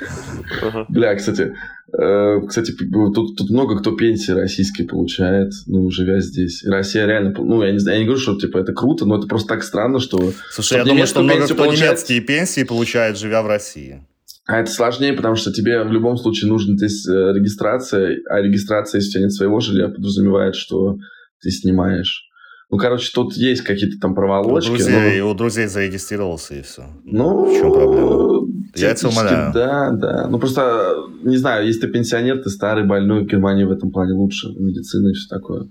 Бля, 0.89 1.17
кстати, 1.17 1.53
э, 1.93 2.41
кстати, 2.47 2.73
тут, 2.73 3.37
тут 3.37 3.51
много 3.51 3.81
кто 3.81 3.97
пенсии 3.97 4.31
российские 4.31 4.87
получает, 4.87 5.53
ну, 5.67 5.91
живя 5.91 6.21
здесь. 6.21 6.65
Россия 6.65 7.07
реально, 7.07 7.35
ну, 7.37 7.63
я 7.65 7.73
не 7.73 7.79
знаю, 7.79 7.99
я 7.99 8.01
не 8.03 8.07
говорю, 8.07 8.23
что 8.23 8.39
типа 8.39 8.59
это 8.59 8.73
круто, 8.73 9.05
но 9.05 9.19
это 9.19 9.27
просто 9.27 9.49
так 9.49 9.65
странно, 9.65 9.99
что... 9.99 10.33
Слушай, 10.51 10.79
я 10.79 10.85
думаю, 10.85 11.07
что 11.09 11.23
много 11.23 11.45
кто 11.45 11.57
получает... 11.57 11.91
немецкие 11.91 12.21
пенсии 12.21 12.63
получает, 12.63 13.19
живя 13.19 13.43
в 13.43 13.49
России. 13.49 14.07
А 14.47 14.61
это 14.61 14.71
сложнее, 14.71 15.13
потому 15.13 15.35
что 15.35 15.53
тебе 15.53 15.83
в 15.83 15.91
любом 15.91 16.17
случае 16.19 16.51
нужна 16.51 16.77
здесь 16.77 17.07
э, 17.09 17.13
регистрация, 17.13 18.17
а 18.29 18.41
регистрация, 18.41 19.01
если 19.01 19.09
у 19.09 19.13
тебя 19.13 19.23
нет 19.23 19.33
своего 19.33 19.59
жилья, 19.59 19.89
подразумевает, 19.89 20.55
что 20.55 20.97
ты 21.41 21.51
снимаешь 21.51 22.29
ну, 22.73 22.79
короче, 22.79 23.13
тут 23.15 23.35
есть 23.35 23.61
какие-то 23.61 24.01
там 24.01 24.15
проволочки. 24.15 24.71
У 24.71 24.77
друзей, 24.77 25.21
но... 25.21 25.31
у 25.31 25.35
друзей 25.35 25.67
зарегистрировался 25.67 26.55
и 26.55 26.63
все. 26.63 26.85
Ну, 27.05 27.45
в 27.45 27.53
чем 27.53 27.71
проблема? 27.71 28.49
Я 28.75 28.95
тебя 28.95 29.11
умоляю. 29.11 29.53
Да, 29.53 29.91
да. 29.91 30.27
Ну, 30.29 30.39
просто, 30.39 30.95
не 31.23 31.37
знаю, 31.37 31.67
если 31.67 31.83
ты 31.83 31.89
пенсионер, 31.89 32.43
ты 32.43 32.49
старый, 32.49 32.87
больной, 32.87 33.25
в 33.25 33.27
Германии 33.27 33.65
в 33.65 33.71
этом 33.71 33.91
плане 33.91 34.15
лучше. 34.15 34.49
Медицина 34.59 35.11
и 35.11 35.13
все 35.13 35.29
такое. 35.29 35.69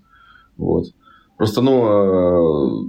Вот. 0.58 0.94
Просто, 1.38 1.62
ну, 1.62 2.86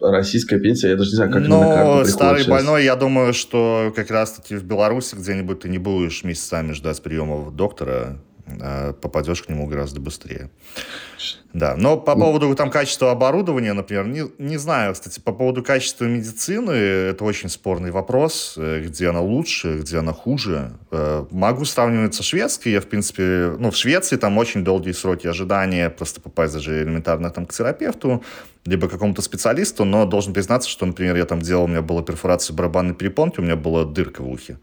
э, 0.00 0.10
российская 0.12 0.60
пенсия, 0.60 0.90
я 0.90 0.96
даже 0.96 1.10
не 1.10 1.16
знаю, 1.16 1.32
как 1.32 1.42
Но 1.48 1.60
на 1.60 1.74
карту 1.74 2.08
старый 2.08 2.42
сейчас. 2.42 2.50
больной, 2.50 2.84
я 2.84 2.94
думаю, 2.94 3.34
что 3.34 3.92
как 3.96 4.12
раз-таки 4.12 4.54
в 4.54 4.62
Беларуси 4.62 5.16
где-нибудь 5.16 5.58
ты 5.58 5.68
не 5.68 5.78
будешь 5.78 6.22
месяцами 6.22 6.70
ждать 6.72 7.02
приема 7.02 7.50
доктора, 7.50 7.90
а 7.90 8.16
попадешь 9.00 9.42
к 9.42 9.48
нему 9.48 9.66
гораздо 9.66 10.00
быстрее. 10.00 10.50
Да, 11.54 11.76
но 11.76 11.96
по 11.96 12.14
поводу 12.14 12.54
там 12.54 12.70
качества 12.70 13.10
оборудования, 13.10 13.72
например, 13.72 14.06
не, 14.06 14.24
не 14.38 14.58
знаю, 14.58 14.92
кстати, 14.92 15.18
по 15.18 15.32
поводу 15.32 15.62
качества 15.62 16.04
медицины, 16.04 16.72
это 16.72 17.24
очень 17.24 17.48
спорный 17.48 17.90
вопрос, 17.90 18.54
э, 18.58 18.82
где 18.84 19.08
она 19.08 19.22
лучше, 19.22 19.78
где 19.78 19.98
она 19.98 20.12
хуже. 20.12 20.72
Э, 20.90 21.24
могу 21.30 21.64
сравнивать 21.64 22.14
со 22.14 22.22
шведской, 22.22 22.72
я, 22.72 22.82
в 22.82 22.86
принципе, 22.86 23.54
ну, 23.58 23.70
в 23.70 23.76
Швеции 23.76 24.16
там 24.16 24.36
очень 24.36 24.62
долгие 24.62 24.92
сроки 24.92 25.26
ожидания, 25.26 25.88
просто 25.88 26.20
попасть 26.20 26.52
даже 26.52 26.82
элементарно 26.82 27.30
там 27.30 27.46
к 27.46 27.54
терапевту, 27.54 28.22
либо 28.66 28.86
какому-то 28.86 29.22
специалисту, 29.22 29.86
но 29.86 30.04
должен 30.04 30.34
признаться, 30.34 30.68
что, 30.68 30.84
например, 30.84 31.16
я 31.16 31.24
там 31.24 31.40
делал, 31.40 31.64
у 31.64 31.68
меня 31.68 31.80
была 31.80 32.02
перфорация 32.02 32.54
барабанной 32.54 32.94
перепонки, 32.94 33.40
у 33.40 33.42
меня 33.42 33.56
была 33.56 33.84
дырка 33.86 34.22
в 34.22 34.28
ухе. 34.28 34.58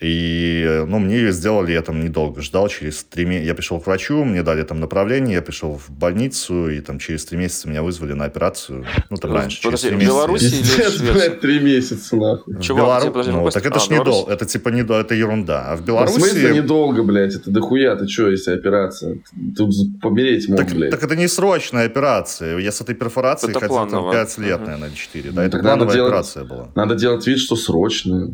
И, 0.00 0.84
ну, 0.86 1.00
мне 1.00 1.16
ее 1.16 1.32
сделали, 1.32 1.72
я 1.72 1.82
там 1.82 2.00
недолго 2.00 2.40
ждал, 2.40 2.68
через 2.68 3.02
три 3.02 3.24
месяца, 3.24 3.46
я 3.48 3.54
пришел 3.54 3.80
к 3.80 3.86
врачу, 3.86 4.22
мне 4.22 4.44
дали 4.44 4.62
там 4.62 4.78
направление, 4.78 5.34
я 5.34 5.42
пришел 5.42 5.76
в 5.76 5.90
больницу, 5.90 6.70
и 6.70 6.80
там 6.80 7.00
через 7.00 7.24
три 7.24 7.36
месяца 7.36 7.68
меня 7.68 7.82
вызвали 7.82 8.12
на 8.12 8.24
операцию, 8.26 8.84
ну, 9.10 9.16
там 9.16 9.32
раньше, 9.32 9.60
Подожди, 9.60 9.90
в 9.90 9.98
Беларуси 9.98 10.44
или 10.44 10.62
в 10.62 10.66
Швеции? 10.66 11.28
Три 11.40 11.58
месяца, 11.58 12.14
нахуй. 12.16 12.60
Чувак, 12.60 13.02
Белору... 13.02 13.12
подожди, 13.12 13.32
ну, 13.32 13.50
так 13.50 13.66
это 13.66 13.76
а, 13.76 13.80
ж 13.80 13.88
недолго, 13.90 14.32
это 14.32 14.46
типа 14.46 14.68
не 14.68 14.82
это 14.82 15.14
ерунда, 15.14 15.72
а 15.72 15.76
в 15.76 15.84
Беларуси... 15.84 16.18
В 16.18 16.22
смысле 16.22 16.54
недолго, 16.54 17.02
блядь, 17.02 17.34
это 17.34 17.50
дохуя, 17.50 17.96
ты 17.96 18.06
что, 18.06 18.30
если 18.30 18.52
операция? 18.52 19.18
Тут 19.56 19.74
помереть 20.00 20.48
мог, 20.48 20.58
так, 20.58 20.70
блядь. 20.70 20.90
Так 20.92 21.02
это 21.02 21.16
не 21.16 21.26
срочная 21.26 21.86
операция, 21.86 22.56
я 22.58 22.70
с 22.70 22.80
этой 22.80 22.94
перфорацией 22.94 23.50
это 23.50 23.60
ходил 23.60 23.88
там 23.88 24.12
5 24.12 24.38
лет, 24.38 24.60
угу. 24.60 24.64
наверное, 24.66 24.90
4, 24.94 25.30
да, 25.30 25.40
ну, 25.40 25.48
это 25.48 25.58
плановая 25.58 25.94
делать, 25.94 26.10
операция 26.10 26.44
была. 26.44 26.68
Надо 26.76 26.94
делать 26.94 27.26
вид, 27.26 27.38
что 27.38 27.56
срочная. 27.56 28.28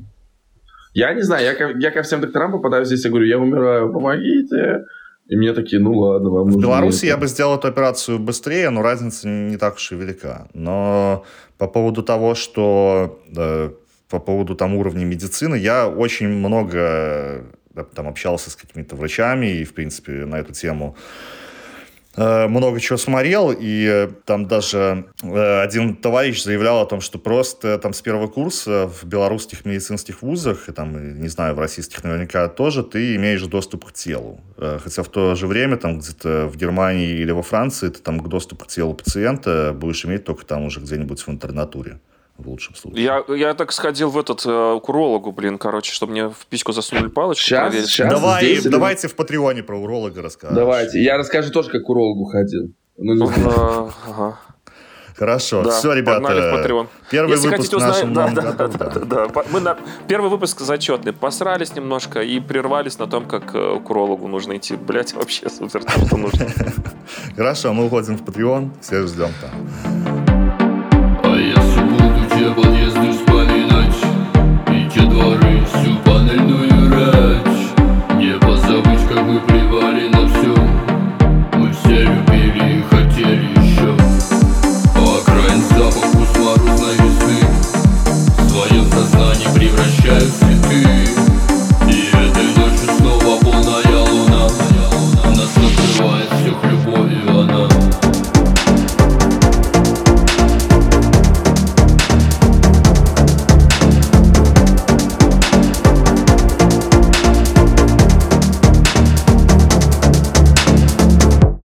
Я 0.95 1.13
не 1.13 1.23
знаю, 1.23 1.45
я, 1.45 1.71
я 1.77 1.91
ко 1.91 2.03
всем 2.03 2.21
докторам 2.21 2.53
попадаю 2.53 2.85
здесь, 2.85 3.05
я 3.05 3.11
говорю, 3.11 3.27
я 3.27 3.39
умираю, 3.39 3.93
помогите. 3.93 4.85
И 5.27 5.37
мне 5.37 5.53
такие, 5.53 5.81
ну 5.81 5.93
ладно, 5.93 6.31
вам 6.31 6.51
В 6.51 6.61
Беларуси 6.61 7.07
я 7.07 7.17
бы 7.17 7.27
сделал 7.27 7.59
эту 7.59 7.69
операцию 7.69 8.19
быстрее, 8.19 8.71
но 8.71 8.83
разница 8.83 9.29
не 9.29 9.57
так 9.57 9.75
уж 9.75 9.93
и 9.93 9.97
велика. 9.97 10.47
Но 10.55 11.25
по 11.59 11.67
поводу 11.67 12.03
того, 12.03 12.35
что... 12.35 13.21
Да, 13.29 13.71
по 14.09 14.21
поводу 14.21 14.55
там 14.55 14.75
уровня 14.77 15.05
медицины, 15.05 15.57
я 15.57 15.89
очень 15.89 16.29
много 16.29 17.45
там 17.97 18.07
общался 18.07 18.51
с 18.51 18.55
какими-то 18.57 18.95
врачами 18.97 19.47
и, 19.47 19.65
в 19.65 19.75
принципе, 19.75 20.13
на 20.27 20.37
эту 20.37 20.53
тему 20.53 20.95
Э, 20.95 21.44
много 22.17 22.81
чего 22.81 22.97
смотрел, 22.97 23.51
и 23.53 23.87
э, 23.91 24.09
там 24.25 24.47
даже 24.47 25.07
э, 25.23 25.61
один 25.63 25.97
товарищ 25.97 26.43
заявлял 26.43 26.81
о 26.81 26.87
том, 26.87 27.01
что 27.01 27.19
просто 27.19 27.79
там 27.79 27.93
с 27.93 28.01
первого 28.03 28.29
курса 28.29 28.89
в 28.89 29.05
белорусских 29.05 29.65
медицинских 29.65 30.23
вузах, 30.23 30.69
и 30.69 30.73
там, 30.73 31.21
не 31.21 31.29
знаю, 31.29 31.55
в 31.55 31.59
российских 31.59 32.05
наверняка 32.05 32.49
тоже, 32.49 32.83
ты 32.85 33.17
имеешь 33.17 33.43
доступ 33.43 33.87
к 33.87 33.93
телу. 33.93 34.41
Хотя 34.57 35.03
в 35.03 35.09
то 35.09 35.35
же 35.35 35.47
время 35.47 35.77
там 35.77 35.99
где-то 35.99 36.49
в 36.49 36.57
Германии 36.57 37.11
или 37.19 37.33
во 37.33 37.43
Франции 37.43 37.89
ты 37.89 38.01
там 38.01 38.21
доступ 38.21 38.65
к 38.65 38.67
телу 38.69 38.95
пациента 38.95 39.73
будешь 39.75 40.05
иметь 40.05 40.25
только 40.25 40.47
там 40.47 40.65
уже 40.65 40.81
где-нибудь 40.81 41.21
в 41.21 41.29
интернатуре 41.29 41.99
в 42.37 42.49
лучшем 42.49 42.75
случае. 42.75 43.05
Я, 43.05 43.25
я 43.35 43.55
так 43.55 43.73
сходил 43.73 44.11
в 44.11 44.19
этот 44.19 44.43
э, 44.45 44.81
к 44.83 44.89
урологу, 44.89 45.33
блин, 45.33 45.59
короче, 45.59 45.93
чтобы 45.93 46.13
мне 46.13 46.29
в 46.29 46.47
письку 46.49 46.73
засунули 46.73 47.09
палочку. 47.09 47.45
Сейчас, 47.45 47.69
проверить. 47.69 47.89
сейчас 47.89 48.11
Давай, 48.11 48.45
здесь, 48.45 48.65
давайте 48.65 49.07
или... 49.07 49.13
в 49.13 49.17
Патреоне 49.17 49.63
про 49.63 49.79
уролога 49.79 50.23
расскажем. 50.23 50.57
Давайте, 50.57 51.03
я 51.03 51.17
расскажу 51.17 51.53
тоже, 51.53 51.71
как 51.71 51.85
к 51.85 51.89
урологу 51.89 52.25
ходил. 52.25 52.73
Ну, 52.97 53.29
ага. 53.29 54.39
Хорошо, 55.17 55.63
да, 55.63 55.71
все, 55.71 55.93
ребята. 55.93 56.89
Первый 57.11 57.31
Если 57.31 57.47
выпуск 57.47 57.71
хотите 57.71 57.77
узнать, 57.77 58.13
да, 58.13 58.31
да, 58.31 58.53
да, 58.53 58.69
да, 58.69 58.89
да, 58.89 59.27
да. 59.29 59.43
Мы 59.53 59.61
на 59.61 59.77
первый 60.09 60.29
выпуск 60.29 60.61
зачетный. 60.61 61.13
Посрались 61.13 61.75
немножко 61.77 62.21
и 62.21 62.41
прервались 62.41 62.99
на 62.99 63.07
том, 63.07 63.27
как 63.27 63.55
э, 63.55 63.79
к 63.79 63.91
урологу 63.91 64.27
нужно 64.27 64.57
идти. 64.57 64.75
Блять, 64.75 65.13
вообще 65.13 65.49
супер, 65.49 65.83
что 65.83 66.17
нужно. 66.17 66.49
Хорошо, 67.37 67.73
мы 67.73 67.87
уходим 67.87 68.17
в 68.17 68.25
Patreon. 68.25 68.71
Всех 68.81 69.07
ждем 69.07 69.31
там 69.41 70.14
все 72.45 72.53
подъезды 72.53 73.11
вспоминать 73.13 73.97
И 74.69 74.89
те 74.91 75.01
дворы, 75.07 75.65
всю 75.67 75.97
панельную 76.05 76.91
рать. 76.91 78.19
Не 78.19 78.39
позабыть, 78.39 79.07
как 79.09 79.23
мы 79.23 79.41
плевали 79.41 80.09
на 80.09 80.29
все 80.29 80.54